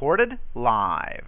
Recorded 0.00 0.38
live. 0.54 1.26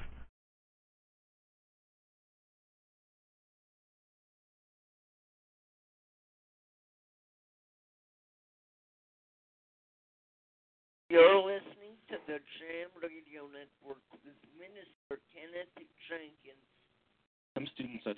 You're 11.11 11.37
listening 11.37 12.01
to 12.09 12.17
the 12.27 12.41
Jam 12.57 12.89
Radio 12.97 13.45
Network 13.53 14.01
with 14.25 14.41
Minister 14.57 15.20
Kenneth 15.37 15.69
Jenkins. 16.09 16.57
Some 17.53 17.69
students 17.75 18.07
are 18.07 18.15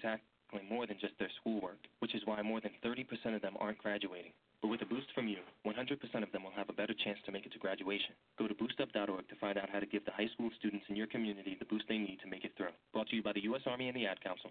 tackling 0.55 0.69
more 0.69 0.87
than 0.87 0.97
just 1.01 1.15
their 1.19 1.31
schoolwork, 1.41 1.79
which 1.99 2.15
is 2.15 2.23
why 2.25 2.41
more 2.43 2.61
than 2.61 2.71
30% 2.85 3.35
of 3.35 3.43
them 3.43 3.55
aren't 3.59 3.79
graduating. 3.79 4.33
But 4.63 4.69
with 4.69 4.83
a 4.83 4.87
boost 4.87 5.07
from 5.15 5.29
you, 5.29 5.39
100% 5.67 6.23
of 6.23 6.33
them 6.33 6.43
will 6.43 6.53
have 6.57 6.69
a 6.69 6.73
better 6.73 6.95
chance 7.05 7.19
to 7.27 7.33
make 7.33 7.45
it 7.47 7.53
to 7.53 7.59
graduation. 7.59 8.15
Go 8.39 8.49
to 8.49 8.55
boostup.org 8.55 9.29
to 9.29 9.37
find 9.41 9.59
out 9.59 9.69
how 9.71 9.81
to 9.81 9.87
give 9.87 10.05
the 10.05 10.13
high 10.13 10.29
school 10.35 10.51
students 10.59 10.87
in 10.89 10.97
your 10.97 11.07
community 11.07 11.57
the 11.59 11.67
boost 11.67 11.85
they 11.89 11.99
need 11.99 12.19
to 12.23 12.31
make 12.31 12.45
it 12.45 12.53
through. 12.57 12.73
Brought 12.93 13.09
to 13.09 13.17
you 13.17 13.23
by 13.23 13.33
the 13.33 13.43
U.S. 13.45 13.63
Army 13.67 13.89
and 13.89 13.97
the 13.97 14.07
Ad 14.07 14.23
Council. 14.23 14.51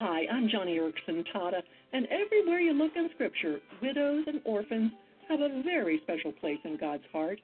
Hi, 0.00 0.26
I'm 0.32 0.48
Joni 0.48 0.78
Eareckson 0.78 1.24
Tada, 1.34 1.60
and 1.92 2.06
everywhere 2.06 2.60
you 2.60 2.72
look 2.72 2.92
in 2.96 3.08
Scripture, 3.14 3.58
widows 3.80 4.24
and 4.26 4.40
orphans 4.44 4.90
have 5.28 5.40
a 5.40 5.62
very 5.62 6.00
special 6.02 6.32
place 6.32 6.58
in 6.64 6.76
God's 6.76 7.04
heart. 7.12 7.40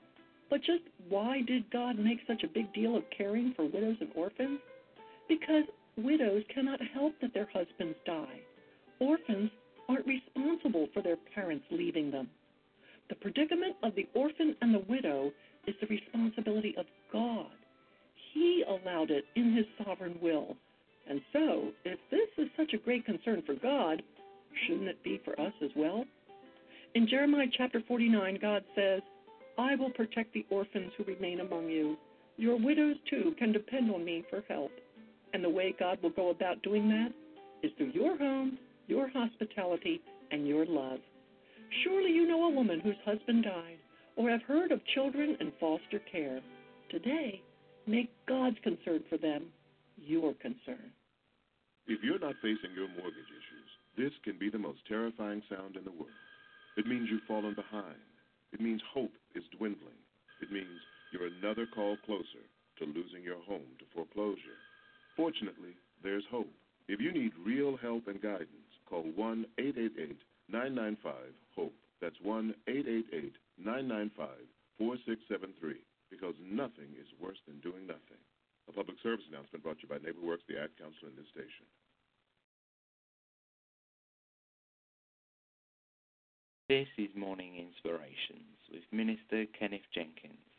But 0.49 0.61
just 0.61 0.83
why 1.09 1.43
did 1.47 1.71
God 1.71 1.99
make 1.99 2.19
such 2.27 2.43
a 2.43 2.49
big 2.49 2.73
deal 2.75 2.97
of 2.97 3.05
caring 3.17 3.53
for 3.55 3.65
widows 3.65 3.97
and 4.01 4.11
orphans? 4.17 4.59
Because 5.29 5.63
widows 6.01 6.43
cannot 6.55 6.81
help 6.95 7.15
that 7.21 7.35
their 7.35 7.49
husbands 7.53 7.97
die. 8.05 8.41
Orphans 9.01 9.51
aren't 9.89 10.07
responsible 10.07 10.89
for 10.93 11.03
their 11.03 11.17
parents 11.35 11.65
leaving 11.71 12.11
them. 12.11 12.29
The 13.09 13.17
predicament 13.17 13.77
of 13.83 13.95
the 13.95 14.09
orphan 14.15 14.55
and 14.61 14.75
the 14.75 14.85
widow 14.89 15.33
is 15.67 15.75
the 15.81 15.87
responsibility 15.87 16.75
of 16.79 16.87
God. 17.13 17.51
He 18.33 18.65
allowed 18.69 19.11
it 19.11 19.25
in 19.35 19.55
His 19.55 19.67
sovereign 19.85 20.17
will. 20.23 20.57
And 21.09 21.21
so, 21.33 21.73
if 21.85 21.99
this 22.11 22.29
is 22.39 22.49
such 22.57 22.73
a 22.73 22.79
great 22.79 23.05
concern 23.05 23.43
for 23.45 23.55
God, 23.55 24.03
shouldn't 24.67 24.89
it 24.89 25.03
be 25.03 25.21
for 25.25 25.39
us 25.41 25.53
as 25.63 25.71
well? 25.75 26.05
In 26.95 27.09
Jeremiah 27.09 27.47
chapter 27.57 27.83
49, 27.87 28.39
God 28.41 28.65
says, 28.77 29.01
I 29.59 29.75
will 29.75 29.91
protect 29.91 30.33
the 30.33 30.47
orphans 30.51 30.93
who 30.97 31.05
remain 31.05 31.41
among 31.41 31.69
you. 31.69 31.97
Your 32.37 32.57
widows, 32.57 32.97
too, 33.09 33.35
can 33.39 33.53
depend 33.53 33.91
on 33.91 34.05
me 34.05 34.25
for 34.31 34.43
help. 34.49 34.71
And 35.33 35.45
the 35.45 35.51
way 35.51 35.75
God 35.79 35.99
will 36.03 36.11
go 36.11 36.31
about 36.31 36.63
doing 36.63 36.89
that 36.89 37.13
is 37.63 37.73
through 37.77 37.93
your 37.93 38.17
home, 38.17 38.59
your 38.87 39.09
hospitality, 39.09 40.01
and 40.31 40.47
your 40.47 40.67
love. 40.67 40.99
Surely 41.85 42.11
you 42.11 42.27
know 42.27 42.45
a 42.45 42.51
woman 42.51 42.81
whose 42.81 42.97
husband 43.05 43.45
died, 43.45 43.79
or 44.17 44.29
have 44.31 44.43
heard 44.43 44.73
of 44.73 44.81
children 44.95 45.37
in 45.41 45.53
foster 45.61 46.01
care. 46.11 46.41
Today, 46.91 47.41
make 47.87 48.11
God's 48.27 48.57
concern 48.63 49.05
for 49.09 49.19
them 49.19 49.47
your 49.97 50.35
concern. 50.35 50.91
If 51.87 52.03
you're 52.03 52.19
not 52.19 52.35
facing 52.43 52.75
your 52.75 52.89
mortgage 52.89 53.31
issues, 53.31 53.71
this 53.97 54.13
can 54.25 54.39
be 54.39 54.51
the 54.51 54.59
most 54.59 54.81
terrifying 54.89 55.43
sound 55.49 55.77
in 55.77 55.85
the 55.85 55.91
world. 55.91 56.11
It 56.77 56.87
means 56.87 57.09
you've 57.11 57.27
fallen 57.29 57.55
behind. 57.55 57.99
It 58.53 58.61
means 58.61 58.81
hope 58.93 59.13
is 59.35 59.45
dwindling. 59.57 60.01
It 60.43 60.51
means 60.51 60.81
you're 61.13 61.27
another 61.27 61.67
call 61.75 61.97
closer 62.07 62.45
to 62.79 62.85
losing 62.85 63.23
your 63.23 63.41
home 63.43 63.77
to 63.79 63.85
foreclosure. 63.95 64.59
Fortunately, 65.21 65.77
there's 66.03 66.25
hope. 66.31 66.49
If 66.89 66.99
you 66.99 67.13
need 67.13 67.33
real 67.45 67.77
help 67.77 68.09
and 68.09 68.23
guidance, 68.23 68.73
call 68.89 69.05
1 69.05 69.45
888 69.59 70.17
995 70.49 71.13
HOPE. 71.55 71.77
That's 72.01 72.17
1 72.25 72.55
888 72.67 73.37
995 73.61 74.17
4673 74.81 75.77
because 76.09 76.33
nothing 76.41 76.97
is 76.97 77.05
worse 77.21 77.37
than 77.45 77.61
doing 77.61 77.85
nothing. 77.85 78.17
A 78.65 78.73
public 78.73 78.97
service 79.05 79.29
announcement 79.29 79.61
brought 79.61 79.77
to 79.81 79.85
you 79.85 79.93
by 79.93 80.01
NeighborWorks, 80.01 80.49
the 80.49 80.57
Ad 80.57 80.73
Council, 80.81 81.13
and 81.13 81.17
this 81.21 81.29
station. 81.29 81.69
This 86.73 86.89
is 86.97 87.13
Morning 87.13 87.61
Inspirations 87.61 88.57
with 88.73 88.89
Minister 88.89 89.45
Kenneth 89.53 89.85
Jenkins. 89.93 90.50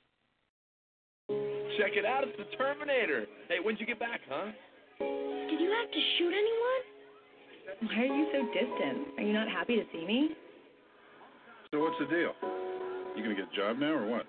Check 1.78 1.96
it 1.96 2.06
out, 2.06 2.24
it's 2.24 2.38
the 2.38 2.46
Terminator. 2.58 3.26
Hey, 3.48 3.58
when'd 3.64 3.80
you 3.80 3.86
get 3.86 4.00
back, 4.00 4.22
huh? 4.30 4.52
Did 5.00 5.60
you 5.60 5.72
have 5.72 5.90
to 5.92 6.02
shoot 6.18 6.34
anyone? 6.34 6.82
Why 7.90 8.02
are 8.04 8.06
you 8.06 8.28
so 8.32 8.46
distant? 8.54 9.18
Are 9.18 9.24
you 9.24 9.34
not 9.34 9.48
happy 9.48 9.76
to 9.78 9.84
see 9.92 10.06
me? 10.06 10.30
So 11.72 11.80
what's 11.80 11.98
the 12.00 12.06
deal? 12.06 12.34
You 13.16 13.24
gonna 13.24 13.36
get 13.36 13.48
a 13.52 13.56
job 13.56 13.80
now 13.80 13.92
or 13.94 14.08
what? 14.08 14.28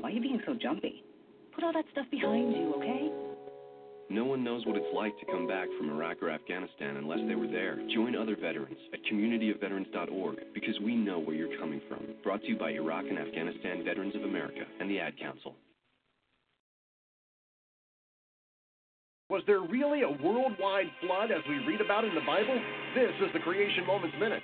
Why 0.00 0.08
are 0.08 0.12
you 0.12 0.20
being 0.20 0.40
so 0.46 0.54
jumpy? 0.54 1.02
Put 1.54 1.64
all 1.64 1.72
that 1.72 1.84
stuff 1.92 2.06
behind 2.10 2.52
you, 2.52 2.74
okay? 2.76 3.21
No 4.12 4.26
one 4.26 4.44
knows 4.44 4.66
what 4.66 4.76
it's 4.76 4.94
like 4.94 5.18
to 5.20 5.24
come 5.24 5.48
back 5.48 5.68
from 5.78 5.88
Iraq 5.88 6.22
or 6.22 6.28
Afghanistan 6.28 6.98
unless 6.98 7.20
they 7.26 7.34
were 7.34 7.46
there. 7.46 7.78
Join 7.94 8.14
other 8.14 8.36
veterans 8.36 8.76
at 8.92 9.00
communityofveterans.org 9.10 10.36
because 10.52 10.78
we 10.84 10.94
know 10.94 11.18
where 11.18 11.34
you're 11.34 11.58
coming 11.58 11.80
from. 11.88 12.04
Brought 12.22 12.42
to 12.42 12.48
you 12.48 12.58
by 12.58 12.72
Iraq 12.72 13.06
and 13.08 13.18
Afghanistan 13.18 13.82
Veterans 13.82 14.14
of 14.14 14.24
America 14.24 14.66
and 14.80 14.90
the 14.90 15.00
Ad 15.00 15.18
Council. 15.18 15.54
Was 19.30 19.42
there 19.46 19.62
really 19.62 20.02
a 20.02 20.10
worldwide 20.10 20.90
flood 21.00 21.30
as 21.30 21.40
we 21.48 21.56
read 21.64 21.80
about 21.80 22.04
in 22.04 22.14
the 22.14 22.20
Bible? 22.20 22.60
This 22.94 23.12
is 23.26 23.32
the 23.32 23.40
Creation 23.40 23.86
Moments 23.86 24.14
Minute. 24.20 24.42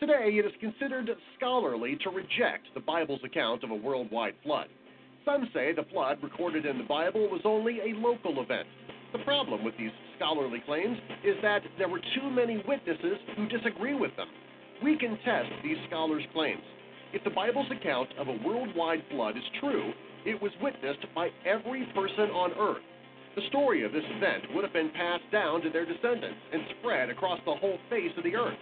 Today, 0.00 0.32
it 0.32 0.46
is 0.46 0.52
considered 0.60 1.10
scholarly 1.36 1.98
to 2.04 2.08
reject 2.08 2.68
the 2.72 2.80
Bible's 2.80 3.20
account 3.22 3.62
of 3.64 3.70
a 3.70 3.74
worldwide 3.74 4.34
flood. 4.42 4.68
Some 5.24 5.48
say 5.54 5.72
the 5.72 5.84
flood 5.92 6.18
recorded 6.20 6.66
in 6.66 6.78
the 6.78 6.84
Bible 6.84 7.28
was 7.30 7.42
only 7.44 7.78
a 7.78 7.96
local 7.96 8.42
event. 8.42 8.66
The 9.12 9.20
problem 9.20 9.62
with 9.62 9.76
these 9.78 9.92
scholarly 10.16 10.60
claims 10.66 10.98
is 11.22 11.36
that 11.42 11.62
there 11.78 11.88
were 11.88 12.00
too 12.00 12.28
many 12.28 12.60
witnesses 12.66 13.18
who 13.36 13.46
disagree 13.46 13.94
with 13.94 14.10
them. 14.16 14.26
We 14.82 14.98
can 14.98 15.16
test 15.24 15.50
these 15.62 15.76
scholars' 15.86 16.24
claims. 16.32 16.62
If 17.12 17.22
the 17.22 17.30
Bible's 17.30 17.70
account 17.70 18.08
of 18.18 18.26
a 18.26 18.40
worldwide 18.44 19.04
flood 19.12 19.36
is 19.36 19.44
true, 19.60 19.92
it 20.26 20.40
was 20.42 20.50
witnessed 20.60 21.06
by 21.14 21.28
every 21.46 21.86
person 21.94 22.30
on 22.34 22.52
earth. 22.58 22.82
The 23.36 23.46
story 23.48 23.84
of 23.84 23.92
this 23.92 24.04
event 24.16 24.52
would 24.54 24.64
have 24.64 24.72
been 24.72 24.90
passed 24.90 25.30
down 25.30 25.62
to 25.62 25.70
their 25.70 25.86
descendants 25.86 26.40
and 26.52 26.62
spread 26.80 27.10
across 27.10 27.38
the 27.44 27.54
whole 27.54 27.78
face 27.88 28.12
of 28.16 28.24
the 28.24 28.34
earth. 28.34 28.58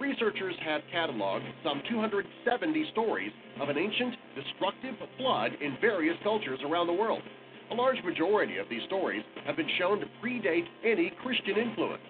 Researchers 0.00 0.54
have 0.64 0.82
cataloged 0.92 1.48
some 1.62 1.82
270 1.88 2.84
stories 2.92 3.30
of 3.60 3.68
an 3.68 3.78
ancient, 3.78 4.14
destructive 4.34 4.94
flood 5.18 5.52
in 5.60 5.76
various 5.80 6.16
cultures 6.22 6.58
around 6.64 6.88
the 6.88 6.92
world. 6.92 7.22
A 7.70 7.74
large 7.74 8.02
majority 8.04 8.58
of 8.58 8.68
these 8.68 8.82
stories 8.86 9.22
have 9.46 9.56
been 9.56 9.70
shown 9.78 10.00
to 10.00 10.06
predate 10.22 10.66
any 10.84 11.12
Christian 11.22 11.56
influence. 11.56 12.02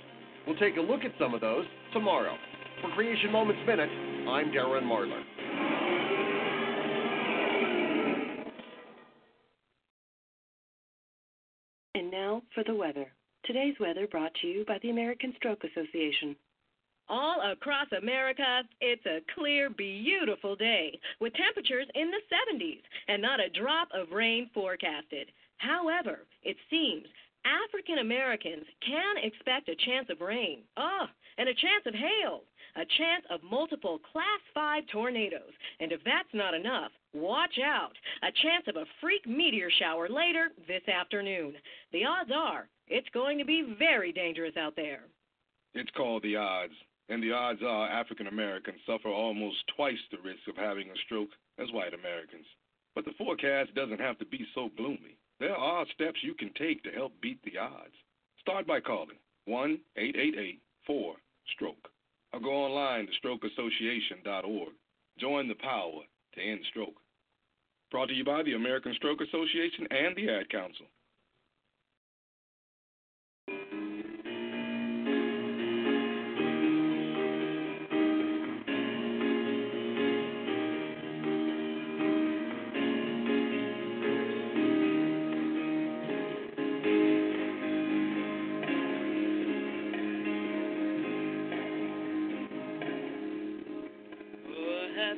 We'll 0.47 0.57
take 0.57 0.77
a 0.77 0.81
look 0.81 1.05
at 1.05 1.13
some 1.19 1.35
of 1.35 1.41
those 1.41 1.65
tomorrow. 1.93 2.37
For 2.81 2.91
Creation 2.91 3.31
Moments 3.31 3.63
Minute, 3.67 3.89
I'm 4.29 4.51
Darren 4.51 4.85
Marlar. 4.85 5.23
And 11.95 12.11
now 12.11 12.43
for 12.55 12.65
the 12.65 12.75
weather. 12.75 13.13
Today's 13.45 13.75
weather 13.79 14.07
brought 14.07 14.33
to 14.41 14.47
you 14.47 14.65
by 14.67 14.79
the 14.83 14.91
American 14.91 15.33
Stroke 15.37 15.63
Association. 15.65 16.35
All 17.09 17.53
across 17.53 17.87
America, 17.93 18.63
it's 18.81 19.05
a 19.05 19.21
clear, 19.35 19.69
beautiful 19.69 20.57
day 20.57 20.99
with 21.21 21.35
temperatures 21.35 21.87
in 21.95 22.11
the 22.11 22.23
70s 22.33 22.83
and 23.09 23.21
not 23.21 23.41
a 23.41 23.51
drop 23.51 23.89
of 23.93 24.11
rain 24.11 24.49
forecasted. 24.55 25.31
However, 25.59 26.21
it 26.43 26.57
seems 26.71 27.05
African 27.45 27.99
Americans 27.99 28.65
can 28.87 29.17
expect 29.23 29.69
a 29.69 29.77
chance 29.77 30.09
of 30.11 30.21
rain. 30.21 30.63
Oh, 30.77 31.07
and 31.37 31.49
a 31.49 31.55
chance 31.55 31.85
of 31.87 31.95
hail, 31.95 32.43
a 32.77 32.87
chance 32.97 33.25
of 33.31 33.43
multiple 33.43 34.01
Class 34.13 34.41
5 34.55 34.85
tornadoes. 34.91 35.53
And 35.81 35.93
if 35.93 36.01
that's 36.05 36.33
not 36.33 36.55
enough, 36.55 36.91
watch 37.13 37.59
out. 37.63 37.93
A 38.23 38.33
chance 38.43 38.65
of 38.67 38.77
a 38.77 38.87
freak 39.01 39.27
meteor 39.27 39.71
shower 39.79 40.09
later 40.09 40.49
this 40.67 40.87
afternoon. 40.89 41.55
The 41.93 42.05
odds 42.05 42.31
are 42.35 42.69
it's 42.89 43.09
going 43.11 43.39
to 43.39 43.45
be 43.45 43.75
very 43.79 44.13
dangerous 44.13 44.57
out 44.57 44.77
there. 44.77 45.01
It's 45.75 45.91
called 45.97 46.23
the 46.23 46.37
odds, 46.37 46.75
and 47.09 47.23
the 47.23 47.33
odds 47.33 47.61
are 47.63 47.89
African 47.89 48.27
Americans 48.27 48.79
suffer 48.87 49.09
almost 49.09 49.57
twice 49.77 49.99
the 50.11 50.19
risk 50.25 50.47
of 50.49 50.57
having 50.57 50.89
a 50.89 50.97
stroke 51.05 51.31
as 51.59 51.73
white 51.73 51.95
Americans. 51.95 52.47
But 52.95 53.05
the 53.05 53.15
forecast 53.19 53.75
doesn't 53.75 54.01
have 54.01 54.19
to 54.19 54.27
be 54.27 54.47
so 54.55 54.71
gloomy. 54.77 55.17
There 55.41 55.57
are 55.57 55.87
steps 55.95 56.23
you 56.23 56.35
can 56.35 56.53
take 56.55 56.83
to 56.85 56.91
help 56.91 57.13
beat 57.21 57.43
the 57.43 57.59
odds. 57.59 57.95
Start 58.41 58.67
by 58.67 58.81
calling 58.81 59.19
1 59.47 59.79
888 59.97 60.61
4 60.87 61.15
Stroke 61.55 61.89
or 62.35 62.41
go 62.41 62.51
online 62.51 63.07
to 63.07 63.13
strokeassociation.org. 63.23 64.73
Join 65.19 65.49
the 65.49 65.55
power 65.55 66.03
to 66.35 66.41
end 66.41 66.61
stroke. 66.71 66.97
Brought 67.91 68.09
to 68.09 68.15
you 68.15 68.25
by 68.25 68.43
the 68.43 68.55
American 68.55 68.93
Stroke 68.95 69.21
Association 69.21 69.87
and 69.91 70.17
the 70.17 70.29
Ad 70.29 70.51
Council. 70.51 70.87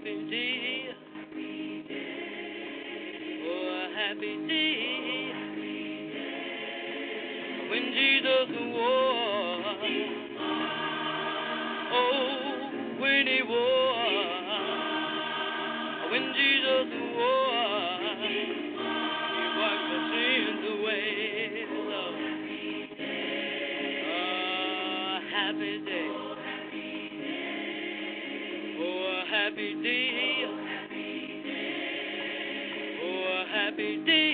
Happy 0.06 0.30
day. 0.30 0.86
Oh, 3.42 3.68
a 3.74 3.88
happy 3.96 4.34
day. 4.46 5.32
When 7.70 7.84
Jesus 7.92 8.48
was. 8.72 9.15
Happy 29.56 29.82
day. 29.82 30.44
Oh, 33.00 33.24
a 33.32 33.46
happy 33.50 34.04
day. 34.04 34.25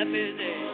Oh, 0.00 0.67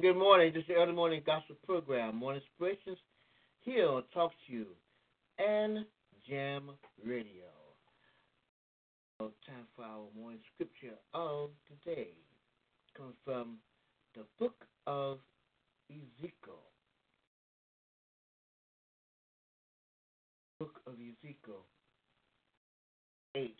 good 0.00 0.16
morning. 0.16 0.50
This 0.54 0.62
is 0.62 0.68
the 0.68 0.74
early 0.74 0.92
morning 0.92 1.20
gospel 1.26 1.56
program, 1.66 2.16
Morning 2.16 2.40
Inspirations, 2.40 2.96
here 3.60 3.86
on 3.86 4.02
Talk 4.14 4.32
to 4.46 4.52
You 4.52 4.66
and 5.38 5.84
Jam 6.26 6.70
Radio. 7.04 7.50
So 9.18 9.32
time 9.46 9.66
for 9.76 9.82
our 9.82 10.06
morning 10.18 10.40
scripture 10.54 10.96
of 11.12 11.50
today. 11.68 12.12
Comes 12.96 13.14
from 13.26 13.58
the 14.14 14.22
book 14.38 14.64
of 14.86 15.18
Ezekiel. 15.90 16.64
Book 20.58 20.80
of 20.86 20.94
Ezekiel 20.94 21.66
8. 23.36 23.54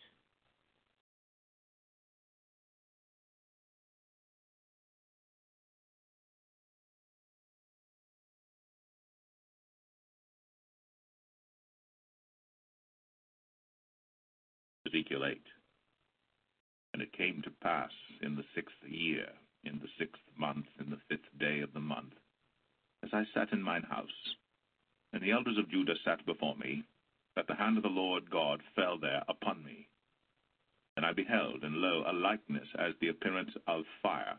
Ezekiel 14.92 15.24
8. 15.24 15.40
And 16.94 17.02
it 17.02 17.12
came 17.12 17.42
to 17.44 17.50
pass 17.62 17.90
in 18.22 18.34
the 18.34 18.44
sixth 18.54 18.74
year, 18.88 19.26
in 19.64 19.78
the 19.78 19.88
sixth 19.98 20.22
month, 20.36 20.66
in 20.80 20.90
the 20.90 20.98
fifth 21.08 21.30
day 21.38 21.60
of 21.60 21.72
the 21.72 21.80
month, 21.80 22.14
as 23.04 23.10
I 23.12 23.22
sat 23.32 23.52
in 23.52 23.62
mine 23.62 23.84
house, 23.88 24.08
and 25.12 25.22
the 25.22 25.30
elders 25.30 25.58
of 25.58 25.70
Judah 25.70 25.94
sat 26.04 26.24
before 26.26 26.56
me, 26.56 26.84
that 27.36 27.46
the 27.46 27.54
hand 27.54 27.76
of 27.76 27.84
the 27.84 27.88
Lord 27.88 28.30
God 28.30 28.60
fell 28.74 28.98
there 28.98 29.22
upon 29.28 29.64
me. 29.64 29.86
And 30.96 31.06
I 31.06 31.12
beheld, 31.12 31.62
and 31.62 31.76
lo, 31.76 32.02
a 32.06 32.12
likeness 32.12 32.66
as 32.78 32.92
the 33.00 33.08
appearance 33.08 33.52
of 33.68 33.84
fire, 34.02 34.36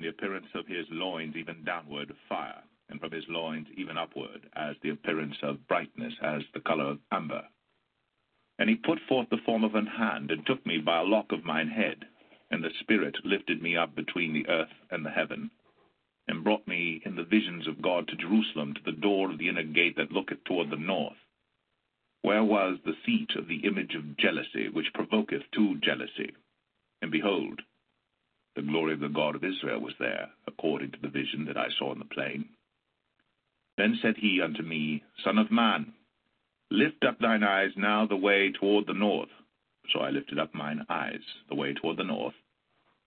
the 0.00 0.08
appearance 0.08 0.48
of 0.54 0.66
his 0.66 0.86
loins 0.90 1.36
even 1.36 1.62
downward 1.64 2.12
fire, 2.28 2.62
and 2.88 3.00
from 3.00 3.12
his 3.12 3.24
loins 3.28 3.66
even 3.76 3.98
upward, 3.98 4.48
as 4.56 4.76
the 4.82 4.90
appearance 4.90 5.36
of 5.42 5.66
brightness, 5.68 6.14
as 6.22 6.42
the 6.54 6.60
color 6.60 6.84
of 6.84 6.98
amber. 7.12 7.42
And 8.58 8.68
he 8.68 8.76
put 8.76 8.98
forth 9.08 9.28
the 9.30 9.38
form 9.44 9.64
of 9.64 9.74
an 9.74 9.86
hand, 9.86 10.30
and 10.30 10.44
took 10.44 10.64
me 10.66 10.78
by 10.78 11.00
a 11.00 11.04
lock 11.04 11.32
of 11.32 11.44
mine 11.44 11.68
head, 11.68 12.06
and 12.50 12.62
the 12.62 12.70
Spirit 12.80 13.16
lifted 13.24 13.62
me 13.62 13.76
up 13.76 13.94
between 13.94 14.32
the 14.32 14.48
earth 14.48 14.72
and 14.90 15.04
the 15.04 15.10
heaven, 15.10 15.50
and 16.28 16.44
brought 16.44 16.66
me 16.66 17.00
in 17.04 17.16
the 17.16 17.24
visions 17.24 17.66
of 17.66 17.82
God 17.82 18.08
to 18.08 18.16
Jerusalem, 18.16 18.74
to 18.74 18.82
the 18.84 18.92
door 18.92 19.30
of 19.30 19.38
the 19.38 19.48
inner 19.48 19.62
gate 19.62 19.96
that 19.96 20.12
looketh 20.12 20.44
toward 20.44 20.70
the 20.70 20.76
north, 20.76 21.16
where 22.22 22.44
was 22.44 22.78
the 22.84 22.96
seat 23.06 23.30
of 23.36 23.48
the 23.48 23.66
image 23.66 23.94
of 23.94 24.16
jealousy, 24.16 24.68
which 24.68 24.92
provoketh 24.92 25.50
to 25.52 25.76
jealousy. 25.76 26.32
And 27.02 27.10
behold, 27.10 27.62
the 28.60 28.66
glory 28.66 28.92
of 28.92 29.00
the 29.00 29.08
God 29.08 29.36
of 29.36 29.42
Israel 29.42 29.80
was 29.80 29.94
there, 29.98 30.28
according 30.46 30.90
to 30.90 30.98
the 31.00 31.08
vision 31.08 31.46
that 31.46 31.56
I 31.56 31.68
saw 31.78 31.92
in 31.92 31.98
the 31.98 32.04
plain. 32.04 32.44
Then 33.78 33.98
said 34.02 34.16
he 34.18 34.42
unto 34.42 34.62
me, 34.62 35.02
Son 35.24 35.38
of 35.38 35.50
man, 35.50 35.94
Lift 36.70 37.02
up 37.04 37.18
thine 37.18 37.42
eyes 37.42 37.70
now 37.76 38.06
the 38.06 38.16
way 38.16 38.52
toward 38.52 38.86
the 38.86 38.92
north. 38.92 39.30
So 39.92 40.00
I 40.00 40.10
lifted 40.10 40.38
up 40.38 40.54
mine 40.54 40.84
eyes 40.90 41.22
the 41.48 41.54
way 41.54 41.72
toward 41.72 41.96
the 41.96 42.04
north, 42.04 42.34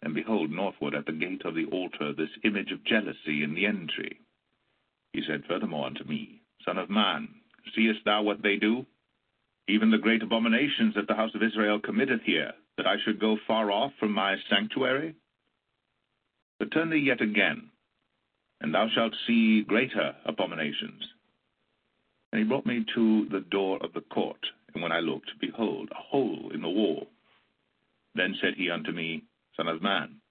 and 0.02 0.16
behold, 0.16 0.50
northward 0.50 0.96
at 0.96 1.06
the 1.06 1.12
gate 1.12 1.44
of 1.46 1.54
the 1.54 1.66
altar 1.66 2.14
this 2.14 2.36
image 2.44 2.72
of 2.72 2.84
jealousy 2.84 3.44
in 3.44 3.54
the 3.54 3.68
entry. 3.68 4.20
He 5.14 5.22
said 5.28 5.44
furthermore 5.48 5.86
unto 5.86 6.04
me, 6.04 6.42
Son 6.66 6.80
of 6.80 6.90
man, 6.90 7.30
seest 7.76 8.00
thou 8.06 8.24
what 8.24 8.42
they 8.42 8.56
do? 8.56 8.88
Even 9.70 9.92
the 9.92 10.00
great 10.00 10.24
abominations 10.24 10.96
that 10.96 11.08
the 11.08 11.16
house 11.16 11.36
of 11.36 11.44
Israel 11.44 11.80
committeth 11.80 12.22
here, 12.24 12.54
that 12.78 12.88
I 12.88 12.96
should 13.06 13.20
go 13.20 13.38
far 13.46 13.70
off 13.72 13.92
from 14.00 14.12
my 14.14 14.36
sanctuary? 14.50 15.16
But 16.64 16.72
turn 16.72 16.92
thee 16.92 16.96
yet 16.96 17.20
again, 17.20 17.72
and 18.62 18.74
thou 18.74 18.88
shalt 18.88 19.14
see 19.28 19.64
greater 19.64 20.16
abominations. 20.24 21.04
And 22.32 22.40
he 22.40 22.48
brought 22.48 22.66
me 22.66 22.86
to 22.96 23.26
the 23.26 23.42
door 23.42 23.80
of 23.84 23.92
the 23.92 24.00
court, 24.00 24.40
and 24.74 24.82
when 24.82 24.94
I 24.94 25.02
looked, 25.02 25.30
behold, 25.42 25.90
a 25.92 25.96
hole 25.96 26.52
in 26.54 26.62
the 26.62 26.70
wall. 26.70 27.10
Then 28.16 28.38
said 28.40 28.54
he 28.56 28.70
unto 28.70 28.94
me, 28.94 29.24
Son 29.58 29.68
of 29.68 29.82
man, 29.82 30.22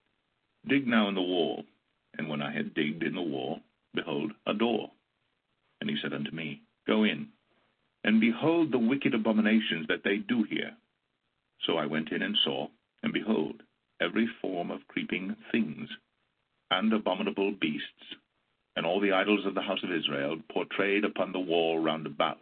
dig 0.67 0.87
now 0.87 1.07
in 1.11 1.17
the 1.17 1.21
wall. 1.21 1.65
And 2.17 2.31
when 2.31 2.41
I 2.41 2.51
had 2.51 2.73
digged 2.73 3.03
in 3.03 3.15
the 3.15 3.21
wall, 3.21 3.61
behold, 3.95 4.33
a 4.47 4.55
door. 4.55 4.91
And 5.83 5.91
he 5.91 5.99
said 6.01 6.15
unto 6.15 6.31
me, 6.31 6.63
Go 6.87 7.05
in, 7.05 7.29
and 8.05 8.23
behold 8.23 8.73
the 8.73 8.79
wicked 8.79 9.13
abominations 9.13 9.87
that 9.89 10.03
they 10.03 10.17
do 10.17 10.45
here. 10.45 10.73
So 11.67 11.77
I 11.77 11.85
went 11.85 12.11
in 12.11 12.23
and 12.23 12.39
saw, 12.43 12.69
and 13.03 13.13
behold, 13.13 13.63
every 14.01 14.29
form 14.41 14.71
of 14.71 14.89
creeping 14.89 15.37
things, 15.53 15.91
and 16.73 16.93
abominable 16.93 17.53
beasts, 17.53 18.17
and 18.77 18.87
all 18.87 19.01
the 19.01 19.13
idols 19.13 19.45
of 19.45 19.55
the 19.55 19.63
house 19.63 19.83
of 19.83 19.93
Israel 19.93 20.39
portrayed 20.51 21.05
upon 21.05 21.33
the 21.33 21.41
wall 21.41 21.79
round 21.79 22.07
about. 22.07 22.41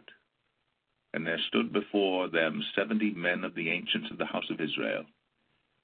And 1.13 1.27
there 1.27 1.39
stood 1.49 1.73
before 1.73 2.29
them 2.29 2.63
seventy 2.73 3.11
men 3.11 3.43
of 3.43 3.53
the 3.55 3.69
ancients 3.69 4.09
of 4.11 4.17
the 4.17 4.25
house 4.25 4.49
of 4.49 4.61
Israel, 4.61 5.03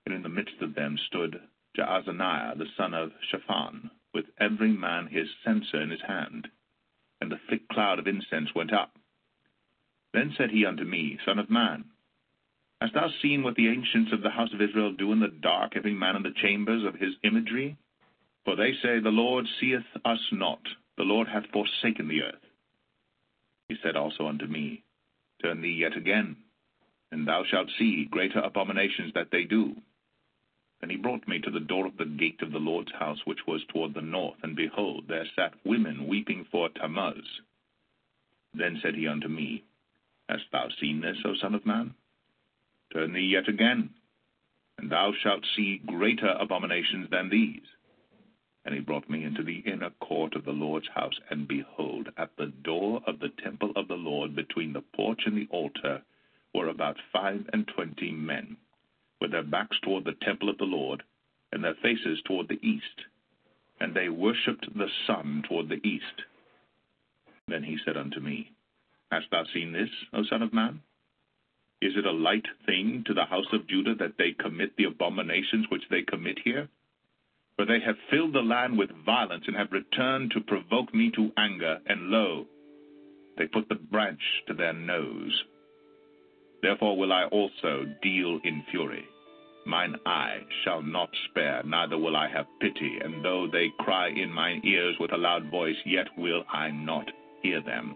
and 0.06 0.16
in 0.16 0.24
the 0.24 0.30
midst 0.30 0.62
of 0.62 0.74
them 0.74 0.98
stood 1.08 1.42
Jaazaniah 1.78 2.58
the 2.58 2.66
son 2.78 2.94
of 2.94 3.12
Shaphan, 3.30 3.92
with 4.14 4.26
every 4.40 4.72
man 4.72 5.08
his 5.08 5.28
censer 5.44 5.82
in 5.82 5.90
his 5.90 6.02
hand, 6.08 6.48
and 7.20 7.34
a 7.34 7.42
thick 7.50 7.68
cloud 7.68 8.00
of 8.00 8.08
incense 8.08 8.56
went 8.56 8.72
up. 8.72 8.96
Then 10.14 10.34
said 10.38 10.50
he 10.52 10.66
unto 10.66 10.86
me, 10.86 11.20
Son 11.26 11.38
of 11.40 11.50
man, 11.50 11.84
hast 12.80 12.94
thou 12.94 13.10
seen 13.22 13.44
what 13.44 13.56
the 13.56 13.68
ancients 13.68 14.14
of 14.14 14.22
the 14.22 14.30
house 14.30 14.54
of 14.54 14.62
Israel 14.62 14.94
do 14.94 15.12
in 15.12 15.20
the 15.20 15.28
dark, 15.28 15.76
every 15.76 15.94
man 15.94 16.16
in 16.16 16.24
the 16.24 16.34
chambers 16.42 16.86
of 16.86 16.96
his 16.96 17.14
imagery? 17.24 17.78
For 18.48 18.56
they 18.56 18.72
say, 18.82 19.00
The 19.00 19.10
Lord 19.10 19.46
seeth 19.60 19.84
us 20.06 20.22
not, 20.32 20.62
the 20.96 21.04
Lord 21.04 21.28
hath 21.28 21.44
forsaken 21.52 22.08
the 22.08 22.24
earth. 22.24 22.46
He 23.68 23.76
said 23.84 23.98
also 23.98 24.26
unto 24.26 24.46
me, 24.46 24.86
Turn 25.44 25.62
thee 25.62 25.78
yet 25.82 25.98
again, 25.98 26.38
and 27.12 27.28
thou 27.28 27.44
shalt 27.44 27.68
see 27.78 28.08
greater 28.10 28.40
abominations 28.40 29.12
that 29.16 29.32
they 29.34 29.44
do. 29.44 29.76
Then 30.80 30.90
he 30.90 30.96
brought 30.96 31.28
me 31.28 31.40
to 31.42 31.52
the 31.52 31.60
door 31.60 31.88
of 31.88 31.98
the 31.98 32.06
gate 32.06 32.40
of 32.42 32.54
the 32.54 32.58
Lord's 32.58 32.94
house, 32.98 33.20
which 33.26 33.46
was 33.46 33.66
toward 33.68 33.94
the 33.94 34.02
north, 34.02 34.38
and 34.44 34.56
behold, 34.56 35.10
there 35.10 35.28
sat 35.36 35.54
women 35.66 36.08
weeping 36.08 36.46
for 36.50 36.70
Tammuz. 36.70 37.28
Then 38.54 38.80
said 38.82 38.96
he 38.96 39.10
unto 39.10 39.28
me, 39.28 39.66
Hast 40.30 40.46
thou 40.54 40.70
seen 40.80 41.02
this, 41.02 41.18
O 41.26 41.36
son 41.36 41.54
of 41.54 41.66
man? 41.66 41.96
Turn 42.94 43.12
thee 43.12 43.30
yet 43.30 43.50
again, 43.50 43.90
and 44.78 44.90
thou 44.90 45.12
shalt 45.22 45.46
see 45.54 45.82
greater 45.86 46.34
abominations 46.40 47.10
than 47.12 47.28
these. 47.30 47.60
And 48.68 48.76
he 48.76 48.82
brought 48.82 49.10
me 49.10 49.24
into 49.24 49.44
the 49.44 49.60
inner 49.60 49.92
court 50.02 50.36
of 50.36 50.44
the 50.44 50.52
Lord's 50.52 50.90
house, 50.94 51.18
and 51.30 51.48
behold, 51.48 52.10
at 52.18 52.36
the 52.36 52.48
door 52.48 53.02
of 53.08 53.20
the 53.20 53.30
temple 53.42 53.72
of 53.78 53.88
the 53.88 53.96
Lord, 53.96 54.36
between 54.36 54.74
the 54.74 54.84
porch 54.94 55.22
and 55.26 55.38
the 55.38 55.48
altar, 55.50 56.02
were 56.54 56.68
about 56.68 56.98
five 57.14 57.50
and 57.54 57.66
twenty 57.66 58.12
men, 58.12 58.58
with 59.22 59.32
their 59.32 59.42
backs 59.44 59.78
toward 59.82 60.04
the 60.04 60.18
temple 60.22 60.50
of 60.50 60.58
the 60.58 60.66
Lord, 60.66 61.04
and 61.54 61.64
their 61.64 61.76
faces 61.76 62.22
toward 62.26 62.50
the 62.50 62.60
east. 62.62 63.06
And 63.80 63.96
they 63.96 64.10
worshipped 64.10 64.68
the 64.76 64.90
sun 65.08 65.46
toward 65.48 65.70
the 65.70 65.88
east. 65.88 66.24
Then 67.48 67.64
he 67.64 67.78
said 67.86 67.96
unto 67.96 68.20
me, 68.20 68.52
Hast 69.14 69.32
thou 69.32 69.46
seen 69.54 69.72
this, 69.72 69.90
O 70.12 70.24
son 70.26 70.42
of 70.42 70.52
man? 70.52 70.82
Is 71.82 71.94
it 71.96 72.06
a 72.06 72.12
light 72.12 72.48
thing 72.66 73.06
to 73.08 73.14
the 73.14 73.24
house 73.24 73.54
of 73.54 73.68
Judah 73.68 73.96
that 73.96 74.18
they 74.18 74.34
commit 74.34 74.76
the 74.76 74.84
abominations 74.84 75.68
which 75.70 75.84
they 75.90 76.02
commit 76.02 76.40
here? 76.44 76.68
For 77.58 77.66
they 77.66 77.80
have 77.80 77.98
filled 78.10 78.34
the 78.34 78.42
land 78.42 78.78
with 78.78 78.92
violence, 79.04 79.44
and 79.48 79.56
have 79.58 79.72
returned 79.72 80.32
to 80.32 80.42
provoke 80.42 80.94
me 80.94 81.10
to 81.12 81.32
anger, 81.38 81.80
and 81.88 82.10
lo, 82.10 82.46
they 83.38 83.48
put 83.48 83.68
the 83.68 83.76
branch 83.76 84.22
to 84.48 84.54
their 84.54 84.74
nose. 84.74 85.44
Therefore 86.62 86.98
will 86.98 87.12
I 87.12 87.26
also 87.26 87.86
deal 88.02 88.40
in 88.44 88.64
fury. 88.72 89.06
Mine 89.66 89.96
eye 90.06 90.40
shall 90.64 90.82
not 90.82 91.10
spare, 91.26 91.62
neither 91.64 91.98
will 91.98 92.16
I 92.16 92.30
have 92.30 92.46
pity, 92.62 93.00
and 93.04 93.26
though 93.26 93.48
they 93.52 93.70
cry 93.80 94.10
in 94.10 94.32
mine 94.32 94.62
ears 94.64 94.96
with 95.00 95.12
a 95.12 95.18
loud 95.18 95.52
voice, 95.52 95.76
yet 95.86 96.08
will 96.18 96.46
I 96.52 96.70
not 96.70 97.12
hear 97.42 97.62
them. 97.62 97.96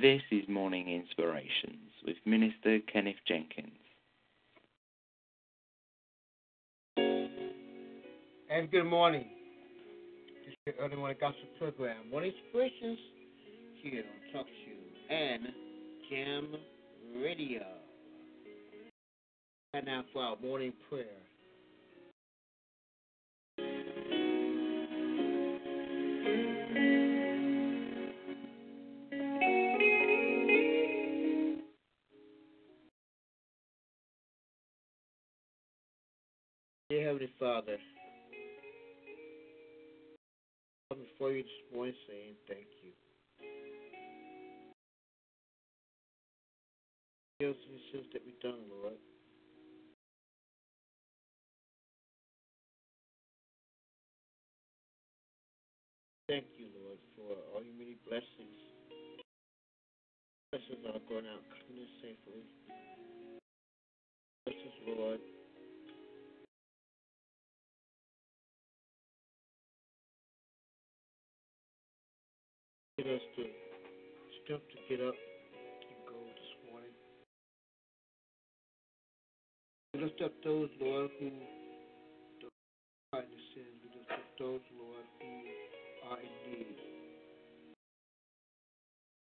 This 0.00 0.22
is 0.30 0.48
Morning 0.48 0.88
Inspirations 0.88 1.92
with 2.06 2.16
Minister 2.24 2.78
Kenneth 2.90 3.16
Jenkins. 3.28 3.68
And 8.48 8.70
good 8.70 8.86
morning. 8.86 9.26
This 10.46 10.54
is 10.54 10.56
your 10.66 10.74
early 10.86 10.96
morning 10.96 11.18
gospel 11.20 11.44
program, 11.58 12.08
Morning 12.10 12.32
Inspirations, 12.32 12.98
here 13.82 14.02
on 14.02 14.32
Talk 14.32 14.46
Show 14.46 15.14
and 15.14 15.48
Jam 16.08 16.54
Radio. 17.22 17.66
And 19.74 19.84
now 19.84 20.04
for 20.14 20.22
our 20.22 20.36
morning 20.42 20.72
prayer. 20.88 21.04
Father, 37.42 37.74
before 40.90 41.32
you 41.32 41.42
this 41.42 41.74
morning 41.74 41.94
saying 42.06 42.34
thank 42.46 42.70
you. 42.86 42.94
Us 47.42 47.56
the 47.66 47.80
sins 47.90 48.06
that 48.12 48.22
we've 48.24 48.38
done, 48.38 48.62
Lord. 48.70 48.94
Thank 56.28 56.44
you, 56.56 56.66
Lord, 56.78 56.98
for 57.16 57.34
all 57.56 57.64
your 57.64 57.74
many 57.74 57.96
blessings. 58.06 58.54
Blessings 60.52 60.86
are 60.86 61.02
going 61.10 61.26
out 61.26 61.42
clean 61.50 61.82
and 61.82 61.90
safely. 61.98 62.46
Bless 64.46 64.58
us, 64.62 64.78
Lord. 64.86 65.41
Give 73.02 73.14
us 73.14 73.20
the 73.36 73.46
strength 74.44 74.62
to 74.70 74.78
get 74.88 75.04
up 75.04 75.14
and 75.16 75.98
go 76.06 76.14
this 76.22 76.70
morning. 76.70 76.94
We 79.92 80.00
lift 80.02 80.22
up 80.22 80.30
those, 80.44 80.68
Lord, 80.80 81.10
who 81.18 81.30
find 83.10 83.26
the 83.26 83.42
sins. 83.54 83.74
We 83.82 83.98
lift 83.98 84.12
up 84.12 84.22
those, 84.38 84.60
Lord, 84.78 85.06
who 85.18 86.10
are 86.10 86.20
in 86.20 86.30
need. 86.46 86.78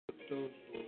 Lift 0.09 0.21
up 0.21 0.29
those, 0.31 0.57
Lord, 0.73 0.85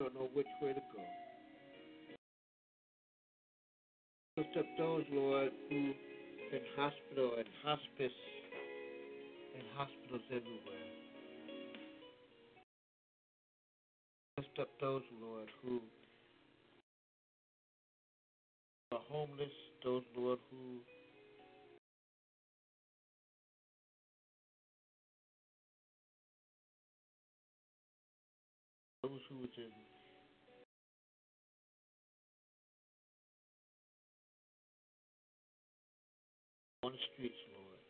don't 0.00 0.14
know 0.16 0.28
which 0.34 0.48
way 0.60 0.72
to 0.72 0.80
go. 0.80 1.31
Lift 4.42 4.56
up 4.56 4.66
those, 4.76 5.04
Lord, 5.12 5.52
who 5.70 5.76
are 5.76 6.56
in 6.56 6.62
hospital 6.74 7.30
and 7.38 7.46
hospice 7.62 8.18
and 9.54 9.62
hospitals 9.76 10.22
everywhere. 10.30 10.88
Lift 14.38 14.58
up 14.58 14.68
those, 14.80 15.02
Lord, 15.22 15.46
who 15.62 15.80
are 18.90 18.98
homeless, 19.08 19.52
those, 19.84 20.02
Lord, 20.16 20.40
who 20.50 20.80
those 29.04 29.20
who 29.28 29.44
is 29.44 29.50
in 29.56 29.91
on 36.82 36.92
the 36.92 36.98
streets, 37.12 37.38
Lord. 37.54 37.80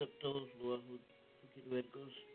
Lift 0.00 0.12
those, 0.22 0.48
Lord, 0.60 0.80
who, 0.88 0.98
who 0.98 1.46
get 1.54 1.64
ready 1.72 1.88
to 1.88 1.94
go 1.94 2.04
to 2.04 2.25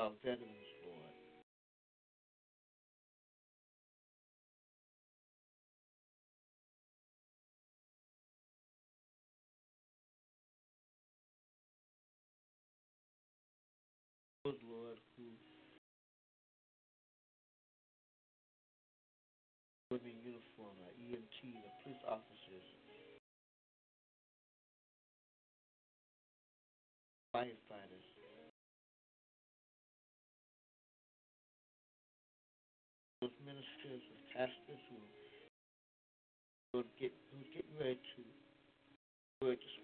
are 0.00 0.12
veterans, 0.24 0.72
Lord. 0.80 1.12
Those, 14.48 14.60
Lord, 14.64 14.96
who 15.20 15.28
women 19.92 20.16
uniform, 20.24 20.80
our 20.88 20.94
EMT, 20.96 21.38
the 21.44 21.72
police 21.84 22.00
officers, 22.08 22.39
ministers 33.84 34.04
and 34.12 34.22
pastors 34.36 34.82
who 34.90 34.98
who 36.72 36.84
get 37.00 37.12
who's 37.32 37.48
getting 37.54 37.76
ready 37.80 37.98
to 38.16 38.22
word 39.46 39.58
this 39.58 39.79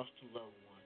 Lost 0.00 0.16
loved 0.32 0.56
one. 0.64 0.79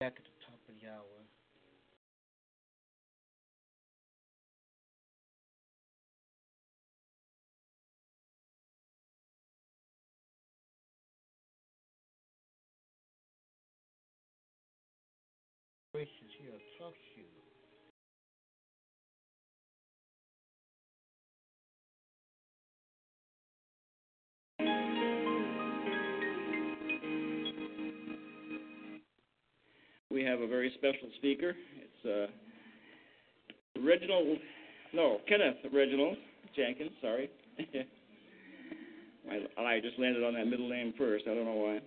Back 0.00 0.16
at 0.16 0.24
the 0.24 0.46
top 0.46 0.56
of 0.66 0.74
the 0.80 0.88
hour. 0.88 1.04
Gracious 15.92 16.32
here, 16.40 16.56
talk 16.78 16.94
to 16.94 17.20
you. 17.20 17.59
Very 30.50 30.72
special 30.74 31.08
speaker. 31.16 31.54
It's 31.78 32.04
uh, 32.04 32.26
Reginald, 33.80 34.38
no, 34.92 35.18
Kenneth 35.28 35.56
Reginald 35.72 36.16
Jenkins, 36.56 36.90
sorry. 37.00 37.30
I, 39.30 39.62
I 39.62 39.80
just 39.80 39.96
landed 39.98 40.24
on 40.24 40.34
that 40.34 40.46
middle 40.46 40.68
name 40.68 40.92
first. 40.98 41.26
I 41.30 41.34
don't 41.34 41.44
know 41.44 41.54
why. 41.54 41.78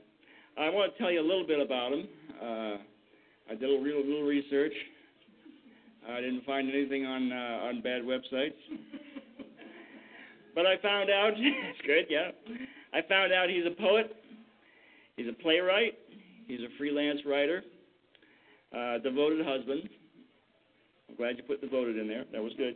I 0.58 0.70
want 0.70 0.94
to 0.94 0.98
tell 0.98 1.12
you 1.12 1.20
a 1.20 1.28
little 1.28 1.46
bit 1.46 1.60
about 1.60 1.92
him. 1.92 2.08
Uh, 2.42 2.78
I 3.52 3.56
did 3.60 3.70
a 3.70 3.74
little, 3.74 4.06
little 4.06 4.24
research. 4.24 4.74
I 6.10 6.22
didn't 6.22 6.46
find 6.46 6.70
anything 6.70 7.06
on 7.06 7.32
uh, 7.32 7.68
on 7.68 7.82
bad 7.82 8.04
websites, 8.04 8.54
but 10.56 10.66
I 10.66 10.78
found 10.82 11.10
out. 11.10 11.32
it's 11.38 11.82
good, 11.86 12.06
yeah. 12.10 12.32
I 12.94 13.02
found 13.08 13.34
out 13.34 13.50
he's 13.50 13.66
a 13.66 13.76
poet. 13.82 14.16
He's 15.18 15.28
a 15.28 15.34
playwright. 15.34 15.98
He's 16.48 16.60
a 16.60 16.78
freelance 16.78 17.20
writer 17.26 17.64
uh, 18.76 18.98
devoted 19.00 19.46
husband. 19.46 19.90
I'm 21.10 21.16
glad 21.16 21.38
you 21.38 21.44
put 21.44 21.62
devoted 21.62 21.98
in 21.98 22.08
there. 22.08 22.26
That 22.32 22.42
was 22.42 22.54
good. 22.58 22.76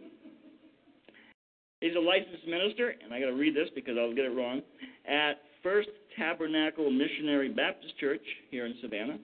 He's 1.81 1.95
a 1.95 1.99
licensed 1.99 2.47
minister, 2.47 2.95
and 3.03 3.13
I 3.13 3.19
got 3.19 3.27
to 3.27 3.35
read 3.35 3.55
this 3.55 3.69
because 3.75 3.97
I'll 3.99 4.13
get 4.13 4.25
it 4.25 4.35
wrong, 4.35 4.61
at 5.07 5.33
First 5.61 5.89
Tabernacle 6.17 6.89
Missionary 6.89 7.49
Baptist 7.49 7.97
Church 7.99 8.21
here 8.49 8.65
in 8.65 8.75
Savannah. 8.81 9.17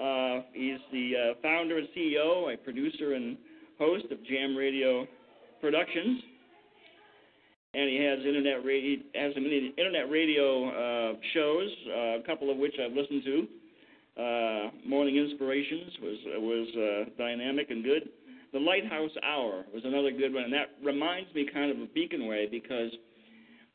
Uh, 0.00 0.42
he's 0.52 0.78
the 0.92 1.12
uh, 1.14 1.34
founder 1.40 1.78
and 1.78 1.88
CEO, 1.96 2.52
a 2.52 2.56
producer 2.56 3.14
and 3.14 3.36
host 3.78 4.06
of 4.10 4.24
Jam 4.26 4.56
Radio 4.56 5.06
Productions, 5.60 6.20
and 7.74 7.88
he 7.88 7.96
has 8.04 8.18
internet 8.26 8.64
radio, 8.64 9.00
has 9.14 9.34
some 9.34 9.44
internet 9.44 10.10
radio 10.10 10.68
uh, 10.68 11.14
shows, 11.32 11.68
uh, 11.88 12.18
a 12.18 12.22
couple 12.26 12.50
of 12.50 12.56
which 12.56 12.74
I've 12.84 12.92
listened 12.92 13.22
to. 13.24 13.46
Uh, 14.16 14.70
Morning 14.86 15.16
Inspirations 15.16 15.92
was 16.00 16.18
was 16.38 16.68
uh, 16.76 17.10
dynamic 17.18 17.70
and 17.70 17.82
good. 17.82 18.08
The 18.52 18.60
Lighthouse 18.60 19.10
Hour 19.24 19.64
was 19.74 19.82
another 19.84 20.12
good 20.12 20.32
one, 20.32 20.44
and 20.44 20.52
that 20.52 20.70
reminds 20.84 21.34
me 21.34 21.48
kind 21.52 21.72
of 21.72 21.80
of 21.80 21.92
Beacon 21.92 22.28
Way 22.28 22.46
because 22.48 22.92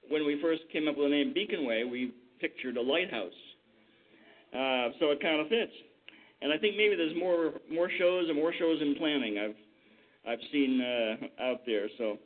when 0.08 0.26
we 0.26 0.40
first 0.42 0.62
came 0.72 0.88
up 0.88 0.96
with 0.96 1.08
the 1.08 1.10
name 1.10 1.34
Beacon 1.34 1.66
Way, 1.66 1.84
we 1.84 2.14
pictured 2.40 2.78
a 2.78 2.82
lighthouse. 2.82 3.36
Uh, 4.54 4.96
so 5.00 5.12
it 5.12 5.22
kind 5.22 5.42
of 5.42 5.50
fits. 5.50 5.74
And 6.42 6.54
I 6.54 6.58
think 6.58 6.78
maybe 6.78 6.96
there's 6.96 7.16
more 7.18 7.54
more 7.70 7.90
shows 8.00 8.30
and 8.30 8.38
more 8.38 8.54
shows 8.58 8.82
in 8.82 8.96
planning. 8.96 9.38
I've 9.38 9.56
I've 10.26 10.44
seen 10.54 10.80
uh, 10.80 11.44
out 11.44 11.62
there. 11.66 11.88
So 11.98 12.18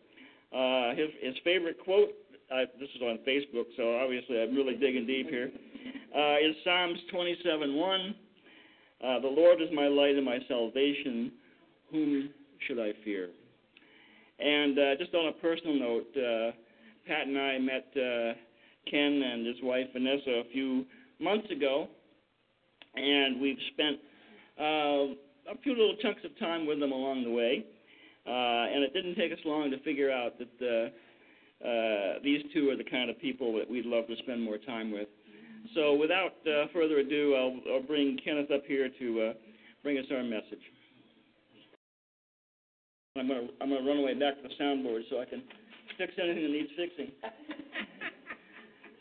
uh, 0.55 0.93
his 0.95 1.09
his 1.21 1.35
favorite 1.43 1.77
quote. 1.83 2.09
Uh, 2.53 2.65
this 2.79 2.89
is 2.95 3.01
on 3.01 3.17
Facebook, 3.27 3.65
so 3.75 3.97
obviously 3.97 4.39
I'm 4.39 4.53
really 4.53 4.75
digging 4.75 5.07
deep 5.07 5.29
here. 5.29 5.49
Uh, 6.13 6.35
is 6.37 6.55
Psalms 6.63 6.99
27:1. 7.11 8.13
Uh, 9.03 9.19
the 9.19 9.27
Lord 9.27 9.61
is 9.63 9.69
my 9.73 9.87
light 9.87 10.15
and 10.15 10.23
my 10.23 10.37
salvation. 10.47 11.31
Whom 11.91 12.29
should 12.67 12.79
I 12.79 12.91
fear? 13.03 13.29
And 14.39 14.77
uh, 14.77 14.95
just 14.99 15.13
on 15.15 15.29
a 15.29 15.31
personal 15.31 15.79
note, 15.79 16.07
uh, 16.15 16.51
Pat 17.07 17.27
and 17.27 17.37
I 17.37 17.57
met 17.57 17.87
uh, 17.95 18.33
Ken 18.89 19.23
and 19.23 19.47
his 19.47 19.57
wife 19.63 19.87
Vanessa 19.91 20.29
a 20.29 20.43
few 20.51 20.85
months 21.19 21.49
ago, 21.49 21.87
and 22.95 23.41
we've 23.41 23.57
spent 23.73 23.97
uh, 24.59 25.13
a 25.51 25.57
few 25.63 25.71
little 25.71 25.95
chunks 25.99 26.21
of 26.25 26.37
time 26.37 26.67
with 26.67 26.79
them 26.79 26.91
along 26.91 27.23
the 27.23 27.31
way. 27.31 27.65
And 28.25 28.83
it 28.83 28.93
didn't 28.93 29.15
take 29.15 29.31
us 29.31 29.39
long 29.45 29.71
to 29.71 29.79
figure 29.79 30.11
out 30.11 30.37
that 30.37 30.91
these 32.23 32.43
two 32.53 32.69
are 32.69 32.77
the 32.77 32.83
kind 32.83 33.09
of 33.09 33.19
people 33.19 33.57
that 33.57 33.69
we'd 33.69 33.85
love 33.85 34.05
to 34.07 34.15
spend 34.17 34.43
more 34.43 34.59
time 34.59 34.91
with. 34.91 35.07
So, 35.75 35.95
without 35.95 36.33
uh, 36.45 36.67
further 36.73 36.99
ado, 36.99 37.35
I'll, 37.35 37.73
I'll 37.73 37.81
bring 37.83 38.17
Kenneth 38.23 38.51
up 38.51 38.63
here 38.67 38.89
to 38.99 39.21
uh, 39.21 39.33
bring 39.81 39.97
us 39.97 40.05
our 40.11 40.23
message. 40.23 40.61
I'm 43.15 43.27
gonna 43.27 43.47
I'm 43.61 43.69
gonna 43.69 43.87
run 43.87 43.99
away 43.99 44.15
back 44.15 44.41
to 44.41 44.47
the 44.47 44.53
soundboard 44.61 45.01
so 45.09 45.21
I 45.21 45.25
can 45.25 45.43
fix 45.99 46.13
anything 46.21 46.43
that 46.43 46.51
needs 46.51 46.69
fixing. 46.75 47.11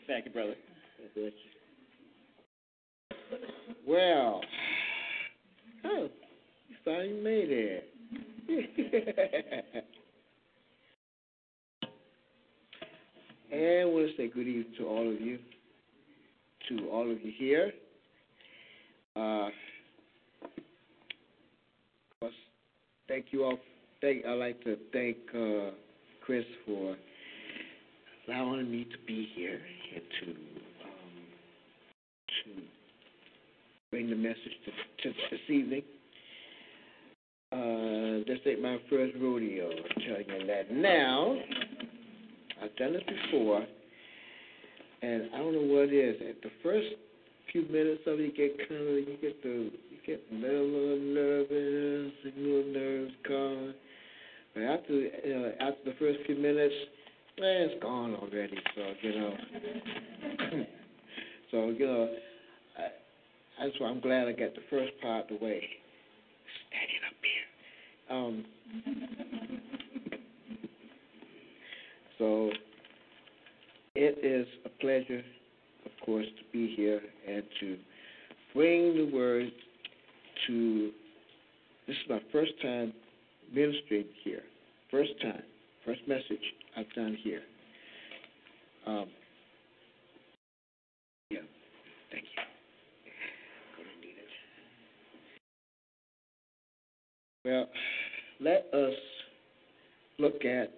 Thank 0.07 0.25
you, 0.25 0.31
brother. 0.31 0.55
Well, 3.87 4.41
oh, 5.85 6.09
you 6.69 6.75
finally 6.85 7.13
made 7.13 7.49
it. 7.49 7.89
and 13.51 13.91
to 13.91 14.09
say 14.17 14.27
good 14.27 14.47
evening 14.47 14.73
to 14.77 14.85
all 14.85 15.11
of 15.11 15.19
you, 15.19 15.39
to 16.69 16.89
all 16.89 17.09
of 17.09 17.21
you 17.21 17.31
here. 17.37 17.71
Uh, 19.15 19.49
thank 23.07 23.27
you 23.31 23.43
all. 23.43 23.57
Thank, 24.01 24.25
I'd 24.25 24.33
like 24.33 24.63
to 24.63 24.77
thank 24.91 25.17
uh, 25.35 25.71
Chris 26.25 26.45
for 26.65 26.95
allowing 28.27 28.69
me 28.71 28.85
to 28.85 28.97
be 29.05 29.27
here 29.35 29.59
and 29.95 30.03
to 30.19 30.31
um, 30.31 30.35
to 32.43 32.61
bring 33.91 34.09
the 34.09 34.15
message 34.15 34.37
to, 34.65 35.03
to 35.03 35.15
this 35.31 35.39
evening. 35.49 35.83
Uh, 37.51 38.25
this 38.25 38.39
ain't 38.47 38.61
my 38.61 38.77
first 38.89 39.13
rodeo, 39.21 39.69
I'm 39.69 40.01
telling 40.07 40.41
you 40.41 40.47
that. 40.47 40.71
Now, 40.71 41.37
I've 42.63 42.75
done 42.77 42.95
it 42.95 43.03
before, 43.05 43.63
and 45.03 45.29
I 45.35 45.37
don't 45.39 45.53
know 45.53 45.73
what 45.73 45.89
it 45.89 45.93
is. 45.93 46.15
At 46.29 46.41
the 46.41 46.51
first 46.63 46.87
few 47.51 47.63
minutes 47.63 48.01
of 48.07 48.19
it, 48.19 48.23
you 48.23 48.31
get 48.31 48.57
kind 48.69 48.81
of 48.81 48.95
you 48.95 49.17
get 49.21 49.43
the 49.43 49.69
you 49.91 49.97
get 50.07 50.23
a 50.31 50.35
little 50.35 50.97
nervous, 50.97 52.13
a 52.23 52.39
little 52.39 52.71
nerves 52.71 53.13
gone. 53.27 53.73
But 54.53 54.63
after 54.63 54.93
you 54.93 55.11
know, 55.25 55.51
after 55.59 55.83
the 55.91 55.95
first 55.99 56.19
few 56.25 56.35
minutes, 56.35 56.73
eh, 57.37 57.67
it's 57.67 57.83
gone 57.83 58.15
already. 58.15 58.57
So 58.75 58.81
you 59.01 59.19
know, 59.19 59.33
so 61.51 61.69
you 61.69 61.85
know, 61.85 62.15
I, 62.77 62.87
that's 63.59 63.79
why 63.79 63.87
I'm 63.89 63.99
glad 63.99 64.27
I 64.27 64.31
got 64.31 64.55
the 64.55 64.63
first 64.69 64.93
part 65.01 65.29
of 65.29 65.37
the 65.37 65.45
way. 65.45 65.67
Standing 66.69 67.03
up 67.09 67.19
here. 67.27 67.45
Um. 68.17 68.45
So 72.19 72.51
it 73.95 74.17
is 74.23 74.47
a 74.65 74.69
pleasure, 74.81 75.23
of 75.85 75.91
course, 76.05 76.25
to 76.25 76.43
be 76.51 76.73
here 76.75 77.01
and 77.27 77.43
to 77.59 77.77
bring 78.53 78.95
the 78.95 79.15
word 79.15 79.51
to. 80.47 80.91
This 81.87 81.95
is 81.97 82.09
my 82.09 82.21
first 82.31 82.51
time 82.61 82.93
ministering 83.53 84.05
here. 84.23 84.43
First 84.89 85.11
time, 85.21 85.43
first 85.85 86.01
message 86.07 86.43
I've 86.77 86.91
done 86.93 87.17
here. 87.23 87.41
Um, 88.87 89.05
yeah, 91.29 91.39
thank 92.11 92.23
you. 92.23 92.43
Gonna 93.77 93.89
need 94.01 94.17
it. 94.17 94.31
Well, 97.45 97.69
let 98.39 98.73
us 98.73 98.97
look 100.19 100.45
at 100.45 100.71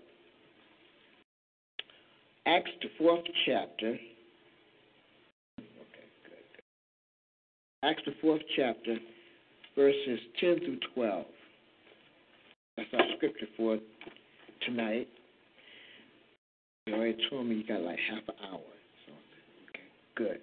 Acts, 2.48 2.70
the 2.82 2.90
fourth 3.00 3.24
chapter. 3.46 3.98
Acts, 7.84 8.02
the 8.06 8.14
fourth 8.22 8.42
chapter, 8.56 8.98
verses 9.76 10.20
10 10.40 10.60
through 10.60 10.80
12. 10.94 11.26
That's 12.78 12.90
our 12.94 13.06
scripture 13.16 13.48
for 13.58 13.80
tonight. 14.64 15.08
You 16.86 16.94
already 16.94 17.18
told 17.32 17.48
me 17.48 17.56
you 17.56 17.68
got 17.68 17.82
like 17.82 17.98
half 18.12 18.22
an 18.28 18.36
hour. 18.48 18.60
So, 19.08 19.14
okay, 19.70 19.84
good. 20.16 20.40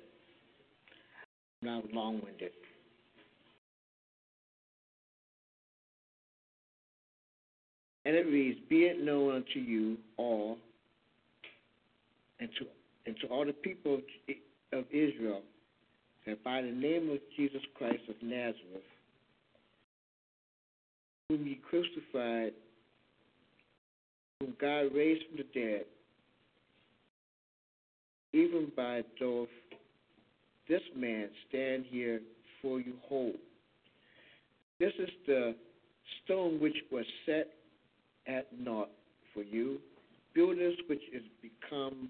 I'm 1.63 1.69
not 1.69 1.93
long 1.93 2.21
winded. 2.25 2.51
And 8.05 8.17
it 8.17 8.27
reads, 8.27 8.59
Be 8.69 8.87
it 8.87 9.05
known 9.05 9.37
unto 9.37 9.61
you 9.61 9.97
all 10.17 10.59
and 12.43 12.51
to 12.59 12.67
and 13.07 13.17
to 13.21 13.27
all 13.29 13.47
the 13.47 13.53
people 13.53 14.01
of 14.73 14.85
Israel 14.91 15.43
that 16.27 16.43
by 16.45 16.61
the 16.61 16.71
name 16.71 17.11
of 17.11 17.19
Jesus 17.37 17.63
Christ 17.77 18.03
of 18.09 18.17
Nazareth, 18.23 18.91
whom 21.29 21.47
ye 21.47 21.61
crucified, 21.69 22.53
whom 24.41 24.55
God 24.61 24.95
raised 24.95 25.25
from 25.29 25.39
the 25.39 25.61
dead, 25.61 25.85
even 28.33 28.73
by 28.77 29.03
doth 29.21 29.49
this 30.69 30.83
man 30.97 31.29
stand 31.49 31.85
here 31.89 32.21
for 32.61 32.81
you 32.81 32.95
whole. 33.09 33.35
This 34.79 34.93
is 34.99 35.11
the 35.27 35.55
stone 36.25 36.61
which 36.61 36.77
was 36.91 37.05
set 37.27 37.49
at 38.27 38.47
naught 38.59 38.91
for 39.35 39.43
you, 39.43 39.79
builders 40.35 40.77
which 40.89 41.03
is 41.13 41.23
become 41.41 42.09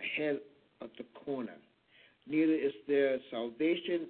the 0.00 0.22
head 0.22 0.38
of 0.80 0.90
the 0.98 1.04
corner. 1.24 1.56
Neither 2.26 2.54
is 2.54 2.72
there 2.86 3.18
salvation, 3.30 4.06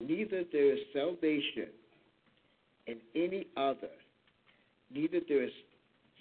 neither 0.00 0.44
there 0.52 0.74
is 0.74 0.80
salvation 0.92 1.68
in 2.86 2.96
any 3.14 3.46
other. 3.56 3.90
Neither 4.92 5.20
there 5.28 5.44
is 5.44 5.52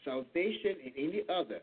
salvation 0.05 0.75
in 0.85 0.91
any 0.95 1.21
other, 1.29 1.59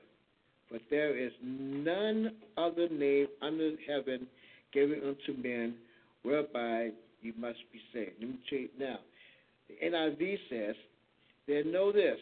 but 0.70 0.80
there 0.90 1.16
is 1.16 1.32
none 1.42 2.32
other 2.56 2.88
name 2.88 3.26
under 3.40 3.72
heaven 3.86 4.26
given 4.72 5.00
unto 5.00 5.40
men 5.40 5.74
whereby 6.22 6.90
you 7.22 7.32
must 7.38 7.58
be 7.72 7.80
saved. 7.92 8.12
Let 8.20 8.28
me 8.28 8.38
you 8.50 8.68
now. 8.78 8.98
The 9.68 9.86
NIV 9.86 10.36
says, 10.50 10.74
then 11.48 11.72
know 11.72 11.92
this, 11.92 12.18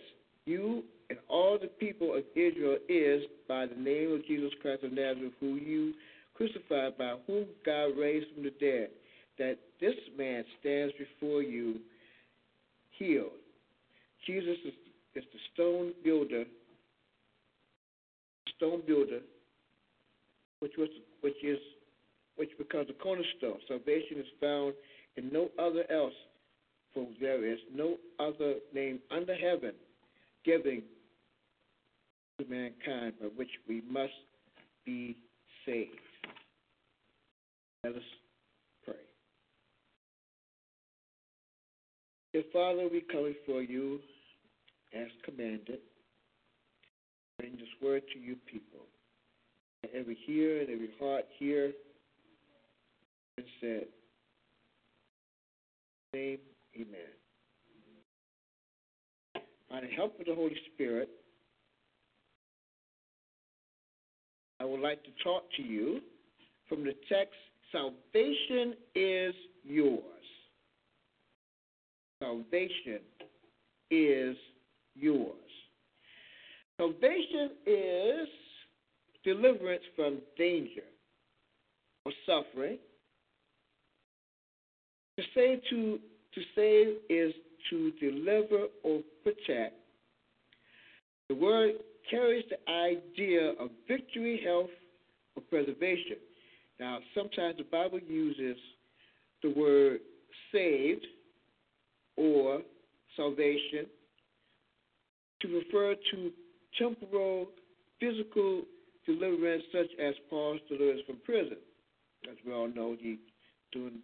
you 0.47 0.85
and 1.11 1.19
all 1.29 1.59
the 1.61 1.69
people 1.69 2.15
of 2.15 2.25
Israel 2.35 2.79
is 2.89 3.23
by 3.49 3.67
the 3.67 3.77
name 3.77 4.13
of 4.13 4.27
Jesus 4.27 4.51
Christ 4.61 4.85
of 4.85 4.93
Nazareth, 4.93 5.33
who 5.41 5.57
you 5.57 5.95
crucified, 6.35 6.99
by 6.99 7.15
whom 7.27 7.47
God 7.65 7.97
raised 7.99 8.27
from 8.35 8.45
the 8.45 8.53
dead, 8.61 8.91
that 9.39 9.59
this 9.81 9.95
man 10.17 10.45
stands 10.61 10.95
before 10.99 11.43
you 11.43 11.77
healed. 12.99 13.31
Jesus 14.27 14.57
is, 14.65 14.73
is 15.15 15.25
the 15.33 15.39
stone 15.53 15.93
builder, 16.03 16.45
stone 18.57 18.83
builder, 18.87 19.21
which 20.61 20.73
was 20.79 20.89
which 21.21 21.43
is 21.43 21.59
which 22.37 22.51
becomes 22.59 22.89
the 22.89 22.95
cornerstone. 22.95 23.59
Salvation 23.69 24.19
is 24.19 24.27
found 24.41 24.75
in 25.17 25.31
no 25.33 25.49
other 25.59 25.85
else, 25.91 26.15
for 26.93 27.07
there 27.21 27.45
is 27.47 27.59
no 27.75 27.97
other 28.19 28.55
name 28.73 28.99
under 29.11 29.35
heaven 29.35 29.73
giving 30.45 30.83
to 32.39 32.47
mankind 32.49 33.15
by 33.21 33.27
which 33.37 33.51
we 33.69 33.83
must 33.91 34.13
be 34.85 35.17
saved. 35.65 35.91
Let 37.85 37.95
us 37.95 38.03
pray. 38.85 38.95
Dear 42.33 42.43
Father, 42.53 42.89
we 42.91 43.03
come 43.11 43.33
before 43.47 43.63
you 43.63 44.01
as 44.95 45.09
commanded. 45.25 45.81
Bring 47.39 47.53
this 47.53 47.69
word 47.83 48.03
to 48.13 48.19
you 48.19 48.37
people. 48.51 48.87
Every 49.95 50.17
ear 50.29 50.61
and 50.61 50.71
every 50.71 50.91
heart 50.99 51.25
here 51.39 51.73
and 53.37 53.47
said, 53.61 53.87
Name, 56.15 56.39
Amen. 56.77 57.24
By 59.71 59.81
the 59.81 59.89
help 59.89 60.19
of 60.21 60.27
the 60.27 60.35
Holy 60.35 60.57
Spirit, 60.73 61.09
I 64.61 64.65
would 64.65 64.81
like 64.81 65.03
to 65.05 65.11
talk 65.23 65.45
to 65.57 65.63
you 65.63 66.01
from 66.69 66.85
the 66.85 66.95
text 67.09 67.35
Salvation 67.75 68.75
is 68.95 69.35
yours. 69.65 70.01
Salvation 72.23 73.01
is 73.91 74.37
yours. 74.95 75.35
Salvation 76.77 77.51
is 77.67 78.29
deliverance 79.25 79.83
from 79.97 80.19
danger 80.39 80.85
or 82.05 82.13
suffering. 82.27 82.79
To 85.19 85.25
save 85.35 85.61
to 85.71 85.99
to 86.35 86.41
save 86.55 86.97
is 87.09 87.33
to 87.71 87.91
deliver 87.93 88.67
or 88.83 89.01
protect. 89.23 89.75
The 91.29 91.35
word 91.35 91.73
carries 92.11 92.45
the 92.51 92.71
idea 92.71 93.53
of 93.59 93.71
victory, 93.89 94.41
health, 94.45 94.71
or 95.37 95.43
preservation. 95.49 96.17
Now, 96.79 96.99
sometimes 97.15 97.57
the 97.57 97.65
Bible 97.65 98.01
uses 98.01 98.57
the 99.43 99.51
word 99.51 100.01
saved 100.53 101.07
or 102.17 102.61
salvation 103.17 103.87
to 105.41 105.49
refer 105.49 105.95
to 106.11 106.31
temporal 106.79 107.49
physical 108.01 108.63
deliverance, 109.07 109.63
such 109.73 109.91
as 110.01 110.15
Paul's 110.31 110.61
deliverance 110.69 111.03
from 111.07 111.17
prison. 111.25 111.59
As 112.31 112.37
we 112.47 112.53
all 112.53 112.69
know, 112.69 112.97
he 112.99 113.19
during 113.73 113.99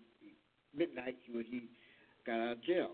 midnight 0.77 1.17
when 1.33 1.45
he 1.45 1.63
got 2.27 2.41
out 2.41 2.53
of 2.53 2.65
jail. 2.65 2.91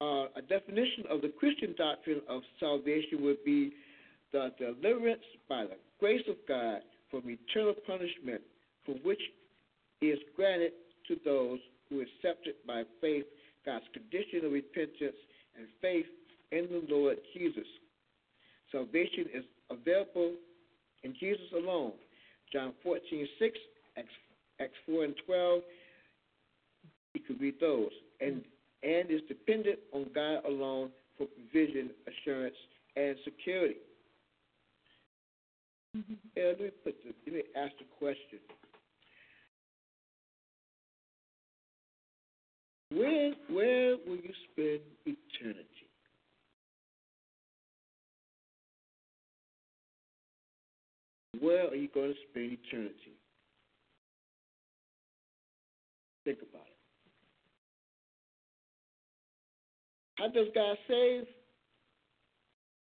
Uh, 0.00 0.28
a 0.36 0.42
definition 0.46 1.04
of 1.10 1.22
the 1.22 1.32
Christian 1.38 1.74
doctrine 1.78 2.20
of 2.28 2.42
salvation 2.60 3.22
would 3.22 3.42
be 3.44 3.72
the 4.32 4.52
deliverance 4.58 5.22
by 5.48 5.64
the 5.64 5.76
grace 5.98 6.24
of 6.28 6.36
God 6.46 6.80
from 7.10 7.22
eternal 7.24 7.74
punishment, 7.86 8.42
for 8.84 8.92
which 9.02 9.20
is 10.02 10.18
granted 10.36 10.72
to 11.08 11.16
those 11.24 11.58
who 11.88 12.00
accept 12.00 12.46
it 12.46 12.66
by 12.66 12.82
faith 13.00 13.24
God's 13.64 13.84
condition 13.92 14.44
of 14.44 14.52
repentance 14.52 15.16
and 15.56 15.66
faith 15.80 16.06
in 16.52 16.68
the 16.70 16.94
Lord 16.94 17.16
Jesus. 17.34 17.66
Salvation 18.70 19.26
is 19.34 19.44
available 19.70 20.34
in 21.02 21.14
Jesus 21.18 21.46
alone. 21.54 21.92
John 22.52 22.72
14, 22.82 23.26
6, 23.38 23.58
Acts, 23.96 24.08
Acts 24.60 24.78
4 24.86 25.04
and 25.04 25.14
12. 25.26 25.62
You 27.14 27.20
could 27.26 27.40
read 27.40 27.54
those. 27.60 27.90
And 28.20 28.42
and 28.82 29.10
is 29.10 29.20
dependent 29.28 29.78
on 29.92 30.06
God 30.14 30.44
alone 30.46 30.90
for 31.16 31.26
provision, 31.26 31.90
assurance, 32.06 32.56
and 32.96 33.16
security. 33.24 33.76
Mm-hmm. 35.96 36.14
Yeah, 36.36 36.44
let 36.48 36.60
me 36.60 36.70
put 36.84 36.96
the, 37.02 37.12
let 37.26 37.34
me 37.34 37.42
ask 37.56 37.72
the 37.78 37.84
question. 37.98 38.38
Where 42.90 43.32
where 43.50 43.96
will 44.06 44.16
you 44.16 44.32
spend 44.52 44.80
eternity? 45.04 45.66
Where 51.40 51.68
are 51.68 51.74
you 51.74 51.88
going 51.92 52.12
to 52.12 52.18
spend 52.30 52.52
eternity? 52.52 53.16
Think 56.24 56.38
about 56.42 56.65
it. 56.65 56.65
How 60.16 60.28
does 60.28 60.48
God 60.54 60.76
save? 60.88 61.24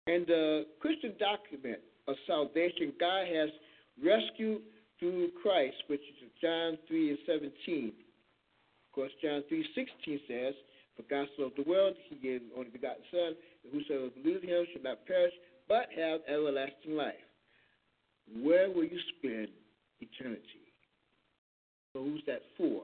In 0.07 0.23
the 0.27 0.65
Christian 0.79 1.13
document 1.19 1.79
of 2.07 2.15
salvation, 2.27 2.93
God 2.99 3.25
has 3.25 3.49
rescued 4.03 4.61
through 4.99 5.29
Christ, 5.41 5.75
which 5.87 6.01
is 6.01 6.29
John 6.41 6.77
3 6.87 7.09
and 7.09 7.17
17. 7.25 7.87
Of 7.87 8.93
course, 8.93 9.11
John 9.21 9.43
3 9.49 9.65
16 9.73 10.19
says, 10.27 10.53
For 10.95 11.03
God 11.09 11.27
so 11.35 11.43
loved 11.43 11.57
the 11.57 11.69
world, 11.69 11.95
he 12.07 12.15
gave 12.15 12.41
his 12.41 12.51
only 12.55 12.69
begotten 12.69 13.01
Son, 13.09 13.33
that 13.63 13.73
whosoever 13.73 14.09
believes 14.21 14.43
in 14.43 14.49
him 14.49 14.65
should 14.71 14.83
not 14.83 15.05
perish, 15.07 15.33
but 15.67 15.89
have 15.97 16.21
everlasting 16.29 16.95
life. 16.95 17.25
Where 18.41 18.69
will 18.69 18.85
you 18.85 18.99
spend 19.17 19.49
eternity? 19.99 20.69
So 21.93 22.03
who's 22.03 22.21
that 22.27 22.41
for? 22.57 22.83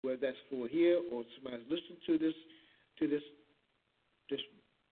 Whether 0.00 0.32
that's 0.32 0.44
for 0.50 0.66
here 0.68 1.00
or 1.12 1.24
somebody's 1.36 1.66
listening 1.68 2.00
to 2.06 2.18
this 2.18 2.34
to 2.98 3.08
this 3.08 3.22
this 4.30 4.40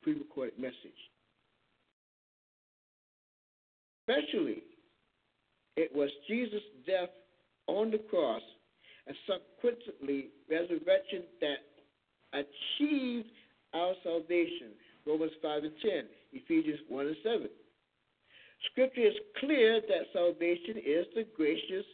pre-recorded 0.03 0.59
message. 0.59 1.01
Especially, 4.09 4.63
it 5.77 5.91
was 5.95 6.11
Jesus' 6.29 6.61
death 6.87 7.09
on 7.67 7.91
the 7.91 7.99
cross 7.99 8.43
and 9.07 9.17
subsequently 9.27 10.29
resurrection 10.51 11.23
that 11.41 11.63
achieved 12.33 13.29
our 13.75 13.95
salvation. 14.03 14.73
Romans 15.07 15.33
5 15.41 15.65
and 15.65 15.73
10, 15.83 15.91
Ephesians 16.33 16.81
1 16.89 17.07
and 17.07 17.17
7. 17.23 17.49
Scripture 18.71 19.07
is 19.07 19.15
clear 19.41 19.81
that 19.81 20.13
salvation 20.13 20.77
is 20.77 21.07
the 21.15 21.27
gracious, 21.37 21.85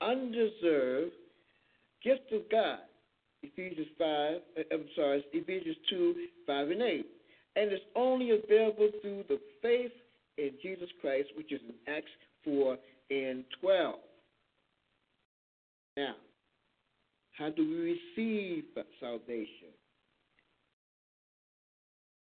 undeserved 0.00 1.12
gift 2.04 2.32
of 2.32 2.42
God. 2.50 2.80
Ephesians 3.42 3.88
5, 3.98 4.06
uh, 4.06 4.60
I'm 4.72 4.84
sorry, 4.94 5.24
Ephesians 5.32 5.76
2, 5.90 6.14
5 6.46 6.70
and 6.70 6.82
8. 6.82 7.06
And 7.54 7.72
it's 7.72 7.84
only 7.94 8.30
available 8.30 8.88
through 9.02 9.24
the 9.28 9.38
faith 9.60 9.92
in 10.38 10.50
Jesus 10.62 10.88
Christ, 11.00 11.28
which 11.36 11.52
is 11.52 11.60
in 11.68 11.92
Acts 11.92 12.10
4 12.44 12.76
and 13.10 13.44
12. 13.60 13.94
Now, 15.96 16.14
how 17.36 17.50
do 17.50 17.62
we 17.62 17.98
receive 18.16 18.64
salvation? 19.00 19.72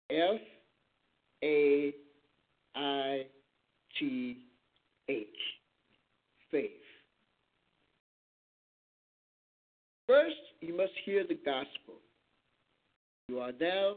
F 0.09 0.39
A 1.43 1.93
I 2.75 3.25
T 3.99 4.37
H. 5.09 5.27
Faith. 6.49 6.71
First, 10.07 10.35
you 10.67 10.75
must 10.75 10.91
hear 11.05 11.25
the 11.25 11.39
gospel. 11.45 11.95
You 13.29 13.39
are 13.39 13.53
now 13.59 13.95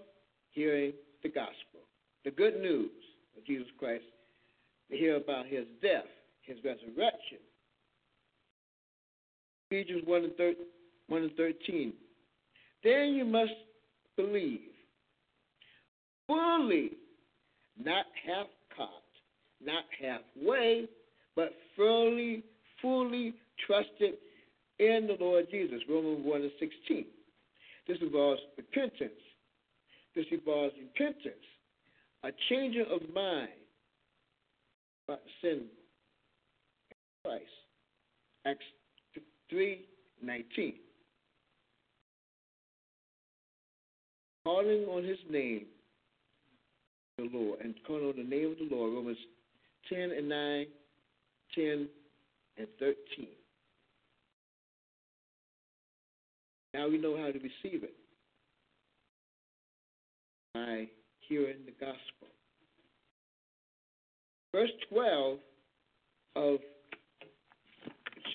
hearing 0.53 0.93
the 1.23 1.29
gospel, 1.29 1.81
the 2.25 2.31
good 2.31 2.61
news 2.61 2.91
of 3.37 3.45
Jesus 3.45 3.66
Christ, 3.79 4.05
to 4.91 4.97
hear 4.97 5.16
about 5.16 5.47
his 5.47 5.64
death, 5.83 6.07
his 6.43 6.59
resurrection. 6.64 7.39
Ephesians 9.71 10.03
1 10.07 10.25
and, 10.25 10.37
13, 10.37 10.57
1 11.09 11.23
and 11.23 11.33
13. 11.37 11.93
Then 12.85 13.14
you 13.14 13.25
must 13.25 13.53
believe 14.16 14.61
fully, 16.29 16.93
not 17.83 18.07
half 18.27 18.47
cocked, 18.77 18.93
not 19.64 19.85
halfway, 20.01 20.89
but 21.35 21.53
fully, 21.77 22.45
fully 22.81 23.35
trusted 23.66 24.14
in 24.81 25.07
the 25.07 25.22
Lord 25.22 25.47
Jesus. 25.51 25.81
Romans 25.89 26.24
1 26.24 26.41
and 26.41 26.51
16. 26.59 27.05
This 27.87 27.99
involves 28.01 28.41
repentance. 28.57 29.20
This 30.16 30.24
involves 30.33 30.74
repentance, 30.81 31.45
a 32.24 32.31
changing 32.49 32.87
of 32.91 33.01
mind 33.14 33.51
about 35.07 35.20
sin 35.41 35.66
Christ. 37.24 37.45
Acts 38.47 38.64
3 39.51 39.85
19. 40.22 40.74
Calling 44.45 44.85
on 44.85 45.05
his 45.05 45.18
name, 45.31 45.66
the 47.18 47.28
Lord, 47.33 47.61
and 47.61 47.74
calling 47.87 48.07
on 48.07 48.16
the 48.16 48.24
name 48.24 48.53
of 48.53 48.59
the 48.59 48.74
Lord, 48.74 48.95
Romans 48.95 49.18
10 49.89 50.11
and 50.16 50.28
9, 50.28 50.66
10 51.55 51.89
and 52.59 52.66
13. 52.78 52.97
Now 56.75 56.89
we 56.89 56.99
know 56.99 57.16
how 57.16 57.27
to 57.27 57.39
receive 57.39 57.83
it 57.83 57.95
by 60.55 60.89
hearing 61.29 61.59
the 61.66 61.73
gospel. 61.73 62.29
Verse 64.53 64.71
12 64.91 65.39
of 66.37 66.59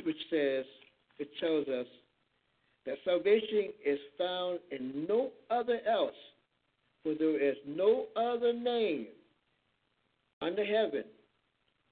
which 0.04 0.18
says, 0.30 0.66
it 1.18 1.30
tells 1.40 1.68
us 1.68 1.88
that 2.86 2.98
salvation 3.04 3.70
is 3.86 4.00
found 4.18 4.60
in 4.72 5.06
no 5.10 5.32
other 5.50 5.80
else, 5.90 6.16
for 7.04 7.14
there 7.18 7.42
is 7.42 7.56
no 7.66 8.06
other 8.16 8.54
name 8.54 9.08
under 10.42 10.64
heaven 10.64 11.04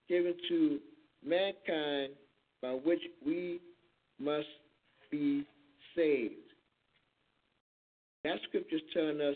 given 0.07 0.35
to 0.49 0.79
mankind 1.25 2.13
by 2.61 2.71
which 2.71 3.01
we 3.25 3.59
must 4.19 4.47
be 5.09 5.45
saved. 5.95 6.35
That 8.23 8.37
scripture 8.47 8.77
is 8.77 8.81
telling 8.93 9.21
us 9.21 9.35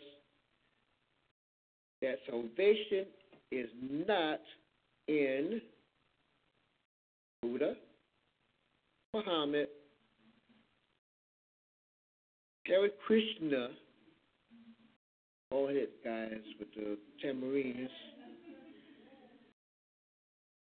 that 2.02 2.16
salvation 2.30 3.06
is 3.52 3.68
not 4.08 4.40
in 5.08 5.62
Buddha, 7.42 7.76
Muhammad, 9.14 9.68
Hare 12.66 12.90
Krishna, 13.06 13.70
all 15.52 15.68
his 15.68 15.88
guys 16.04 16.42
with 16.60 16.68
the 16.76 16.98
tamarines, 17.24 17.90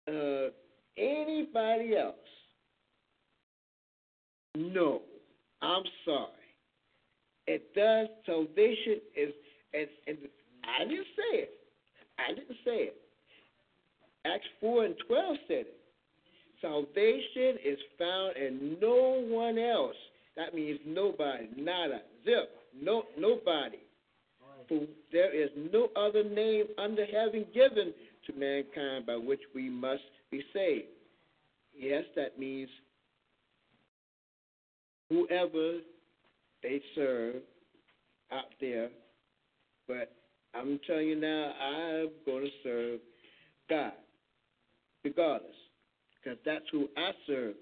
uh, 0.08 0.52
anybody 0.98 1.96
else. 1.98 2.16
No, 4.56 5.02
I'm 5.62 5.84
sorry. 6.05 6.28
It 7.47 7.74
does. 7.76 8.07
Salvation 8.26 9.01
is, 9.16 9.34
and, 9.74 9.88
and 10.07 10.18
I 10.64 10.86
didn't 10.86 11.07
say 11.18 11.38
it. 11.39 11.51
I 12.20 12.34
didn't 12.34 12.57
say 12.64 12.91
it. 12.91 12.95
Acts 14.26 14.45
4 14.62 14.86
and 14.86 14.95
12 15.07 15.36
said 15.47 15.57
it. 15.57 15.80
Salvation 16.62 17.57
is 17.64 17.80
found 17.97 18.36
in 18.36 18.78
no 18.82 19.24
one 19.28 19.57
else. 19.57 19.95
That 20.36 20.53
means 20.53 20.80
nobody, 20.86 21.47
nada, 21.57 22.01
zip, 22.26 22.49
no, 22.80 23.03
nobody. 23.18 23.80
For 24.68 24.82
there 25.12 25.34
is 25.34 25.49
no 25.74 25.89
other 25.95 26.24
name 26.24 26.66
under 26.78 27.05
heaven 27.05 27.45
given 27.53 27.93
to 28.28 28.34
mankind 28.34 29.05
by 29.05 29.16
which 29.16 29.39
we 29.55 29.70
must 29.70 30.03
be 30.30 30.43
saved. 30.53 30.88
Yes, 31.78 32.03
that 32.16 32.38
means 32.38 32.70
whoever 35.10 35.80
they 36.64 36.82
serve 36.95 37.36
out 38.32 38.45
there. 38.60 38.89
But 39.88 40.12
I'm 40.53 40.80
telling 40.86 41.07
you 41.07 41.20
now, 41.20 41.53
I'm 41.62 42.10
going 42.26 42.43
to 42.43 42.51
serve 42.64 42.99
God, 43.70 43.93
regardless, 45.03 45.51
because 46.24 46.38
that's 46.45 46.66
who 46.72 46.89
I 46.97 47.12
serve. 47.28 47.55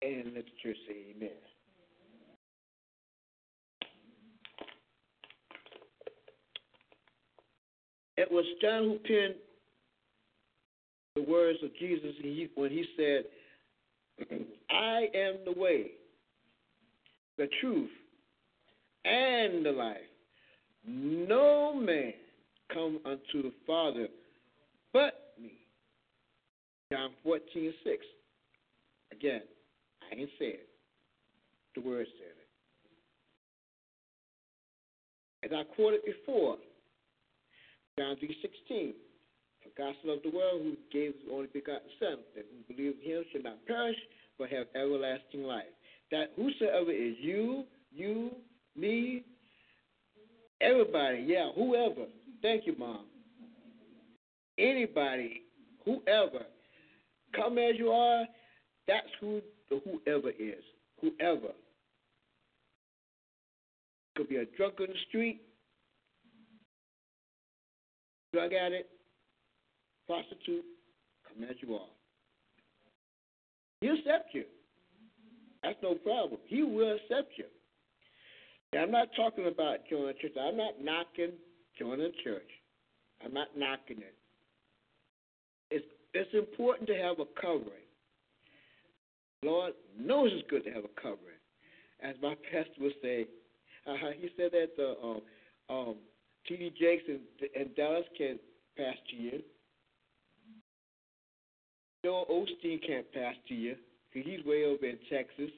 And 0.00 0.32
let 0.34 0.44
the 0.44 0.50
church 0.62 0.76
say 0.86 1.14
amen. 1.16 1.30
It 8.16 8.30
was 8.30 8.44
John 8.60 8.84
who 8.84 8.98
penned 8.98 9.34
the 11.14 11.22
words 11.22 11.58
of 11.62 11.70
Jesus 11.78 12.14
when 12.54 12.70
he 12.70 12.84
said, 12.96 13.24
I 14.70 15.08
am 15.14 15.36
the 15.44 15.58
way, 15.58 15.92
the 17.36 17.48
truth, 17.60 17.90
and 19.04 19.64
the 19.64 19.72
life. 19.72 19.96
No 20.86 21.74
man 21.74 22.12
come 22.72 23.00
unto 23.04 23.42
the 23.42 23.52
Father 23.66 24.08
but 24.92 25.34
me. 25.40 25.52
John 26.90 27.10
14, 27.22 27.74
6. 27.84 28.06
Again, 29.12 29.42
I 30.02 30.16
ain't 30.16 30.30
say 30.38 30.46
it. 30.46 30.68
The 31.74 31.82
word 31.82 32.06
said 32.18 32.32
it. 35.42 35.52
As 35.52 35.56
I 35.56 35.74
quoted 35.74 36.00
before, 36.04 36.56
John 37.98 38.16
3, 38.18 38.36
16. 38.42 38.94
So 39.78 39.84
loved 40.04 40.24
the 40.24 40.36
world 40.36 40.62
who 40.62 40.76
gave 40.92 41.12
his 41.12 41.30
only 41.32 41.46
begotten 41.52 41.88
Son, 42.00 42.16
that 42.34 42.44
who 42.50 42.74
believes 42.74 42.96
in 43.04 43.12
him 43.12 43.24
should 43.30 43.44
not 43.44 43.64
perish, 43.66 43.96
but 44.36 44.50
have 44.50 44.66
everlasting 44.74 45.44
life. 45.44 45.66
That 46.10 46.32
whosoever 46.36 46.90
is 46.90 47.14
you, 47.20 47.64
you, 47.92 48.32
me, 48.76 49.22
everybody, 50.60 51.24
yeah, 51.28 51.50
whoever. 51.54 52.06
Thank 52.42 52.66
you, 52.66 52.74
Mom. 52.76 53.04
Anybody, 54.58 55.42
whoever, 55.84 56.44
come 57.36 57.58
as 57.58 57.74
you 57.78 57.90
are, 57.90 58.26
that's 58.88 59.06
who 59.20 59.40
the 59.70 59.80
whoever 59.84 60.30
is. 60.30 60.64
Whoever. 61.00 61.52
Could 64.16 64.28
be 64.28 64.36
a 64.36 64.46
drunk 64.56 64.80
on 64.80 64.88
the 64.88 64.94
street, 65.08 65.40
drug 68.32 68.52
addict, 68.52 68.90
prostitute, 70.08 70.64
come 71.28 71.44
as 71.44 71.56
you 71.60 71.74
are. 71.74 71.92
He'll 73.80 73.94
accept 73.94 74.34
you. 74.34 74.44
That's 75.62 75.78
no 75.82 75.94
problem. 75.94 76.40
He 76.46 76.62
will 76.62 76.96
accept 76.96 77.32
you. 77.36 77.44
Now, 78.72 78.82
I'm 78.82 78.90
not 78.90 79.08
talking 79.16 79.46
about 79.46 79.78
joining 79.88 80.08
a 80.08 80.14
church. 80.14 80.32
I'm 80.40 80.56
not 80.56 80.74
knocking 80.82 81.32
joining 81.78 82.06
a 82.06 82.24
church. 82.24 82.50
I'm 83.24 83.34
not 83.34 83.48
knocking 83.56 83.98
it. 83.98 84.14
It's 85.70 85.84
it's 86.14 86.32
important 86.34 86.88
to 86.88 86.94
have 86.94 87.18
a 87.20 87.40
covering. 87.40 87.86
Lord 89.42 89.74
knows 89.98 90.30
it's 90.32 90.48
good 90.50 90.64
to 90.64 90.70
have 90.70 90.84
a 90.84 91.00
covering. 91.00 91.38
As 92.02 92.16
my 92.22 92.34
pastor 92.52 92.80
would 92.80 92.92
say, 93.02 93.26
uh, 93.86 93.94
he 94.18 94.28
said 94.36 94.50
that 94.52 94.76
the 94.76 94.94
um, 95.02 95.20
um, 95.70 95.94
T.D. 96.46 96.72
Jakes 96.78 97.04
and, 97.08 97.20
and 97.54 97.74
Dallas 97.76 98.04
can 98.16 98.38
pastor 98.76 99.16
you. 99.16 99.42
Joel 102.08 102.24
Osteen 102.30 102.80
can't 102.86 103.04
pastor 103.12 103.52
you 103.52 103.76
because 104.10 104.30
he's 104.30 104.42
way 104.46 104.64
over 104.64 104.86
in 104.86 104.96
Texas. 105.12 105.50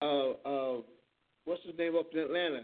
Uh, 0.00 0.30
uh, 0.48 0.80
what's 1.44 1.62
his 1.66 1.76
name 1.76 1.94
up 1.94 2.06
in 2.14 2.20
Atlanta? 2.20 2.62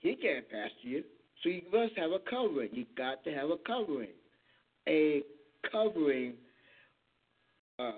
He 0.00 0.14
can't 0.14 0.48
pastor 0.48 0.88
you. 0.88 1.04
So 1.42 1.50
you 1.50 1.60
must 1.70 1.92
have 1.98 2.12
a 2.12 2.18
covering. 2.30 2.70
You 2.72 2.86
got 2.96 3.22
to 3.24 3.30
have 3.30 3.50
a 3.50 3.58
covering. 3.66 4.08
A 4.88 5.20
covering 5.70 6.32
uh, 7.78 7.92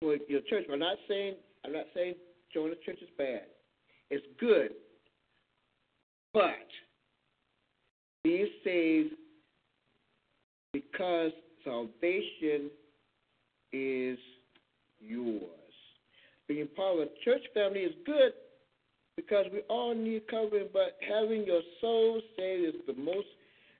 for 0.00 0.16
your 0.28 0.40
church. 0.50 0.64
I'm 0.72 0.80
not 0.80 0.96
saying 1.06 1.34
I'm 1.64 1.72
not 1.72 1.86
saying 1.94 2.14
joining 2.52 2.70
the 2.70 2.84
church 2.84 3.00
is 3.00 3.10
bad. 3.16 3.42
It's 4.10 4.26
good. 4.40 4.70
But 6.34 6.66
being 8.24 8.48
saved 8.64 9.14
because 10.72 11.32
salvation 11.64 12.70
is 13.72 14.18
yours. 15.00 15.50
Being 16.46 16.68
part 16.76 16.94
of 16.94 17.00
a 17.00 17.08
church 17.24 17.42
family 17.54 17.80
is 17.80 17.94
good 18.06 18.32
because 19.16 19.46
we 19.52 19.60
all 19.68 19.94
need 19.94 20.26
covering, 20.28 20.68
but 20.72 20.96
having 21.06 21.44
your 21.44 21.60
soul 21.80 22.20
saved 22.36 22.76
is 22.76 22.80
the 22.86 22.94
most 22.94 23.26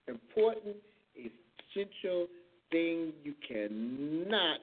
important, 0.06 0.76
essential 1.14 2.26
thing. 2.70 3.12
You 3.24 3.34
cannot 3.46 4.58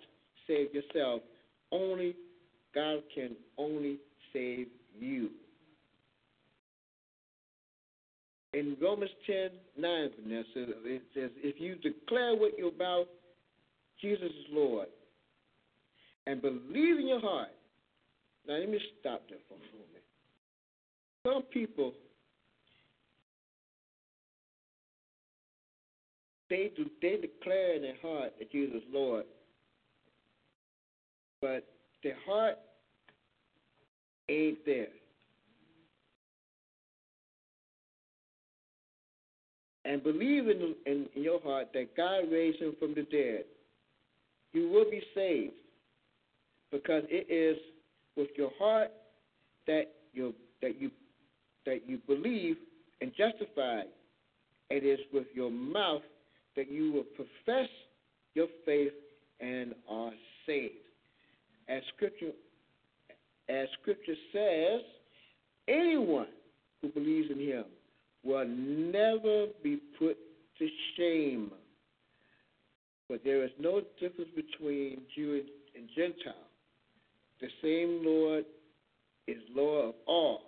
save 0.48 0.74
yourself. 0.74 1.22
Only 1.72 2.16
God 2.74 3.02
can 3.14 3.32
only 3.58 3.98
save 4.34 4.68
you. 5.00 5.30
In 8.56 8.78
Romans 8.82 9.12
10 9.28 9.50
9, 9.78 10.10
Vanessa, 10.24 10.46
it 10.56 11.02
says, 11.14 11.30
If 11.44 11.60
you 11.60 11.76
declare 11.76 12.36
with 12.36 12.54
your 12.58 12.72
mouth 12.80 13.08
Jesus 14.02 14.26
is 14.26 14.46
Lord 14.52 14.88
and 16.28 16.42
believe 16.42 17.00
in 17.00 17.08
your 17.08 17.22
heart. 17.22 17.50
Now, 18.48 18.56
let 18.56 18.70
me 18.70 18.80
stop 19.00 19.22
there 19.30 19.40
for 19.48 19.56
a 19.56 19.58
moment. 19.58 20.04
Some 21.26 21.42
people, 21.52 21.94
they, 26.50 26.72
do, 26.76 26.86
they 27.02 27.18
declare 27.22 27.76
in 27.76 27.82
their 27.82 27.98
heart 28.02 28.34
that 28.38 28.52
Jesus 28.52 28.76
is 28.76 28.84
Lord, 28.92 29.26
but 31.42 31.66
their 32.04 32.18
heart 32.28 32.58
ain't 34.30 34.64
there. 34.66 34.88
And 39.86 40.04
believe 40.04 40.48
in, 40.48 40.76
in, 40.86 41.06
in, 41.16 41.24
your 41.24 41.40
heart 41.42 41.68
that 41.74 41.96
God 41.96 42.32
raised 42.32 42.60
him 42.60 42.76
from 42.80 42.96
the 42.96 43.04
dead, 43.04 43.44
you 44.54 44.70
will 44.70 44.90
be 44.90 45.02
saved. 45.14 45.54
Because 46.72 47.04
it 47.08 47.32
is 47.32 47.58
with 48.18 48.30
your 48.36 48.52
heart 48.58 48.92
that 49.68 49.84
you 50.14 50.34
that 50.62 50.82
you 50.82 50.90
that 51.66 51.88
you 51.88 52.00
believe 52.08 52.58
and 53.02 53.12
justify. 53.16 53.82
It 54.70 54.84
is 54.84 55.00
with 55.14 55.28
your 55.36 55.52
mouth 55.52 56.02
that 56.56 56.72
you 56.72 56.92
will 56.92 57.04
profess 57.04 57.70
your 58.34 58.48
faith 58.66 58.94
and 59.40 59.76
are 59.90 60.12
saved. 60.46 60.74
As 61.70 61.82
scripture 61.96 62.32
as 63.48 63.68
scripture 63.82 64.16
says, 64.34 64.82
anyone 65.68 66.28
who 66.82 66.90
believes 66.90 67.30
in 67.30 67.40
him 67.40 67.66
will 68.26 68.46
never 68.48 69.48
be 69.64 69.80
put 70.00 70.18
to 70.60 70.68
shame. 70.98 71.52
But 73.08 73.22
there 73.24 73.44
is 73.44 73.52
no 73.60 73.82
difference 74.00 74.32
between 74.36 75.02
Jew 75.16 75.44
and 75.76 75.88
Gentile. 75.96 76.34
The 77.40 77.48
same 77.62 78.04
Lord 78.04 78.46
is 79.28 79.38
Lord 79.56 79.90
of 79.90 79.96
all, 80.08 80.42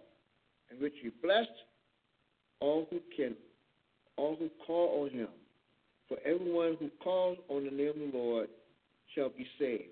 and 0.71 0.81
which 0.81 0.93
he 1.01 1.09
blessed 1.21 1.49
all 2.59 2.87
who 2.89 2.99
can, 3.15 3.35
all 4.15 4.35
who 4.37 4.49
call 4.65 5.03
on 5.03 5.11
him. 5.11 5.27
For 6.07 6.17
everyone 6.25 6.77
who 6.79 6.89
calls 7.03 7.37
on 7.49 7.65
the 7.65 7.71
name 7.71 7.89
of 7.89 8.11
the 8.11 8.17
Lord 8.17 8.47
shall 9.13 9.29
be 9.29 9.45
saved. 9.59 9.83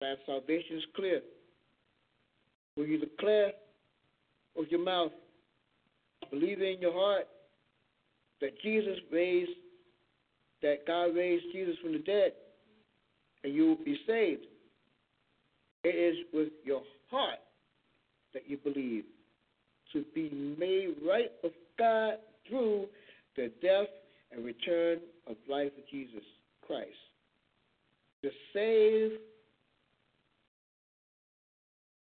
That 0.00 0.18
salvation 0.24 0.76
is 0.76 0.84
clear. 0.96 1.20
When 2.76 2.88
you 2.88 2.98
declare 2.98 3.52
with 4.56 4.68
your 4.70 4.84
mouth 4.84 5.12
believe 6.32 6.60
in 6.62 6.80
your 6.80 6.92
heart 6.92 7.28
that 8.40 8.60
Jesus 8.62 8.98
raised, 9.12 9.50
that 10.62 10.86
God 10.86 11.14
raised 11.14 11.44
Jesus 11.52 11.76
from 11.82 11.92
the 11.92 11.98
dead, 11.98 12.32
and 13.44 13.54
you 13.54 13.66
will 13.66 13.84
be 13.84 13.98
saved. 14.06 14.46
It 15.84 15.94
is 15.94 16.16
with 16.32 16.48
your 16.64 16.82
heart 17.10 17.38
that 18.34 18.42
you 18.48 18.56
believe 18.56 19.04
to 19.92 20.04
be 20.14 20.30
made 20.58 20.94
right 21.06 21.30
with 21.42 21.52
God 21.78 22.14
through 22.48 22.86
the 23.36 23.50
death 23.60 23.88
and 24.30 24.44
return 24.44 24.98
of 25.26 25.36
life 25.48 25.72
of 25.76 25.88
Jesus 25.90 26.22
Christ. 26.66 26.88
To 28.22 28.30
save 28.54 29.18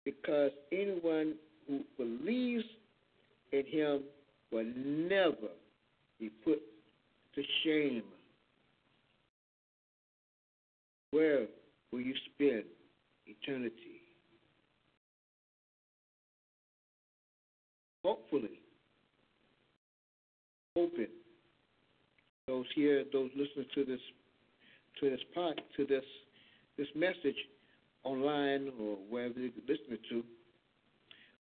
because 0.05 0.51
anyone 0.71 1.35
who 1.67 1.81
believes 1.97 2.65
in 3.51 3.65
him 3.65 4.01
will 4.51 4.65
never 4.65 5.53
be 6.19 6.29
put 6.43 6.59
to 7.35 7.41
shame. 7.63 8.03
Where 11.11 11.45
will 11.91 12.01
you 12.01 12.13
spend 12.33 12.63
eternity? 13.25 13.75
Hopefully, 18.03 18.59
hoping 20.75 21.07
those 22.47 22.65
here, 22.73 23.03
those 23.11 23.29
listening 23.35 23.65
to 23.75 23.85
this, 23.85 23.99
to 24.99 25.09
this 25.09 25.19
part, 25.35 25.59
to 25.77 25.85
this, 25.85 26.03
this 26.77 26.87
message 26.95 27.35
online 28.03 28.71
or 28.79 28.97
wherever 29.09 29.39
you're 29.39 29.51
listening 29.67 29.99
to. 30.09 30.23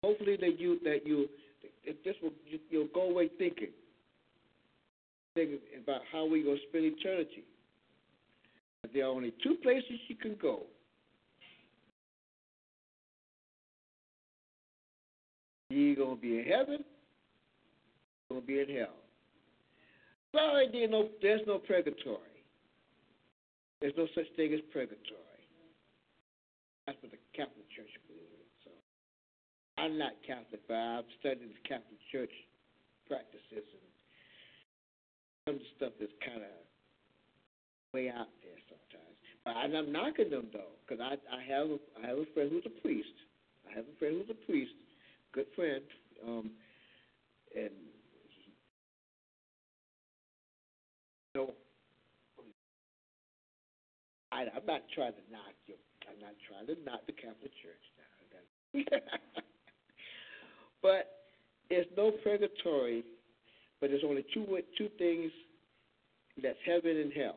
Hopefully 0.02 0.36
that 0.40 0.61
you 0.61 0.78
that 0.84 1.00
you 1.05 1.28
it 1.85 2.03
just 2.05 2.23
will 2.23 2.33
you'll 2.71 2.89
go 2.95 3.11
away 3.11 3.31
thinking, 3.39 3.71
thinking 5.35 5.59
about 5.83 6.03
how 6.12 6.27
we're 6.27 6.45
gonna 6.45 6.59
spend 6.69 6.85
eternity. 6.85 7.45
There 8.93 9.05
are 9.05 9.09
only 9.09 9.33
two 9.43 9.57
places 9.62 9.99
you 10.09 10.17
can 10.17 10.37
go. 10.41 10.62
You're 15.71 15.97
gonna 15.97 16.17
be 16.17 16.39
in 16.39 16.45
heaven 16.45 16.85
you're 18.35 18.41
to 18.41 18.47
be 18.47 18.61
in 18.61 18.77
hell. 18.79 18.95
Sorry, 20.35 20.69
there's 20.73 20.91
no, 20.91 21.09
there's 21.23 21.43
no 21.47 21.59
purgatory. 21.59 22.19
There's 23.81 23.95
no 23.97 24.07
such 24.15 24.27
thing 24.37 24.53
as 24.53 24.61
purgatory. 24.73 25.45
That's 26.87 26.99
what 27.01 27.12
the 27.12 27.19
Catholic 27.37 27.71
Church 27.75 27.91
I'm 29.77 29.99
not 29.99 30.12
Catholic, 30.27 30.62
but 30.68 30.77
I've 30.77 31.11
studied 31.20 31.51
the 31.51 31.68
Catholic 31.68 31.99
Church 32.12 32.33
practices 33.09 33.66
and 33.68 33.95
some 35.45 35.55
of 35.57 35.61
the 35.61 35.70
stuff 35.77 35.93
is 36.01 36.11
kind 36.25 36.41
of 36.41 36.57
way 37.93 38.09
out 38.09 38.33
there 38.43 38.57
sometimes. 38.64 39.16
But 39.45 39.57
I'm 39.61 39.72
not 39.72 39.89
knocking 39.89 40.31
them 40.31 40.47
though, 40.53 40.75
because 40.83 41.05
I 41.05 41.20
I 41.29 41.43
have 41.45 41.68
a, 41.68 41.79
I 42.01 42.09
have 42.09 42.18
a 42.18 42.29
friend 42.33 42.51
who's 42.51 42.64
a 42.66 42.81
priest. 42.81 43.12
I 43.68 43.77
have 43.77 43.85
a 43.85 43.99
friend 43.99 44.16
who's 44.18 44.31
a 44.31 44.41
priest, 44.47 44.72
good 45.33 45.47
friend, 45.55 45.85
um, 46.27 46.51
and 47.55 47.70
he, 48.41 48.53
I, 54.33 54.49
I'm 54.49 54.66
not 54.66 54.83
trying 54.95 55.12
to 55.12 55.25
knock 55.31 55.55
you. 55.66 55.75
I'm 56.09 56.20
not 56.20 56.35
trying 56.49 56.66
to 56.72 56.77
knock 56.85 57.07
the 57.07 57.12
Catholic 57.12 57.53
Church 57.61 57.85
now. 58.91 59.43
But 60.85 61.22
there's 61.70 61.87
no 61.97 62.12
purgatory, 62.22 63.03
but 63.80 63.89
there's 63.89 64.05
only 64.07 64.24
two 64.35 64.47
two 64.76 64.89
things 64.99 65.32
that's 66.41 66.59
heaven 66.64 66.99
and 66.99 67.12
hell. 67.12 67.37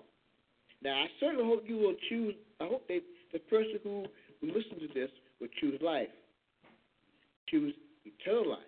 Now, 0.83 1.01
I 1.01 1.07
certainly 1.19 1.45
hope 1.45 1.63
you 1.65 1.77
will 1.77 1.95
choose. 2.09 2.35
I 2.59 2.65
hope 2.65 2.87
that 2.89 3.01
the 3.31 3.39
person 3.39 3.79
who 3.83 4.05
listens 4.43 4.81
to 4.81 4.87
this 4.93 5.09
will 5.39 5.47
choose 5.61 5.79
life, 5.81 6.09
choose 7.49 7.73
eternal 8.05 8.49
life, 8.51 8.59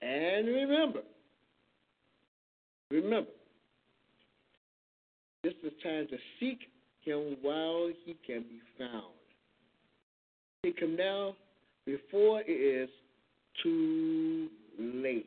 and 0.00 0.46
remember, 0.46 1.00
remember, 2.90 3.30
this 5.42 5.54
is 5.64 5.72
time 5.82 6.06
to 6.08 6.16
seek 6.38 6.60
Him 7.04 7.36
while 7.42 7.90
He 8.04 8.16
can 8.24 8.42
be 8.42 8.60
found. 8.78 9.12
Seek 10.64 10.78
Him 10.78 10.96
now 10.96 11.34
before 11.84 12.42
it 12.46 12.50
is 12.52 12.88
too 13.62 14.48
late. 14.78 15.26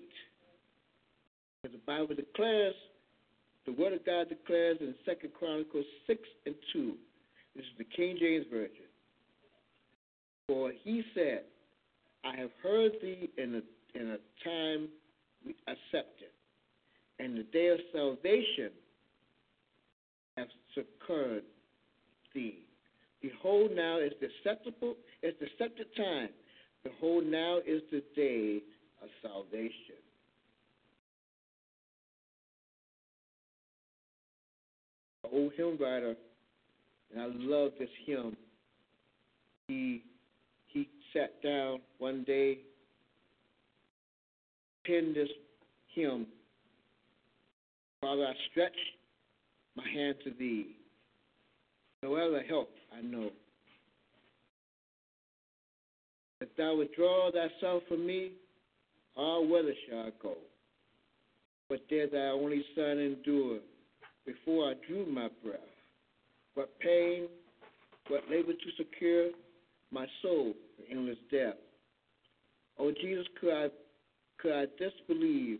As 1.63 1.71
the 1.71 1.77
Bible 1.85 2.15
declares, 2.15 2.75
the 3.65 3.73
Word 3.73 3.93
of 3.93 4.05
God 4.05 4.29
declares 4.29 4.77
in 4.81 4.95
Second 5.05 5.31
Chronicles 5.37 5.85
6 6.07 6.19
and 6.45 6.55
2, 6.73 6.93
this 7.55 7.65
is 7.65 7.71
the 7.77 7.83
King 7.83 8.17
James 8.19 8.45
Version. 8.51 8.89
For 10.47 10.71
he 10.83 11.03
said, 11.13 11.43
I 12.23 12.35
have 12.35 12.49
heard 12.63 12.93
thee 13.01 13.29
in 13.37 13.55
a, 13.55 13.99
in 13.99 14.11
a 14.11 14.17
time 14.43 14.89
accepted, 15.67 16.29
and 17.19 17.37
the 17.37 17.43
day 17.43 17.67
of 17.67 17.79
salvation 17.93 18.71
hath 20.37 20.47
succored 20.73 21.43
thee. 22.33 22.59
Behold, 23.21 23.71
now 23.75 23.99
is 23.99 24.13
the 24.19 24.27
acceptable, 24.27 24.95
is 25.21 25.33
the 25.39 25.45
accepted 25.45 25.87
time. 25.95 26.29
Behold, 26.83 27.25
now 27.25 27.59
is 27.65 27.81
the 27.91 28.03
day 28.15 28.61
of 29.01 29.09
salvation. 29.21 29.95
Old 35.31 35.53
hymn 35.55 35.77
writer, 35.79 36.15
and 37.13 37.21
I 37.21 37.27
love 37.27 37.71
this 37.79 37.89
hymn. 38.05 38.35
He 39.69 40.03
he 40.67 40.89
sat 41.13 41.41
down 41.41 41.79
one 41.99 42.25
day, 42.25 42.57
penned 44.85 45.15
this 45.15 45.29
hymn. 45.95 46.27
Father, 48.01 48.25
I 48.25 48.33
stretch 48.51 48.75
my 49.77 49.87
hand 49.87 50.15
to 50.25 50.31
thee. 50.31 50.75
No 52.03 52.15
other 52.15 52.43
help 52.43 52.69
I 52.97 53.01
know. 53.01 53.29
If 56.41 56.49
thou 56.57 56.75
withdraw 56.75 57.31
thyself 57.31 57.83
from 57.87 58.05
me, 58.05 58.31
all 59.15 59.47
whither 59.47 59.73
shall 59.87 59.99
I 59.99 60.09
go? 60.21 60.35
But 61.69 61.85
there 61.89 62.07
thy 62.07 62.29
only 62.29 62.65
son 62.75 62.99
endured 62.99 63.61
before 64.25 64.69
I 64.69 64.73
drew 64.87 65.05
my 65.05 65.29
breath. 65.43 65.59
What 66.55 66.77
pain, 66.79 67.27
what 68.07 68.23
labor 68.29 68.53
to 68.53 68.83
secure 68.83 69.29
my 69.91 70.05
soul 70.21 70.53
from 70.75 70.85
endless 70.89 71.17
death. 71.31 71.55
Oh 72.79 72.91
Jesus, 73.01 73.25
could 73.39 73.53
I 73.53 73.67
could 74.39 74.53
I 74.53 74.65
disbelieve? 74.79 75.59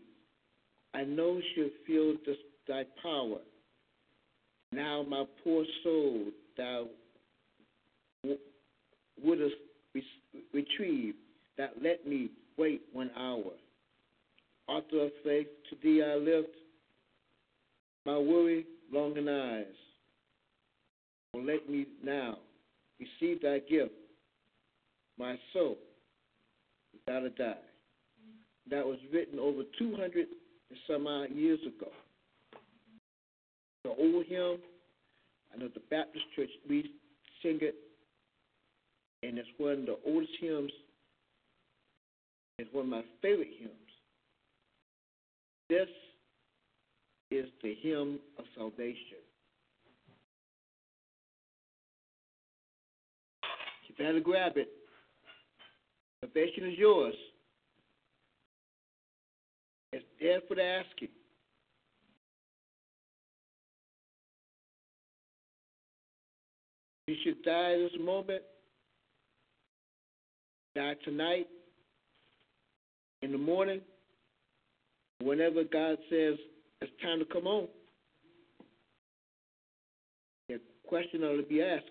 I 0.94 1.04
know 1.04 1.40
she'll 1.54 1.70
feel 1.86 2.14
this 2.26 2.36
thy 2.66 2.84
power. 3.02 3.38
Now 4.72 5.04
my 5.08 5.24
poor 5.44 5.64
soul 5.84 6.24
thou 6.56 6.86
wouldst 9.22 9.54
retrieve, 10.52 11.14
that 11.58 11.74
let 11.82 12.06
me 12.06 12.30
wait 12.56 12.82
one 12.92 13.10
hour. 13.16 13.52
Author 14.68 15.06
of 15.06 15.10
faith, 15.24 15.48
to 15.70 15.76
thee 15.82 16.02
I 16.02 16.14
lift 16.16 16.54
my 18.04 18.16
weary, 18.16 18.66
longing 18.92 19.28
eyes. 19.28 19.66
Oh, 21.34 21.38
let 21.38 21.68
me 21.68 21.86
now 22.04 22.38
receive 22.98 23.42
thy 23.42 23.58
gift, 23.60 23.92
my 25.18 25.38
soul, 25.52 25.76
without 26.92 27.24
a 27.24 27.30
die. 27.30 27.54
That 28.70 28.86
was 28.86 28.98
written 29.12 29.38
over 29.38 29.62
200 29.78 30.14
and 30.14 30.78
some 30.86 31.06
odd 31.06 31.30
years 31.30 31.60
ago. 31.60 31.90
The 33.84 33.90
old 33.90 34.26
hymn, 34.26 34.58
I 35.52 35.58
know 35.58 35.68
the 35.72 35.80
Baptist 35.90 36.24
church, 36.36 36.50
we 36.68 36.92
sing 37.42 37.58
it, 37.60 37.74
and 39.22 39.38
it's 39.38 39.48
one 39.58 39.72
of 39.72 39.86
the 39.86 39.96
oldest 40.06 40.32
hymns. 40.40 40.72
It's 42.58 42.72
one 42.72 42.84
of 42.84 42.90
my 42.90 43.02
favorite 43.20 43.48
hymns. 43.58 43.72
This 45.68 45.88
is 47.30 47.46
the 47.62 47.74
hymn 47.80 48.18
of 48.38 48.44
salvation. 48.56 49.22
You 53.88 54.04
better 54.04 54.20
grab 54.20 54.52
it. 54.56 54.68
Salvation 56.20 56.66
is 56.68 56.78
yours. 56.78 57.14
It's 59.92 60.04
there 60.20 60.40
for 60.48 60.54
the 60.54 60.62
asking. 60.62 61.08
You 67.08 67.16
should 67.24 67.42
die 67.42 67.76
this 67.76 67.92
moment, 68.00 68.42
die 70.74 70.94
tonight, 71.04 71.46
in 73.22 73.32
the 73.32 73.38
morning, 73.38 73.80
whenever 75.22 75.64
God 75.64 75.98
says 76.10 76.36
it's 76.80 76.92
time 77.02 77.18
to 77.20 77.24
come 77.24 77.46
on, 77.46 77.68
The 80.48 80.60
question 80.86 81.22
ought 81.22 81.36
to 81.36 81.42
be 81.42 81.62
asked 81.62 81.84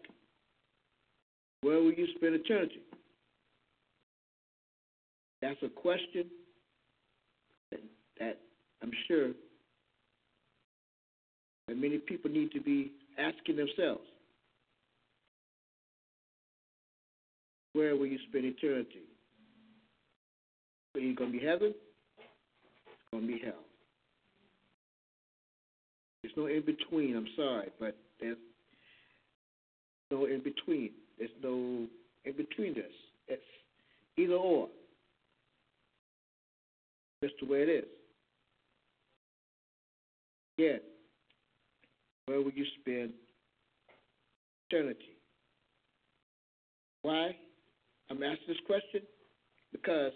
where 1.61 1.77
will 1.77 1.93
you 1.93 2.07
spend 2.15 2.35
eternity? 2.35 2.81
That's 5.41 5.61
a 5.63 5.69
question 5.69 6.25
that, 7.71 7.79
that 8.19 8.39
I'm 8.81 8.91
sure 9.07 9.29
that 11.67 11.77
many 11.77 11.99
people 11.99 12.31
need 12.31 12.51
to 12.51 12.61
be 12.61 12.91
asking 13.17 13.57
themselves. 13.57 14.10
Where 17.73 17.95
will 17.95 18.07
you 18.07 18.19
spend 18.29 18.45
eternity? 18.45 19.03
You 20.95 21.15
going 21.15 21.31
to 21.31 21.39
be 21.39 21.45
heaven? 21.45 21.73
It's 22.17 23.11
going 23.11 23.27
to 23.27 23.33
be 23.33 23.41
hell. 23.43 23.53
There's 26.21 26.33
no 26.35 26.47
in 26.47 26.63
between. 26.65 27.15
I'm 27.15 27.27
sorry, 27.35 27.69
but 27.79 27.95
there's 28.19 28.37
no 30.11 30.25
in 30.25 30.43
between. 30.43 30.91
There's 31.17 31.31
no 31.41 31.87
in 32.25 32.33
between 32.37 32.75
this. 32.75 32.91
It's 33.27 33.41
either 34.17 34.33
or. 34.33 34.67
That's 37.21 37.33
the 37.41 37.47
way 37.47 37.59
it 37.59 37.69
is. 37.69 37.85
Again, 40.57 40.79
where 42.25 42.41
will 42.41 42.51
you 42.51 42.65
spend 42.81 43.11
eternity? 44.69 45.17
Why? 47.01 47.35
I'm 48.11 48.21
asking 48.23 48.45
this 48.45 48.57
question 48.67 49.01
because 49.71 50.11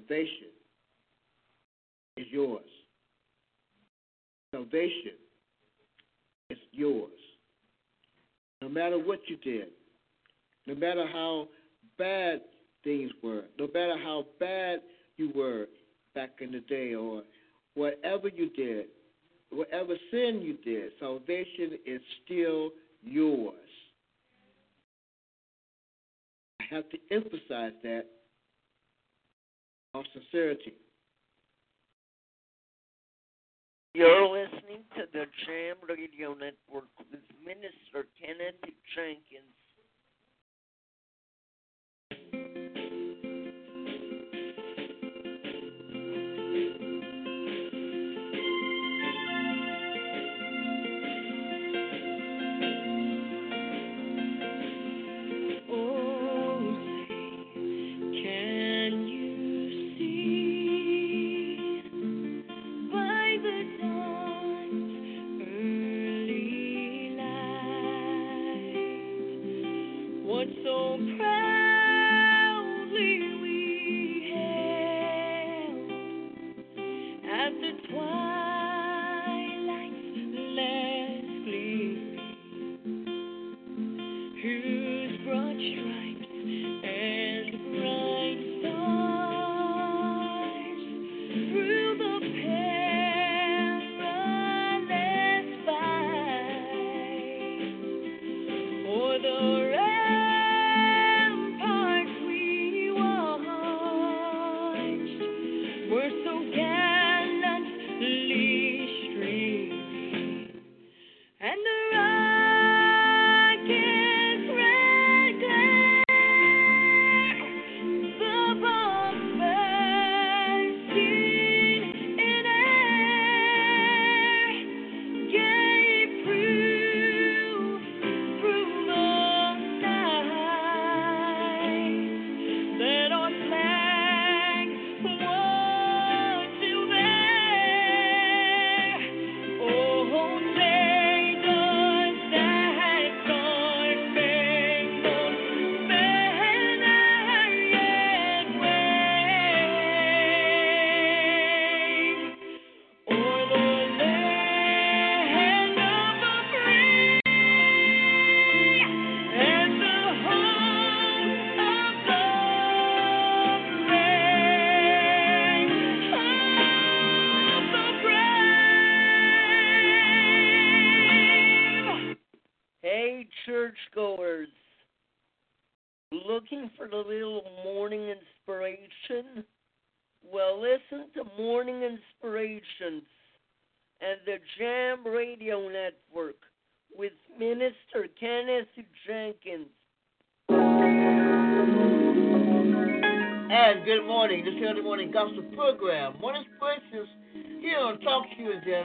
salvation 0.00 0.48
is 2.16 2.24
yours. 2.30 2.64
Salvation 4.54 5.12
is 6.48 6.56
yours. 6.72 7.10
No 8.62 8.70
matter 8.70 8.98
what 8.98 9.18
you 9.26 9.36
did, 9.44 9.68
no 10.66 10.74
matter 10.74 11.06
how 11.12 11.48
bad 11.98 12.40
things 12.82 13.10
were, 13.22 13.42
no 13.58 13.66
matter 13.74 13.98
how 14.02 14.24
bad 14.40 14.78
you 15.18 15.30
were 15.34 15.66
back 16.14 16.30
in 16.40 16.50
the 16.50 16.60
day, 16.60 16.94
or 16.94 17.24
whatever 17.74 18.28
you 18.28 18.48
did, 18.56 18.86
whatever 19.50 19.96
sin 20.10 20.40
you 20.42 20.56
did, 20.64 20.92
salvation 20.98 21.78
is 21.86 22.00
still 22.24 22.70
yours 23.02 23.54
have 26.70 26.88
to 26.90 26.98
emphasize 27.10 27.72
that 27.82 28.06
of 29.94 30.04
sincerity. 30.12 30.74
You're 33.94 34.28
listening 34.28 34.84
to 34.96 35.04
the 35.12 35.24
Jam 35.46 35.76
Radio 35.88 36.30
Network 36.34 36.92
with 37.10 37.20
Minister 37.44 38.06
Kenneth 38.20 38.60
Jenkins 38.94 39.58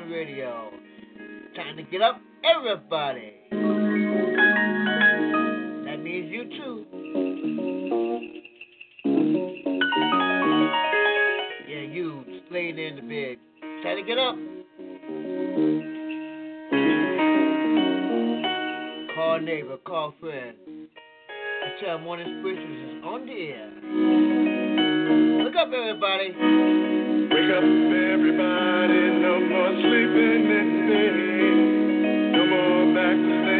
Time 0.03 0.11
Radio. 0.11 0.69
Time 1.55 1.77
to 1.77 1.83
get 1.83 2.01
up, 2.01 2.19
everybody. 2.43 3.35
That 5.85 5.99
means 6.03 6.29
you 6.29 6.43
too. 6.43 6.85
Yeah, 11.69 11.83
you 11.89 12.25
laying 12.51 12.77
in 12.79 12.95
the 12.97 13.01
bed. 13.01 13.37
Time 13.83 13.97
to 13.97 14.03
get 14.03 14.17
up. 14.17 14.35
Call 19.15 19.39
neighbor, 19.39 19.77
call 19.85 20.13
friend. 20.19 20.57
I 21.29 21.85
tell 21.85 21.99
morning 21.99 22.41
spirituals 22.41 22.97
is 22.97 23.03
on 23.05 23.25
the 23.25 24.57
air. 24.57 24.62
Wake 25.53 25.67
up, 25.67 25.71
everybody. 25.71 26.29
Wake 26.29 27.51
up, 27.53 27.63
everybody. 27.63 29.01
No 29.21 29.39
more 29.39 29.71
sleeping 29.85 30.49
in 30.49 30.67
No 32.31 32.45
more 32.47 32.95
back 32.95 33.13
to 33.13 33.43
sleep. 33.43 33.52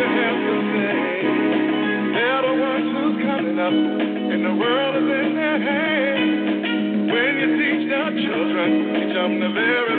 I'm. 0.00 0.72
They're 2.12 2.42
the 2.42 2.54
ones 2.56 2.88
who's 2.96 3.16
coming 3.28 3.58
up, 3.60 3.72
and 3.72 4.40
the 4.40 4.54
world 4.56 4.96
is 4.96 5.04
in 5.04 5.34
their 5.36 5.58
hands. 5.60 7.12
When 7.12 7.32
you 7.36 7.48
teach 7.60 7.92
children, 8.24 8.68
teach 8.96 9.12
them 9.12 9.40
the 9.40 9.52
very 9.52 9.91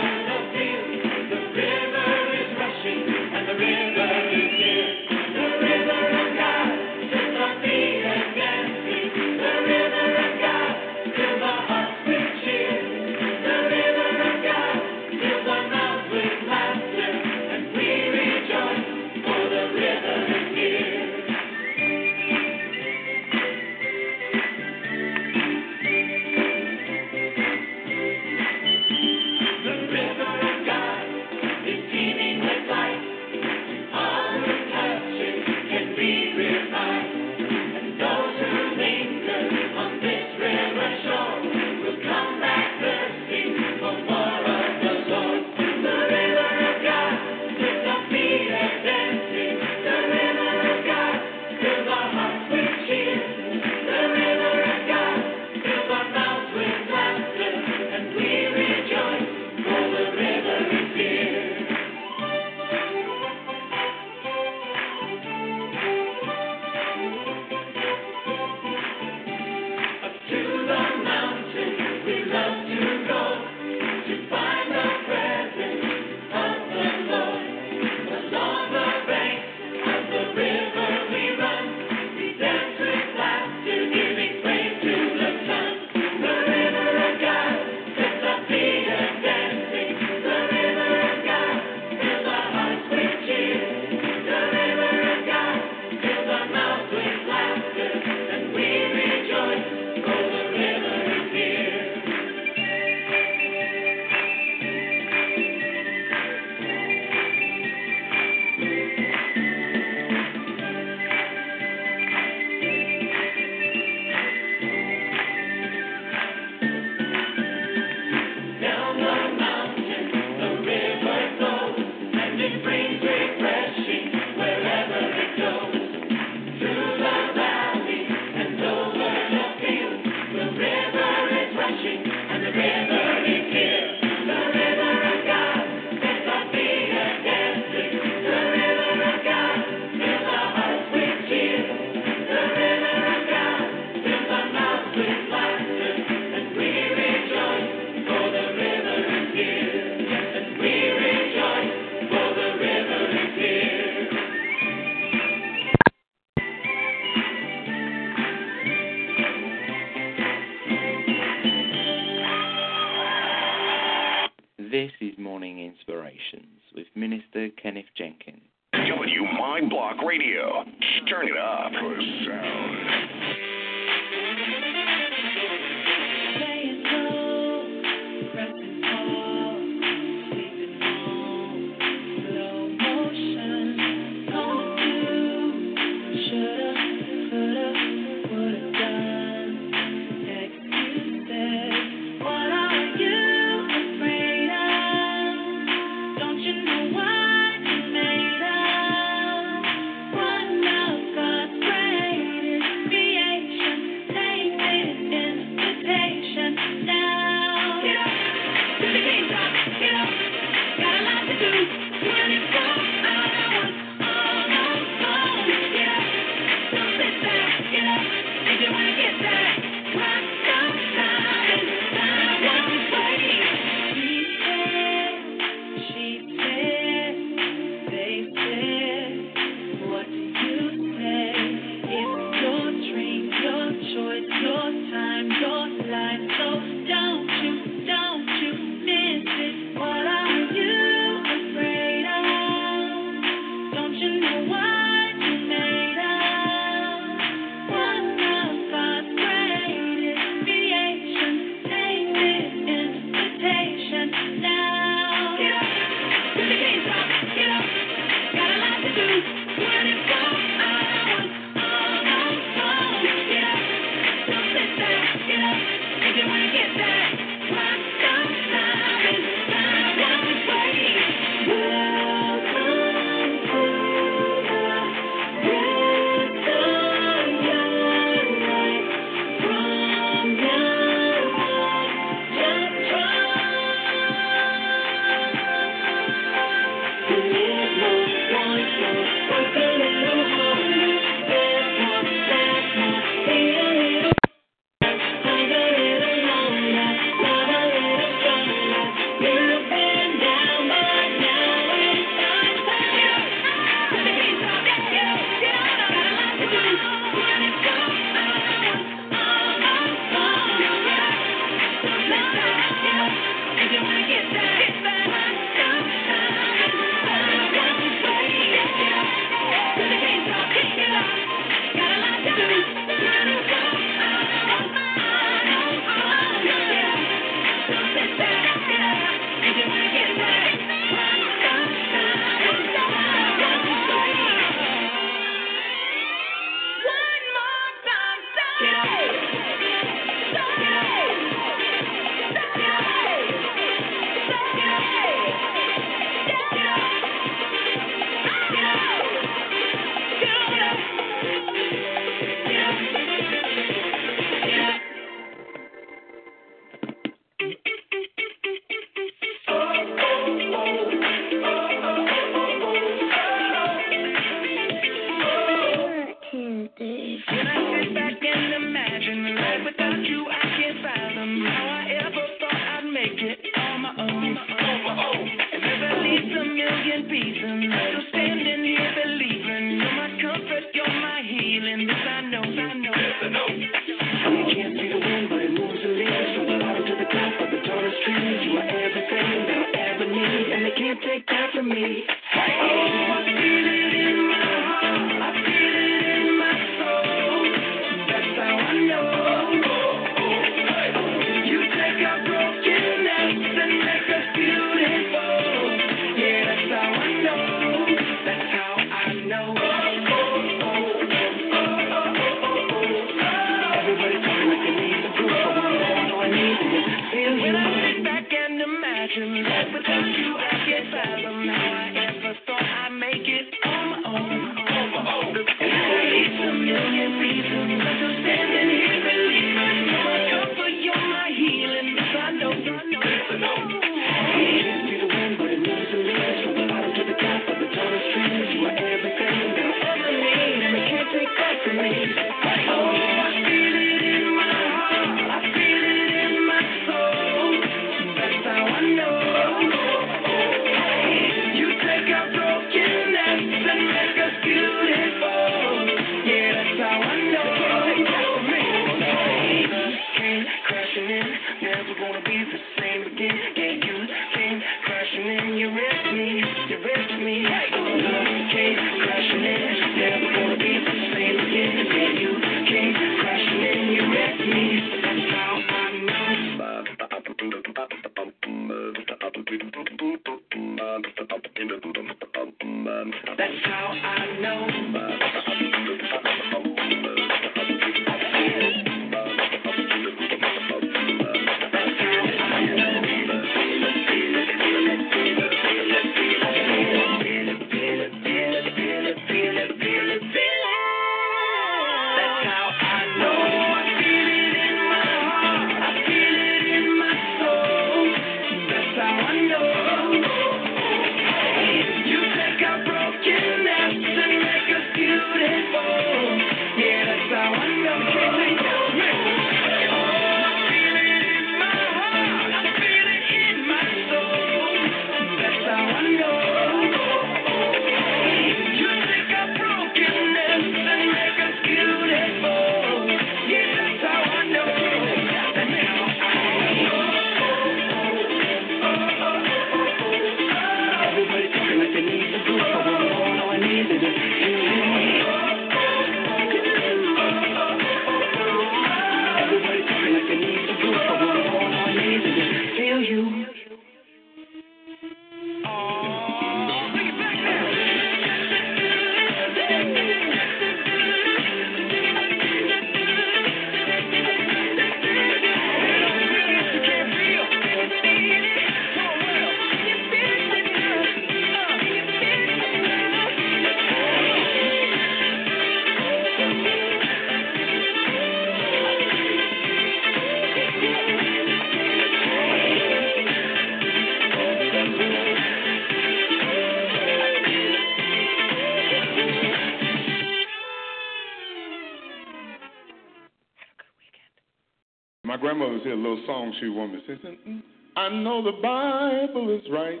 hear 595.86 595.94
a 595.94 595.98
little 595.98 596.22
song 596.26 596.52
she 596.60 596.68
woman 596.68 597.00
sing. 597.06 597.16
Mm-hmm. 597.22 597.58
I 597.96 598.08
know 598.08 598.42
the 598.42 598.58
Bible 598.60 599.54
is 599.54 599.62
right. 599.70 600.00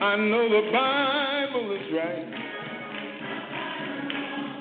I 0.00 0.16
know 0.16 0.48
the 0.48 0.72
Bible 0.72 1.72
is 1.72 1.92
right. 1.94 2.34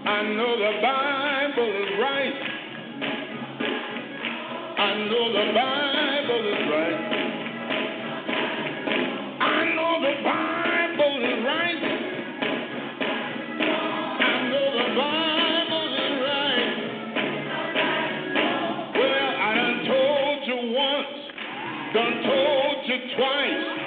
I 0.05 0.21
know 0.35 0.57
the 0.59 0.73
Bible 0.83 1.69
is 1.81 1.89
right. 1.99 2.33
I 4.77 4.93
know 5.09 5.33
the 5.33 5.53
Bible. 5.53 5.90
twice. 23.15 23.80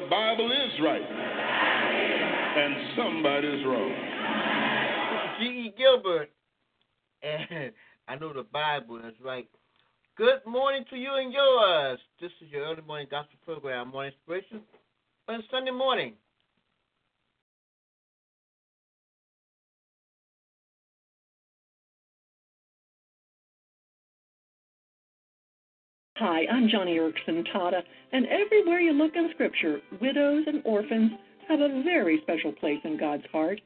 the 0.00 0.06
Bible 0.08 0.50
is 0.50 0.80
right 0.82 1.02
and 2.56 2.74
somebody's 2.96 3.64
wrong. 3.66 3.92
G. 5.38 5.44
E. 5.46 5.74
Gilbert, 5.76 6.30
and 7.22 7.72
I 8.08 8.16
know 8.16 8.32
the 8.32 8.44
Bible 8.44 8.98
is 8.98 9.14
right. 9.22 9.48
Good 10.16 10.40
morning 10.46 10.84
to 10.90 10.96
you 10.96 11.14
and 11.16 11.32
yours. 11.32 11.98
This 12.20 12.30
is 12.42 12.50
your 12.50 12.64
early 12.64 12.82
morning 12.86 13.08
gospel 13.10 13.38
program, 13.44 13.88
Morning 13.88 14.12
Inspiration, 14.12 14.60
on 15.28 15.42
Sunday 15.50 15.70
morning. 15.70 16.14
Hi, 26.20 26.44
I'm 26.52 26.68
Joni 26.68 26.98
Eareckson 26.98 27.46
Tada, 27.50 27.80
and 28.12 28.26
everywhere 28.26 28.78
you 28.78 28.92
look 28.92 29.12
in 29.16 29.30
Scripture, 29.32 29.80
widows 30.02 30.44
and 30.46 30.60
orphans 30.66 31.12
have 31.48 31.60
a 31.60 31.82
very 31.82 32.20
special 32.20 32.52
place 32.52 32.80
in 32.84 32.98
God's 32.98 33.24
heart. 33.32 33.58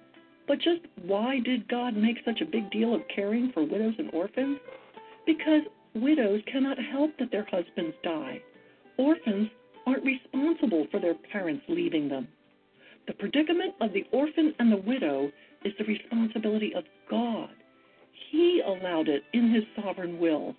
But 0.46 0.58
just 0.58 0.82
why 1.02 1.40
did 1.40 1.66
God 1.66 1.96
make 1.96 2.18
such 2.24 2.40
a 2.42 2.46
big 2.46 2.70
deal 2.70 2.94
of 2.94 3.00
caring 3.12 3.50
for 3.52 3.64
widows 3.64 3.96
and 3.98 4.08
orphans? 4.12 4.60
Because 5.26 5.62
widows 5.96 6.42
cannot 6.46 6.78
help 6.78 7.10
that 7.18 7.32
their 7.32 7.44
husbands 7.50 7.96
die. 8.04 8.40
Orphans 8.98 9.48
aren't 9.84 10.04
responsible 10.04 10.86
for 10.92 11.00
their 11.00 11.16
parents 11.32 11.64
leaving 11.68 12.08
them. 12.08 12.28
The 13.08 13.14
predicament 13.14 13.74
of 13.80 13.92
the 13.92 14.04
orphan 14.12 14.54
and 14.60 14.70
the 14.70 14.76
widow 14.76 15.28
is 15.64 15.72
the 15.76 15.84
responsibility 15.86 16.72
of 16.72 16.84
God. 17.10 17.50
He 18.30 18.62
allowed 18.64 19.08
it 19.08 19.24
in 19.32 19.52
His 19.52 19.64
sovereign 19.74 20.20
will 20.20 20.54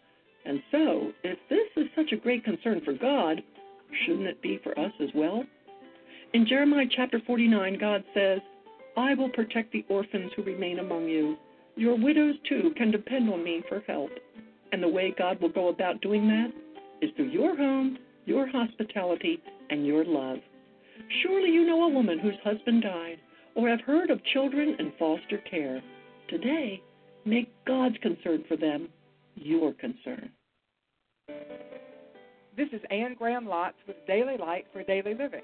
and 0.45 0.61
so, 0.71 1.11
if 1.23 1.39
this 1.49 1.67
is 1.75 1.89
such 1.95 2.11
a 2.11 2.17
great 2.17 2.43
concern 2.43 2.81
for 2.85 2.93
God, 2.93 3.41
shouldn't 4.05 4.27
it 4.27 4.41
be 4.41 4.59
for 4.63 4.77
us 4.79 4.91
as 5.01 5.09
well? 5.15 5.43
In 6.33 6.45
Jeremiah 6.45 6.85
chapter 6.89 7.19
49, 7.25 7.77
God 7.79 8.03
says, 8.13 8.39
I 8.97 9.13
will 9.13 9.29
protect 9.29 9.71
the 9.71 9.85
orphans 9.89 10.31
who 10.35 10.43
remain 10.43 10.79
among 10.79 11.07
you. 11.07 11.37
Your 11.75 11.97
widows, 11.97 12.35
too, 12.47 12.71
can 12.77 12.91
depend 12.91 13.29
on 13.29 13.43
me 13.43 13.63
for 13.67 13.81
help. 13.87 14.11
And 14.71 14.81
the 14.81 14.87
way 14.87 15.13
God 15.17 15.41
will 15.41 15.49
go 15.49 15.69
about 15.69 16.01
doing 16.01 16.27
that 16.27 16.51
is 17.01 17.11
through 17.15 17.29
your 17.29 17.55
home, 17.55 17.97
your 18.25 18.47
hospitality, 18.47 19.41
and 19.69 19.85
your 19.85 20.05
love. 20.05 20.39
Surely 21.21 21.49
you 21.49 21.65
know 21.65 21.83
a 21.83 21.89
woman 21.89 22.19
whose 22.19 22.35
husband 22.43 22.83
died, 22.83 23.17
or 23.55 23.69
have 23.69 23.81
heard 23.81 24.09
of 24.09 24.23
children 24.25 24.75
in 24.79 24.93
foster 24.99 25.37
care. 25.49 25.81
Today, 26.29 26.81
make 27.25 27.51
God's 27.65 27.97
concern 28.01 28.43
for 28.47 28.57
them 28.57 28.89
your 29.35 29.73
concern. 29.73 30.29
This 32.57 32.69
is 32.71 32.79
Ann 32.89 33.15
Graham 33.15 33.47
Lotz 33.47 33.73
with 33.85 33.97
Daily 34.07 34.37
Light 34.37 34.65
for 34.71 34.81
Daily 34.81 35.13
Living. 35.13 35.43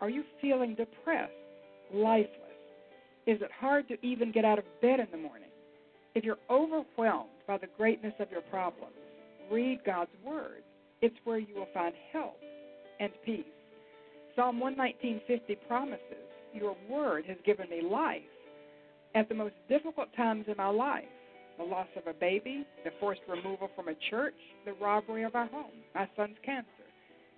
Are 0.00 0.10
you 0.10 0.24
feeling 0.40 0.74
depressed, 0.74 1.30
lifeless? 1.94 2.28
Is 3.28 3.40
it 3.40 3.50
hard 3.60 3.86
to 3.86 4.04
even 4.04 4.32
get 4.32 4.44
out 4.44 4.58
of 4.58 4.64
bed 4.80 4.98
in 4.98 5.06
the 5.12 5.18
morning? 5.18 5.50
If 6.16 6.24
you're 6.24 6.40
overwhelmed 6.50 7.30
by 7.46 7.58
the 7.58 7.68
greatness 7.78 8.14
of 8.18 8.32
your 8.32 8.40
problems, 8.40 8.96
read 9.52 9.84
God's 9.86 10.10
Word. 10.24 10.64
It's 11.00 11.14
where 11.22 11.38
you 11.38 11.54
will 11.54 11.68
find 11.72 11.94
help 12.12 12.40
and 12.98 13.12
peace. 13.24 13.44
Psalm 14.34 14.58
119:50 14.58 15.54
promises, 15.68 16.26
"Your 16.52 16.74
word 16.88 17.24
has 17.26 17.40
given 17.42 17.70
me 17.70 17.82
life." 17.82 18.22
At 19.14 19.28
the 19.28 19.36
most 19.36 19.54
difficult 19.68 20.12
times 20.14 20.48
in 20.48 20.56
my 20.56 20.70
life, 20.70 21.08
the 21.58 21.64
loss 21.64 21.88
of 21.96 22.06
a 22.06 22.18
baby, 22.18 22.66
the 22.84 22.90
forced 23.00 23.20
removal 23.28 23.70
from 23.74 23.88
a 23.88 23.94
church, 24.10 24.34
the 24.64 24.72
robbery 24.74 25.22
of 25.22 25.34
our 25.34 25.46
home, 25.46 25.72
my 25.94 26.08
son's 26.16 26.36
cancer, 26.44 26.68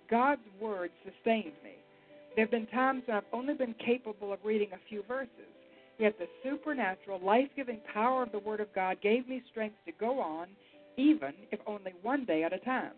God's 0.09 0.41
word 0.61 0.91
sustained 1.03 1.53
me. 1.63 1.75
There 2.35 2.45
have 2.45 2.51
been 2.51 2.67
times 2.67 3.03
I've 3.11 3.23
only 3.31 3.53
been 3.53 3.75
capable 3.85 4.33
of 4.33 4.39
reading 4.43 4.69
a 4.73 4.89
few 4.89 5.03
verses, 5.07 5.29
yet 5.97 6.17
the 6.19 6.27
supernatural, 6.43 7.19
life 7.23 7.47
giving 7.55 7.79
power 7.93 8.23
of 8.23 8.31
the 8.31 8.39
Word 8.39 8.59
of 8.59 8.73
God 8.75 8.97
gave 9.01 9.27
me 9.27 9.41
strength 9.49 9.77
to 9.85 9.93
go 9.93 10.19
on, 10.19 10.47
even 10.97 11.33
if 11.51 11.59
only 11.65 11.93
one 12.01 12.25
day 12.25 12.43
at 12.43 12.53
a 12.53 12.59
time. 12.59 12.91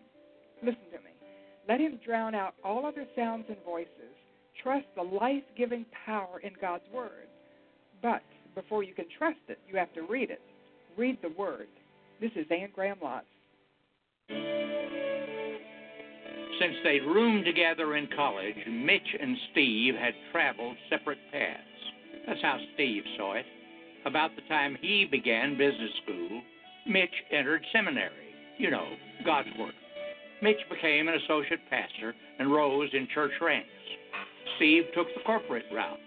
Listen 0.62 0.80
to 0.92 0.98
me. 0.98 1.12
Let 1.68 1.80
Him 1.80 2.00
drown 2.04 2.34
out 2.34 2.54
all 2.64 2.84
other 2.84 3.06
sounds 3.14 3.44
and 3.48 3.58
voices. 3.64 3.88
Trust 4.62 4.86
the 4.96 5.02
life 5.02 5.44
giving 5.56 5.86
power 6.04 6.40
in 6.42 6.52
God's 6.60 6.84
Word. 6.92 7.28
But 8.02 8.22
before 8.54 8.82
you 8.82 8.94
can 8.94 9.06
trust 9.16 9.38
it, 9.48 9.58
you 9.68 9.78
have 9.78 9.92
to 9.94 10.02
read 10.02 10.30
it. 10.30 10.40
Read 10.98 11.18
the 11.22 11.32
Word. 11.38 11.68
This 12.20 12.32
is 12.34 12.44
Ann 12.50 12.70
Graham 12.74 12.96
Lotz. 13.00 13.22
Since 16.58 16.74
they'd 16.82 17.06
roomed 17.06 17.44
together 17.44 17.94
in 17.94 18.08
college, 18.16 18.56
Mitch 18.68 19.16
and 19.20 19.36
Steve 19.52 19.94
had 19.94 20.12
traveled 20.32 20.76
separate 20.90 21.18
paths. 21.30 21.62
That's 22.26 22.42
how 22.42 22.58
Steve 22.74 23.04
saw 23.16 23.34
it. 23.34 23.46
About 24.06 24.34
the 24.34 24.42
time 24.48 24.76
he 24.80 25.06
began 25.08 25.56
business 25.56 25.92
school, 26.02 26.42
Mitch 26.88 27.14
entered 27.30 27.62
seminary. 27.72 28.34
You 28.58 28.72
know, 28.72 28.88
God's 29.24 29.50
work. 29.56 29.74
Mitch 30.42 30.58
became 30.68 31.06
an 31.06 31.14
associate 31.14 31.60
pastor 31.70 32.12
and 32.40 32.52
rose 32.52 32.90
in 32.92 33.06
church 33.14 33.32
ranks. 33.40 33.68
Steve 34.56 34.82
took 34.96 35.06
the 35.14 35.22
corporate 35.24 35.66
route. 35.72 36.00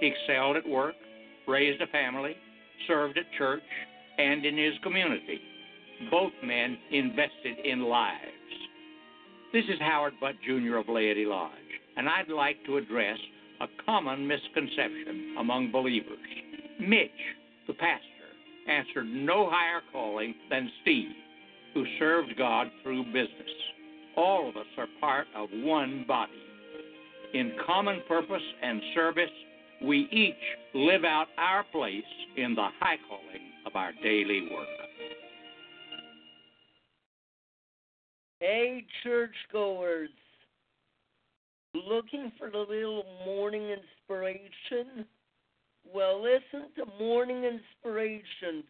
He 0.00 0.08
excelled 0.08 0.58
at 0.58 0.68
work, 0.68 0.96
raised 1.48 1.80
a 1.80 1.86
family, 1.86 2.36
served 2.86 3.16
at 3.16 3.24
church, 3.38 3.62
and 4.18 4.44
in 4.44 4.56
his 4.56 4.74
community. 4.82 5.40
Both 6.10 6.32
men 6.42 6.76
invested 6.90 7.58
in 7.64 7.82
lives. 7.82 8.20
This 9.52 9.64
is 9.66 9.78
Howard 9.80 10.14
Butt 10.20 10.34
Jr. 10.44 10.76
of 10.76 10.88
Laity 10.88 11.24
Lodge, 11.24 11.52
and 11.96 12.08
I'd 12.08 12.28
like 12.28 12.56
to 12.66 12.76
address 12.76 13.18
a 13.60 13.66
common 13.86 14.26
misconception 14.26 15.36
among 15.38 15.70
believers. 15.70 16.18
Mitch, 16.80 17.10
the 17.68 17.74
pastor, 17.74 18.02
answered 18.68 19.06
no 19.06 19.48
higher 19.48 19.80
calling 19.92 20.34
than 20.50 20.70
Steve, 20.82 21.12
who 21.72 21.84
served 21.98 22.36
God 22.36 22.68
through 22.82 23.04
business. 23.04 23.50
All 24.16 24.48
of 24.48 24.56
us 24.56 24.66
are 24.76 24.88
part 25.00 25.26
of 25.36 25.48
one 25.52 26.04
body. 26.06 26.32
In 27.32 27.52
common 27.64 28.00
purpose 28.08 28.42
and 28.62 28.80
service, 28.94 29.30
we 29.82 30.08
each 30.10 30.34
live 30.74 31.04
out 31.04 31.26
our 31.38 31.64
place 31.72 32.02
in 32.36 32.54
the 32.54 32.68
high 32.80 32.98
calling 33.08 33.53
of 33.74 33.80
our 33.80 33.92
daily 34.02 34.48
work. 34.52 34.66
Hey, 38.40 38.84
churchgoers. 39.02 40.10
Looking 41.74 42.30
for 42.38 42.50
the 42.50 42.58
little 42.58 43.04
morning 43.26 43.70
inspiration? 43.70 45.06
Well, 45.92 46.22
listen 46.22 46.68
to 46.76 46.84
Morning 46.98 47.44
Inspirations 47.44 48.64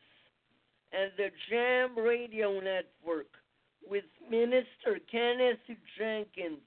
and 0.93 1.11
the 1.17 1.29
Jam 1.51 1.99
Radio 1.99 2.61
Network 2.61 3.27
with 3.89 4.05
Minister 4.31 4.99
Kenneth 5.11 5.59
Jenkins. 5.99 6.61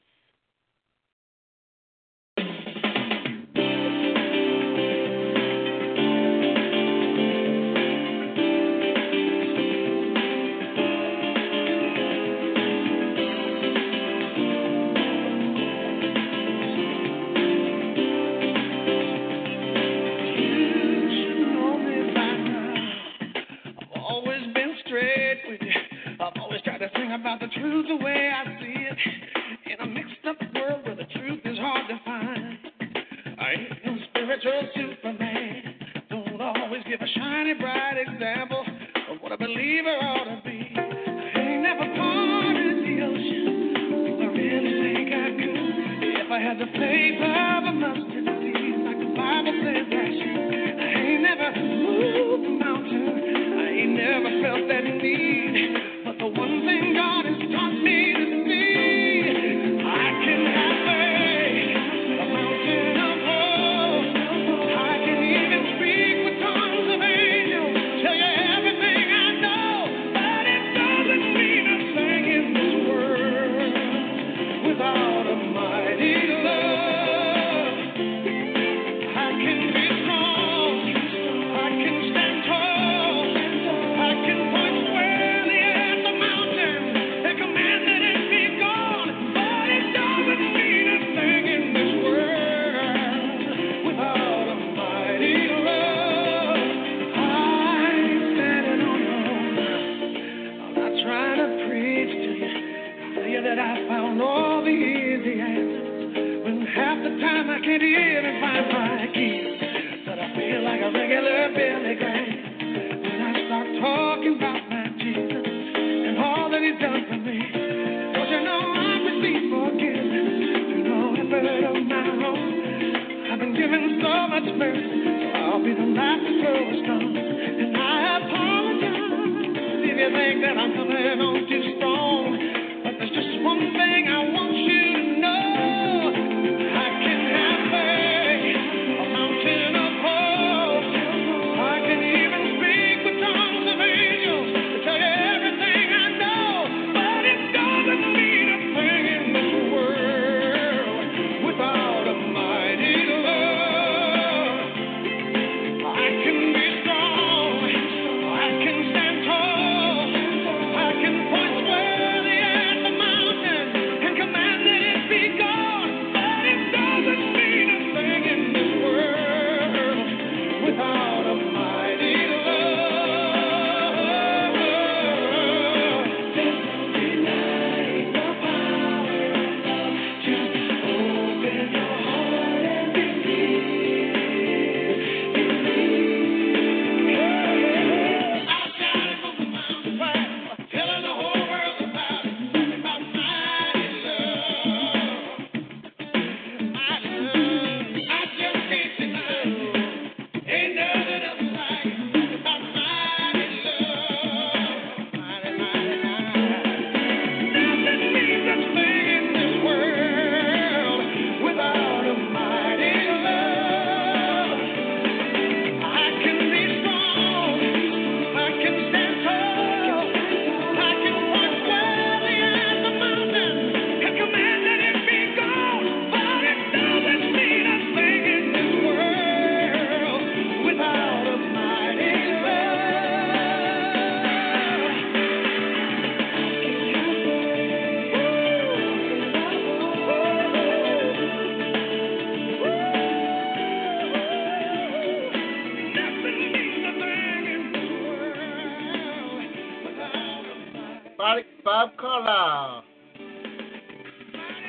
Bob 251.88 251.98
Carlisle 251.98 252.84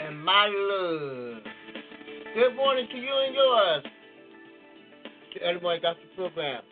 and 0.07 0.24
My 0.24 0.47
Love. 0.47 1.43
Good 2.35 2.55
morning 2.55 2.86
to 2.90 2.97
you 2.97 3.12
and 3.27 3.35
yours. 3.35 3.85
To 5.35 5.40
Early 5.40 5.61
Morning 5.61 5.82
Gospel 5.82 6.05
Program. 6.16 6.62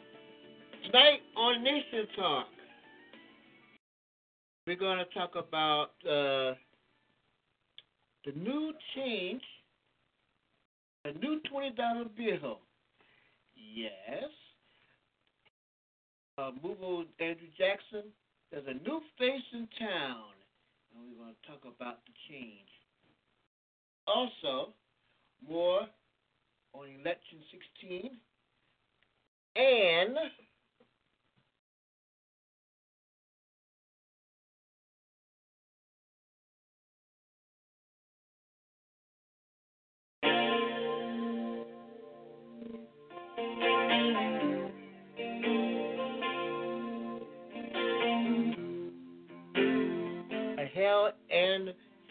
Tonight 0.85 1.21
on 1.37 1.65
Nation 1.65 2.07
Talk, 2.17 2.47
we're 4.67 4.77
going 4.77 4.99
to 4.99 5.05
talk 5.19 5.33
about 5.35 5.91
uh, 6.05 6.55
the 8.25 8.33
new 8.37 8.73
change, 8.95 9.43
a 11.07 11.13
new 11.13 11.41
$20 11.53 12.09
bill. 12.17 12.61
Yes. 13.57 14.31
Uh, 16.39 16.51
move 16.63 17.07
Andrew 17.19 17.49
Jackson. 17.59 18.13
There's 18.51 18.67
a 18.69 18.89
new 18.89 19.01
face 19.19 19.43
in 19.53 19.69
town, 19.79 20.36
and 20.97 21.13
we're 21.13 21.25
going 21.25 21.35
to 21.35 21.49
talk 21.49 21.63
about 21.65 21.99
the 22.07 22.13
change. 22.29 22.69
Also, 24.07 24.73
more 25.47 25.81
on 26.73 26.87
election 27.01 27.39
16 27.81 28.11
and 29.57 30.17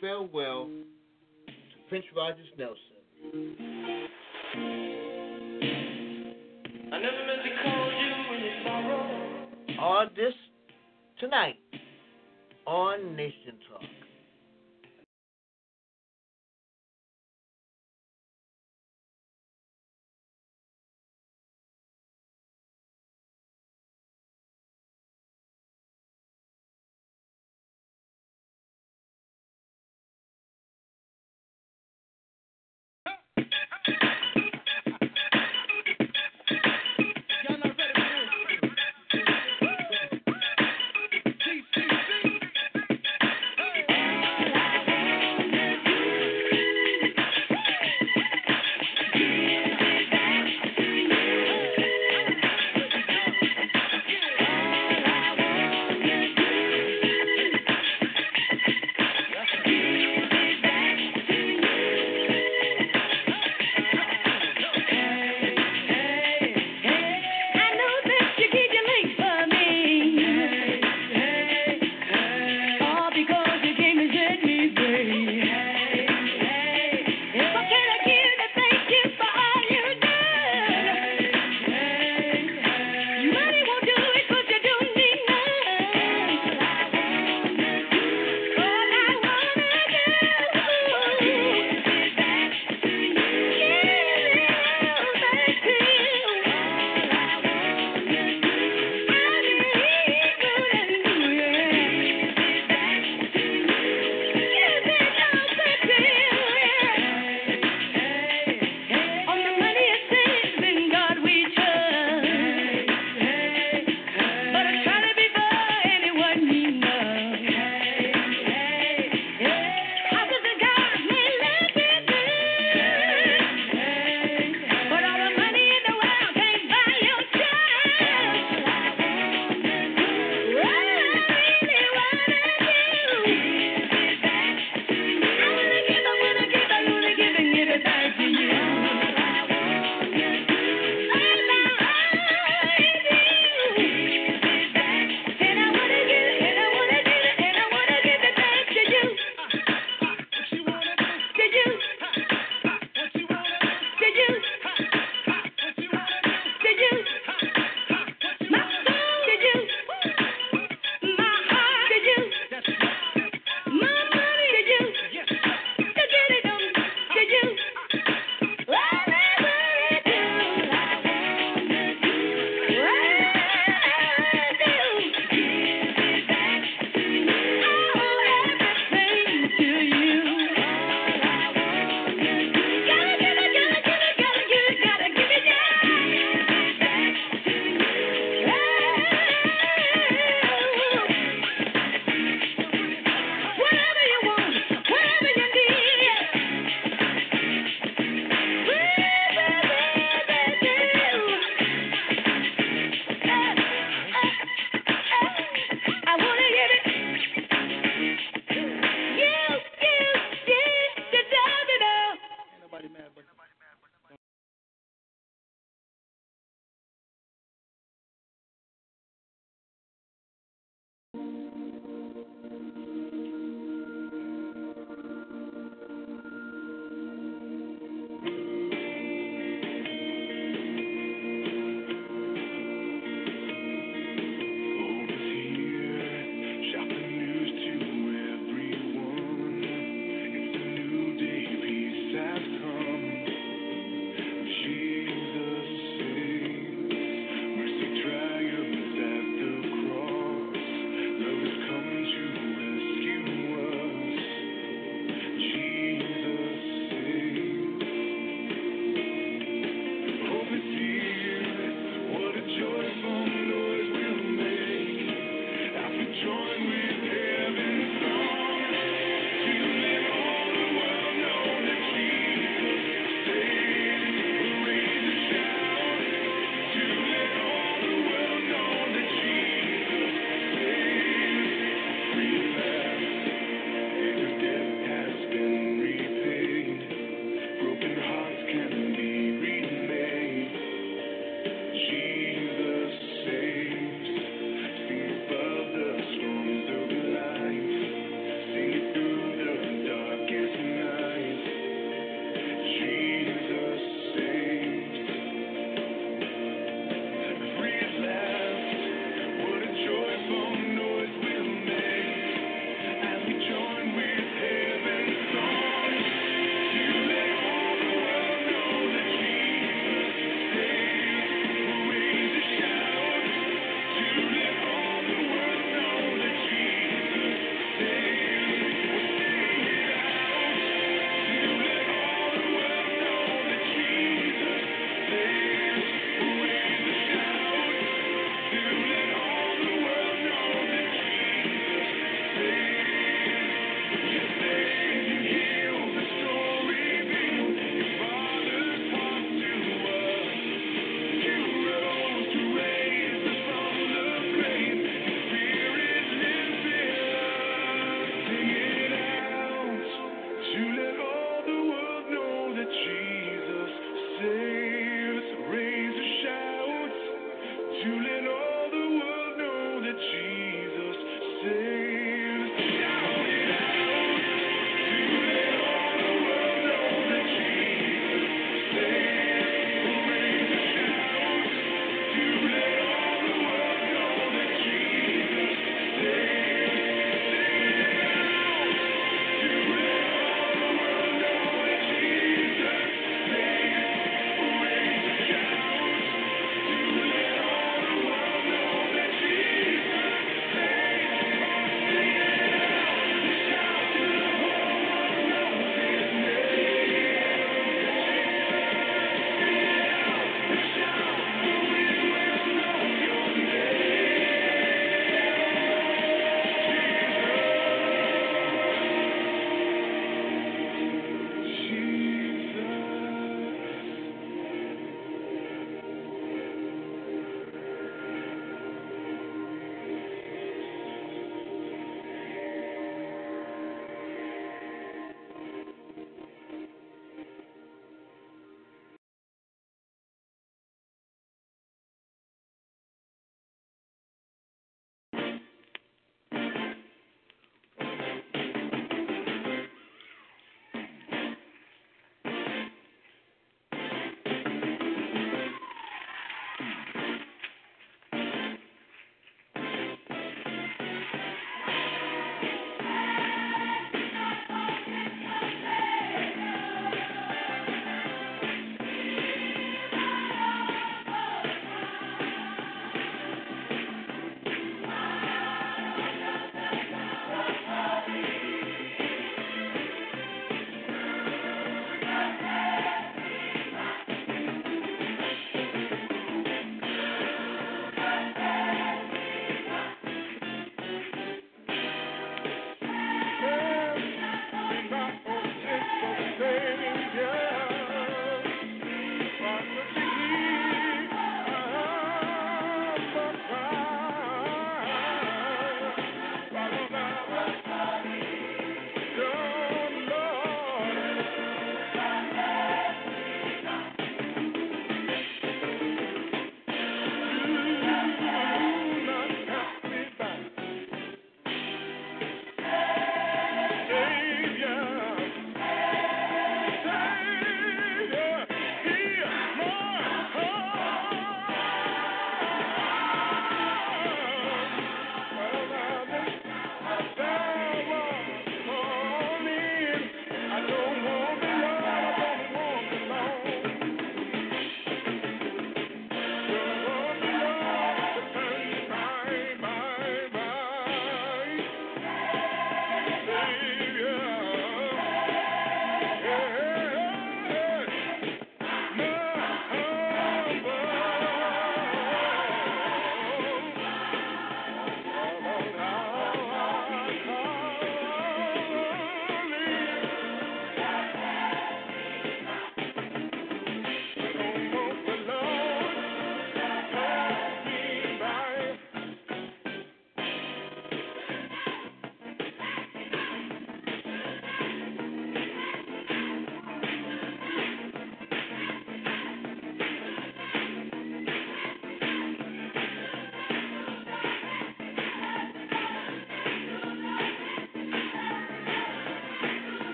farewell 0.00 0.68
to 1.46 1.52
Prince 1.88 2.06
Rogers 2.16 2.46
Nelson. 2.58 2.78
I 6.92 6.98
never 6.98 7.26
meant 7.26 7.42
to 7.44 7.50
call 7.62 7.92
you 7.92 8.12
your 8.38 8.54
sorrow. 8.64 9.48
All 9.78 10.06
this 10.16 10.34
tonight 11.18 11.58
on 12.66 13.14
Nation 13.14 13.58
Talk. 13.68 13.99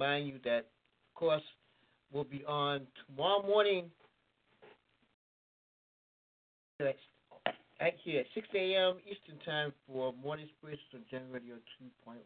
Remind 0.00 0.26
you 0.26 0.40
that, 0.44 0.58
of 0.58 1.14
course, 1.14 1.42
we'll 2.12 2.24
be 2.24 2.42
on 2.46 2.86
tomorrow 3.06 3.46
morning 3.46 3.90
at, 6.80 6.96
at 7.80 7.92
here 8.02 8.20
at 8.20 8.26
6 8.34 8.48
a.m. 8.54 8.96
Eastern 9.04 9.38
Time 9.44 9.72
for 9.86 10.14
Morning 10.22 10.48
Spirits 10.58 10.80
on 10.94 11.00
Gen 11.10 11.22
Radio 11.30 11.56
2.1. 11.56 12.16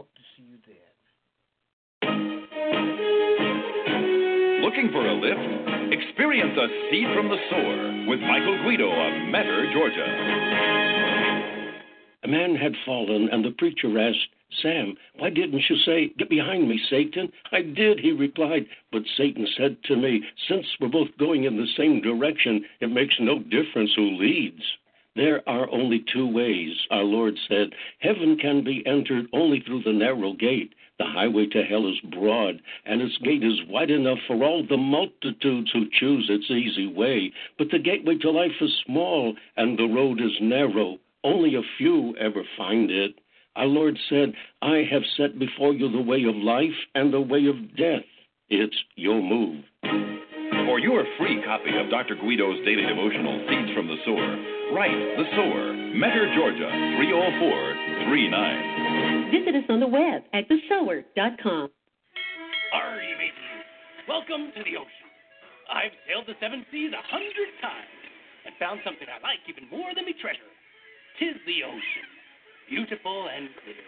Hope 0.00 0.08
to 0.14 0.22
see 0.36 0.44
you 0.48 0.56
there. 0.66 0.94
Looking 4.64 4.90
for 4.90 5.06
a 5.06 5.14
lift? 5.14 5.92
Experience 5.92 6.56
a 6.56 6.68
seed 6.90 7.08
from 7.14 7.28
the 7.28 7.36
sower 7.50 8.06
with 8.08 8.20
Michael 8.20 8.56
Guido 8.64 8.88
of 8.88 9.28
Metter, 9.28 9.70
Georgia. 9.74 10.06
A 12.24 12.28
man 12.28 12.54
had 12.56 12.72
fallen, 12.86 13.28
and 13.30 13.44
the 13.44 13.50
preacher 13.52 13.98
asked, 13.98 14.28
Sam, 14.62 14.96
why 15.16 15.30
didn't 15.30 15.68
you 15.68 15.76
say, 15.76 16.08
Get 16.18 16.30
behind 16.30 16.68
me, 16.68 16.78
Satan? 16.88 17.30
I 17.52 17.62
did, 17.62 18.00
he 18.00 18.12
replied. 18.12 18.66
But 18.90 19.02
Satan 19.16 19.46
said 19.56 19.76
to 19.84 19.96
me, 19.96 20.24
Since 20.48 20.66
we're 20.80 20.88
both 20.88 21.16
going 21.18 21.44
in 21.44 21.56
the 21.56 21.66
same 21.76 22.00
direction, 22.00 22.64
it 22.80 22.90
makes 22.90 23.20
no 23.20 23.40
difference 23.40 23.92
who 23.94 24.16
leads. 24.16 24.62
There 25.14 25.46
are 25.48 25.70
only 25.70 26.04
two 26.12 26.26
ways, 26.26 26.76
our 26.90 27.02
Lord 27.02 27.36
said. 27.48 27.74
Heaven 27.98 28.38
can 28.38 28.62
be 28.62 28.86
entered 28.86 29.26
only 29.32 29.60
through 29.60 29.82
the 29.82 29.92
narrow 29.92 30.32
gate. 30.32 30.74
The 30.98 31.06
highway 31.06 31.46
to 31.46 31.62
hell 31.64 31.86
is 31.86 32.00
broad, 32.00 32.62
and 32.84 33.02
its 33.02 33.18
gate 33.18 33.44
is 33.44 33.64
wide 33.68 33.90
enough 33.90 34.18
for 34.26 34.42
all 34.42 34.62
the 34.62 34.76
multitudes 34.76 35.70
who 35.72 35.90
choose 35.90 36.28
its 36.30 36.50
easy 36.50 36.86
way. 36.86 37.32
But 37.58 37.70
the 37.70 37.78
gateway 37.78 38.16
to 38.18 38.30
life 38.30 38.60
is 38.60 38.72
small, 38.86 39.36
and 39.56 39.78
the 39.78 39.86
road 39.86 40.20
is 40.20 40.40
narrow. 40.40 40.98
Only 41.22 41.54
a 41.54 41.62
few 41.76 42.16
ever 42.16 42.44
find 42.56 42.90
it. 42.90 43.18
Our 43.58 43.66
Lord 43.66 43.98
said, 44.08 44.32
I 44.62 44.86
have 44.88 45.02
set 45.16 45.36
before 45.36 45.74
you 45.74 45.90
the 45.90 46.00
way 46.00 46.22
of 46.22 46.36
life 46.36 46.78
and 46.94 47.12
the 47.12 47.20
way 47.20 47.46
of 47.50 47.74
death. 47.74 48.06
It's 48.48 48.76
your 48.94 49.20
move. 49.20 49.64
For 49.82 50.78
your 50.78 51.02
free 51.18 51.42
copy 51.42 51.74
of 51.74 51.90
Dr. 51.90 52.14
Guido's 52.14 52.62
daily 52.62 52.86
devotional, 52.86 53.42
Seeds 53.50 53.74
from 53.74 53.90
the 53.90 53.98
Sower, 54.06 54.30
write 54.70 54.94
The 54.94 55.26
Sower, 55.34 55.74
Metter, 55.74 56.30
Georgia, 56.38 56.70
30439. 57.02 59.34
Visit 59.34 59.58
us 59.58 59.66
on 59.74 59.82
the 59.82 59.90
web 59.90 60.22
at 60.30 60.46
thesower.com. 60.46 61.66
Are 62.70 63.02
you 63.02 63.18
mateys? 63.18 63.66
Welcome 64.06 64.54
to 64.54 64.62
the 64.62 64.78
ocean. 64.78 65.10
I've 65.66 65.98
sailed 66.06 66.30
the 66.30 66.38
seven 66.38 66.62
seas 66.70 66.94
a 66.94 67.02
hundred 67.10 67.50
times 67.58 68.06
and 68.46 68.54
found 68.62 68.86
something 68.86 69.10
I 69.10 69.18
like 69.18 69.42
even 69.50 69.66
more 69.66 69.90
than 69.98 70.06
me 70.06 70.14
treasure. 70.14 70.46
Tis 71.18 71.34
the 71.42 71.66
ocean, 71.66 72.06
beautiful 72.68 73.28
and 73.32 73.48
clear. 73.64 73.84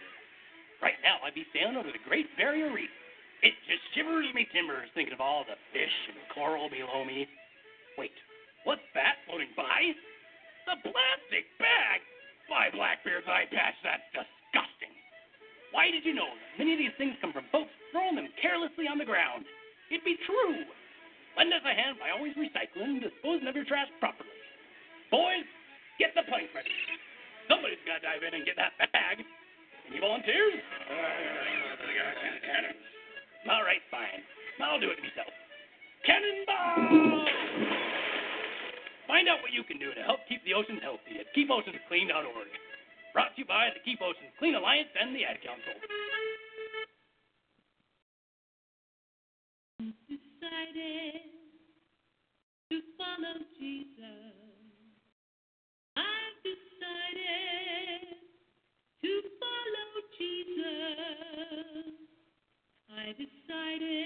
Right 0.81 0.99
now 1.05 1.21
I'd 1.23 1.37
be 1.37 1.47
sailing 1.53 1.77
over 1.77 1.93
the 1.93 2.03
Great 2.09 2.27
Barrier 2.41 2.73
Reef. 2.73 2.91
It 3.41 3.57
just 3.69 3.81
shivers 3.97 4.29
me 4.37 4.45
timbers 4.53 4.89
thinking 4.93 5.17
of 5.17 5.21
all 5.21 5.45
the 5.49 5.57
fish 5.73 5.97
and 6.13 6.21
coral 6.33 6.69
below 6.69 7.05
me. 7.05 7.25
Wait, 7.97 8.13
what's 8.65 8.85
that 8.93 9.21
floating 9.25 9.53
by? 9.57 9.97
The 10.69 10.77
plastic 10.85 11.49
bag! 11.57 12.05
Why, 12.53 12.69
Blackbeard's 12.69 13.29
eye 13.29 13.49
patch, 13.49 13.79
that's 13.81 14.05
disgusting. 14.13 14.93
Why 15.71 15.89
did 15.89 16.05
you 16.05 16.13
know 16.13 16.29
that 16.29 16.59
many 16.59 16.75
of 16.75 16.81
these 16.83 16.97
things 16.99 17.17
come 17.23 17.33
from 17.33 17.47
folks 17.55 17.73
throwing 17.95 18.19
them 18.19 18.29
carelessly 18.43 18.91
on 18.91 18.99
the 18.99 19.09
ground? 19.09 19.47
It'd 19.89 20.05
be 20.05 20.19
true. 20.27 20.67
Lend 21.39 21.55
us 21.55 21.65
a 21.65 21.73
hand 21.73 21.97
by 21.97 22.11
always 22.11 22.35
recycling 22.35 22.99
and 22.99 23.03
disposing 23.03 23.47
of 23.47 23.55
your 23.55 23.65
trash 23.65 23.89
properly. 24.03 24.35
Boys, 25.09 25.47
get 25.99 26.11
the 26.13 26.27
plank 26.27 26.51
ready. 26.53 26.75
Somebody's 27.51 27.83
got 27.83 27.99
to 27.99 28.07
dive 28.07 28.23
in 28.23 28.31
and 28.39 28.47
get 28.47 28.55
that 28.55 28.79
bag. 28.79 29.27
Any 29.91 29.99
volunteers? 29.99 30.63
All 33.51 33.67
right, 33.67 33.83
fine. 33.91 34.23
I'll 34.63 34.79
do 34.79 34.95
it 34.95 35.03
myself. 35.03 35.35
Cannonball! 36.07 37.27
Find 39.11 39.27
out 39.27 39.43
what 39.43 39.51
you 39.51 39.67
can 39.67 39.83
do 39.83 39.91
to 39.91 40.03
help 40.07 40.23
keep 40.31 40.45
the 40.47 40.55
oceans 40.55 40.79
healthy 40.79 41.19
at 41.19 41.27
keepoceansclean.org. 41.35 42.51
Brought 43.13 43.35
to 43.35 43.43
you 43.43 43.49
by 43.51 43.75
the 43.75 43.83
Keep 43.83 43.99
Oceans 43.99 44.31
Clean 44.39 44.55
Alliance 44.55 44.95
and 44.95 45.11
the 45.11 45.27
Ad 45.27 45.43
Council. 45.43 45.75
decided 50.07 51.30
decided 63.21 64.00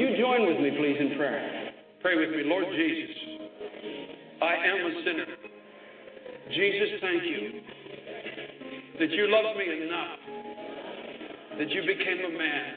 You 0.00 0.16
join 0.16 0.46
with 0.46 0.56
me, 0.56 0.70
please, 0.78 0.96
in 0.98 1.18
prayer? 1.18 1.72
Pray 2.00 2.16
with 2.16 2.30
me, 2.30 2.44
Lord 2.46 2.64
Jesus. 2.72 3.16
I 4.40 4.54
am 4.56 4.80
a 4.80 5.04
sinner. 5.04 5.26
Jesus, 6.56 6.88
thank 7.02 7.22
you 7.22 7.60
that 8.98 9.10
you 9.10 9.28
loved 9.28 9.58
me 9.58 9.66
enough, 9.84 10.18
that 11.58 11.68
you 11.68 11.82
became 11.82 12.32
a 12.32 12.38
man 12.38 12.74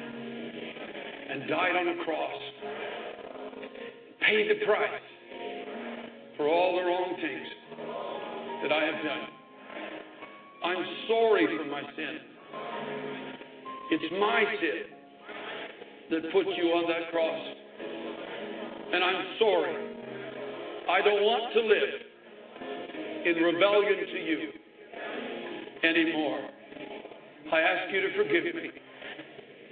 and 1.32 1.48
died 1.48 1.78
on 1.78 1.88
a 1.98 2.04
cross, 2.04 2.42
paid 4.28 4.52
the 4.52 4.66
price 4.66 5.08
for 6.36 6.50
all 6.50 6.76
the 6.76 6.84
wrong 6.84 7.16
things 7.22 7.48
that 8.64 8.72
I 8.74 8.84
have 8.84 9.02
done. 9.02 9.28
I'm 10.66 10.86
sorry 11.08 11.48
for 11.58 11.72
my 11.72 11.84
sin. 11.96 12.18
It's 13.92 14.14
my 14.20 14.44
sin 14.60 15.03
that 16.12 16.22
put 16.32 16.46
you 16.58 16.66
on 16.76 16.88
that 16.90 17.12
cross. 17.12 17.42
And 18.94 19.04
I'm 19.04 19.26
sorry. 19.40 19.76
I 20.90 21.00
don't 21.00 21.24
want 21.24 21.54
to 21.54 21.62
live 21.62 21.94
in 23.26 23.44
rebellion 23.44 24.06
to 24.12 24.20
you 24.20 24.40
anymore. 25.84 26.40
I 27.52 27.60
ask 27.60 27.94
you 27.94 28.02
to 28.02 28.18
forgive 28.18 28.44
me. 28.56 28.70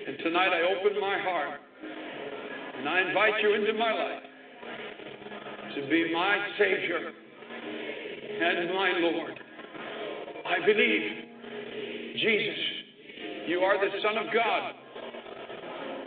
And 0.07 0.17
tonight 0.23 0.49
I 0.49 0.61
open 0.73 0.99
my 0.99 1.19
heart 1.19 1.59
and 2.77 2.89
I 2.89 3.07
invite 3.07 3.43
you 3.43 3.53
into 3.53 3.73
my 3.73 3.93
life 3.93 4.23
to 5.75 5.89
be 5.89 6.11
my 6.13 6.37
Savior 6.57 7.11
and 8.41 8.73
my 8.73 8.91
Lord. 8.99 9.39
I 10.45 10.65
believe, 10.65 11.11
Jesus, 12.15 12.59
you 13.47 13.59
are 13.59 13.77
the 13.77 13.91
Son 14.01 14.17
of 14.17 14.33
God. 14.33 14.73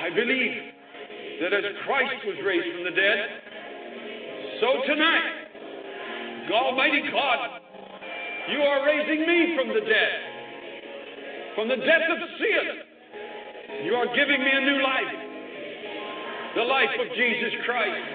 I 0.00 0.08
believe 0.08 0.56
that 1.42 1.52
as 1.52 1.64
Christ 1.84 2.24
was 2.24 2.36
raised 2.44 2.72
from 2.72 2.84
the 2.84 2.96
dead, 2.96 3.18
so 4.60 4.80
tonight, 4.88 6.48
Almighty 6.50 7.02
God, 7.12 7.60
you 8.50 8.60
are 8.60 8.86
raising 8.86 9.26
me 9.28 9.56
from 9.56 9.68
the 9.68 9.80
dead, 9.80 10.12
from 11.54 11.68
the 11.68 11.76
death 11.76 12.06
of 12.10 12.18
sin. 12.40 13.84
You 13.84 13.94
are 13.94 14.06
giving 14.16 14.40
me 14.40 14.50
a 14.52 14.60
new 14.60 14.82
life, 14.82 15.14
the 16.56 16.64
life 16.64 16.96
of 16.98 17.06
Jesus 17.14 17.52
Christ. 17.66 18.08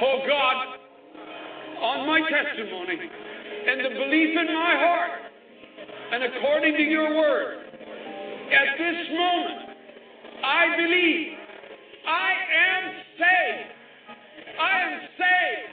Oh 0.00 0.24
God, 0.26 0.56
on 1.82 2.06
my 2.06 2.20
testimony 2.24 2.98
and 3.68 3.84
the 3.84 3.90
belief 4.00 4.30
in 4.32 4.46
my 4.46 4.74
heart, 4.80 5.10
and 6.12 6.24
according 6.24 6.74
to 6.74 6.82
your 6.82 7.14
word, 7.16 7.58
at 8.48 8.78
this 8.78 9.08
moment, 9.12 9.71
I 10.42 10.74
believe 10.76 11.38
I 12.02 12.30
am 12.50 12.82
saved. 13.14 13.70
I 14.58 14.74
am 14.82 15.00
saved. 15.14 15.70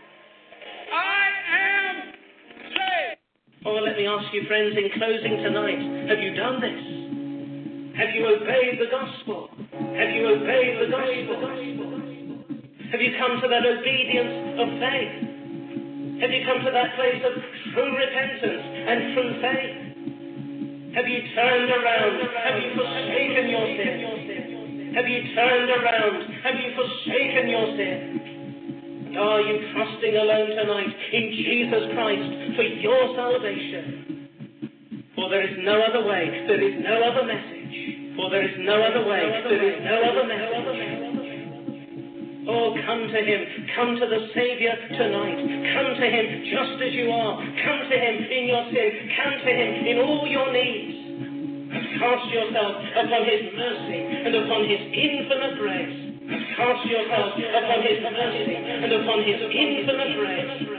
I 0.93 1.25
am 1.57 1.95
saved. 2.69 3.19
Oh, 3.65 3.81
let 3.81 3.97
me 3.97 4.05
ask 4.05 4.29
you, 4.31 4.45
friends, 4.47 4.77
in 4.77 4.93
closing 4.93 5.41
tonight, 5.41 6.09
have 6.09 6.19
you 6.21 6.35
done 6.37 6.61
this? 6.61 6.99
Have 7.97 8.13
you 8.13 8.29
obeyed 8.29 8.77
the 8.77 8.93
gospel? 8.93 9.49
Have 9.73 10.13
you 10.13 10.37
obeyed 10.37 10.85
the 10.85 10.89
gospel? 10.93 11.49
Have 12.93 13.01
you 13.01 13.17
come 13.17 13.41
to 13.41 13.47
that 13.49 13.65
obedience 13.65 14.53
of 14.53 14.67
faith? 14.77 15.29
Have 16.21 16.29
you 16.29 16.45
come 16.45 16.61
to 16.61 16.71
that 16.71 16.93
place 16.93 17.21
of 17.25 17.33
true 17.73 17.91
repentance 17.97 18.63
and 18.85 18.97
true 19.17 19.33
faith? 19.41 19.89
Have 20.93 21.07
you 21.09 21.21
turned 21.33 21.69
around? 21.73 22.21
Have 22.37 22.57
you 22.61 22.69
forsaken 22.77 23.49
your 23.49 23.65
sin? 23.81 24.18
Have 24.95 25.07
you 25.07 25.21
turned 25.35 25.69
around? 25.69 26.33
Have 26.43 26.55
you 26.55 26.69
forsaken 26.73 27.49
your 27.49 27.67
sin? 27.77 29.15
Are 29.17 29.41
you 29.41 29.73
trusting 29.73 30.15
alone 30.15 30.49
tonight 30.49 30.93
in 31.13 31.25
Jesus 31.33 31.83
Christ 31.93 32.29
for 32.55 32.63
your 32.63 33.15
salvation? 33.15 34.29
For 35.15 35.29
there 35.29 35.45
is 35.45 35.57
no 35.61 35.81
other 35.81 36.05
way, 36.07 36.45
there 36.47 36.61
is 36.61 36.81
no 36.81 36.95
other 37.05 37.25
message. 37.25 38.15
For 38.15 38.29
there 38.29 38.45
is 38.47 38.55
no 38.59 38.81
other 38.81 39.05
way, 39.05 39.23
there 39.45 39.65
is 39.65 39.81
no 39.83 39.97
other 40.09 40.25
message. 40.27 41.29
Oh, 42.49 42.73
come 42.85 43.05
to 43.13 43.19
Him. 43.21 43.41
Come 43.75 43.95
to 44.01 44.07
the 44.09 44.29
Savior 44.33 44.73
tonight. 44.97 45.37
Come 45.73 45.89
to 46.01 46.07
Him 46.09 46.25
just 46.49 46.81
as 46.81 46.93
you 46.93 47.11
are. 47.11 47.37
Come 47.37 47.79
to 47.89 47.97
Him 47.97 48.15
in 48.25 48.43
your 48.49 48.65
sin. 48.73 48.89
Come 49.21 49.33
to 49.45 49.51
Him 49.53 49.85
in 49.85 49.97
all 50.01 50.25
your 50.25 50.51
needs. 50.51 51.08
Cast 51.97 52.25
yourself 52.29 52.75
upon 52.93 53.21
His 53.25 53.49
mercy 53.57 53.99
and 54.25 54.35
upon 54.35 54.61
His 54.69 54.81
infinite 54.93 55.57
grace. 55.57 55.95
Cast 56.55 56.85
yourself 56.85 57.33
upon 57.33 57.79
His 57.81 57.99
mercy 58.05 58.55
and 58.55 58.91
upon 58.93 59.19
His 59.25 59.41
infinite 59.41 60.13
grace. 60.13 60.69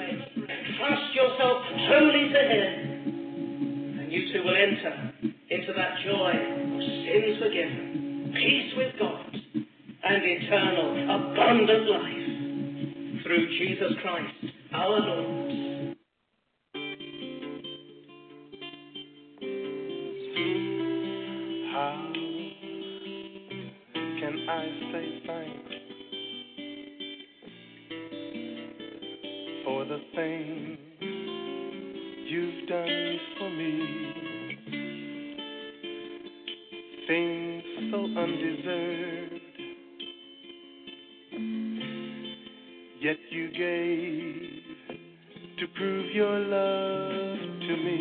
Trust 0.78 1.14
yourself 1.14 1.56
wholly 1.90 2.30
to 2.30 2.40
Him. 2.46 3.98
And 3.98 4.12
you 4.12 4.32
too 4.32 4.42
will 4.44 4.54
enter 4.54 5.12
into 5.50 5.72
that 5.74 5.98
joy 6.06 6.30
of 6.30 6.80
sins 6.80 7.42
forgiven, 7.42 8.32
peace 8.34 8.72
with 8.76 8.94
God, 8.98 9.34
and 10.04 10.22
eternal, 10.22 10.94
abundant 10.94 11.90
life 11.90 13.24
through 13.24 13.48
Jesus 13.58 13.92
Christ 14.02 14.54
our 14.72 15.00
Lord. 15.00 15.96
How 21.80 21.96
can 24.20 24.34
I 24.50 24.64
say 24.92 25.06
thanks 25.26 25.72
for 29.64 29.80
the 29.86 29.98
things 30.14 30.78
you've 32.28 32.68
done 32.68 33.18
for 33.38 33.48
me? 33.48 33.72
Things 37.08 37.64
so 37.90 37.98
undeserved, 38.20 39.40
yet 43.00 43.16
you 43.30 43.48
gave 43.52 44.64
to 45.58 45.66
prove 45.78 46.14
your 46.14 46.38
love 46.40 47.38
to 47.38 47.76
me. 47.78 48.00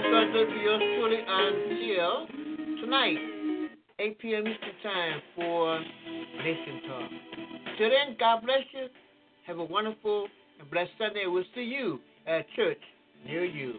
and 0.04 0.34
God 0.34 0.54
be 0.54 0.60
yours 0.62 0.82
truly 0.96 1.18
until 1.28 2.28
tonight, 2.82 3.18
8 4.00 4.20
p.m. 4.20 4.44
Eastern 4.48 4.84
Time 4.84 5.22
for 5.36 5.80
Nation 6.38 6.82
Talk. 6.88 7.10
Till 7.78 7.90
then, 7.90 8.16
God 8.20 8.42
bless 8.44 8.62
you. 8.74 8.88
Have 9.48 9.58
a 9.58 9.64
wonderful 9.64 10.28
and 10.60 10.70
blessed 10.70 10.92
Sunday. 11.00 11.24
We'll 11.26 11.44
see 11.56 11.62
you 11.62 12.00
at 12.28 12.46
church 12.56 12.78
near 13.26 13.46
you. 13.46 13.74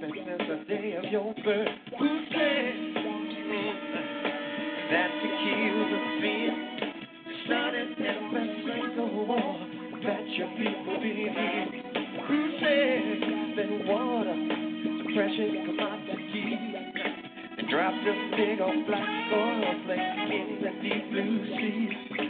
something 0.00 0.14
since 0.14 0.42
the 0.48 0.74
day 0.74 0.94
of 0.96 1.04
your 1.10 1.34
birth. 1.44 1.68
Who 1.98 2.08
said 2.30 2.74
that 4.90 5.10
to 5.20 5.28
kill 5.42 5.78
the 5.90 6.00
fear 6.20 6.52
started 7.44 7.90
at 8.00 8.96
the 8.96 9.02
war 9.02 9.66
that 10.04 10.24
your 10.36 10.48
people 10.56 10.96
believe? 11.00 11.34
Who 12.28 12.40
said 12.60 13.04
that 13.56 13.70
water 13.86 14.32
is 14.32 15.00
a 15.00 15.14
precious 15.14 15.52
commodity? 15.66 16.46
And 17.58 17.68
dropped 17.68 18.06
a 18.06 18.14
big 18.36 18.60
old 18.60 18.86
black 18.86 19.32
oil 19.34 19.74
flake 19.84 20.00
in 20.32 20.46
the 20.62 20.70
deep 20.82 21.04
blue 21.10 21.36
sea. 21.56 21.88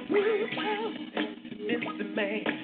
Who 0.09 0.23
said, 0.57 1.29
Mr. 1.69 2.15
Man? 2.15 2.62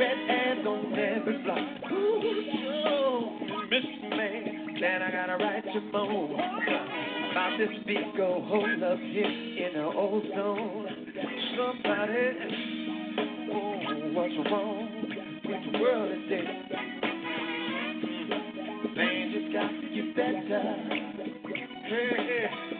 red 0.00 0.16
and 0.16 0.64
don't 0.64 0.98
ever 0.98 1.42
fly. 1.44 1.60
Ooh, 1.92 2.22
oh, 2.86 3.38
Miss 3.70 3.84
Man, 4.08 4.74
glad 4.78 5.02
I 5.02 5.10
got 5.10 5.28
a 5.28 5.36
right 5.36 5.62
to 5.62 5.80
moan 5.92 6.32
about 6.32 7.58
this 7.58 7.68
big 7.86 8.18
old 8.18 8.48
hole 8.48 8.84
up 8.84 8.98
here 8.98 9.26
in 9.26 9.74
the 9.74 9.84
old 9.84 10.24
ozone. 10.24 10.86
Somebody, 11.54 12.26
oh, 13.52 13.76
what's 14.14 14.50
wrong 14.50 14.88
with 15.44 15.72
the 15.72 15.78
world 15.78 16.10
today? 16.28 16.46
Hmm, 18.06 18.30
the 18.82 19.38
just 19.38 19.52
got 19.52 19.68
to 19.68 19.86
get 19.94 20.16
better. 20.16 20.64
Hey, 21.84 22.10
hey. 22.16 22.79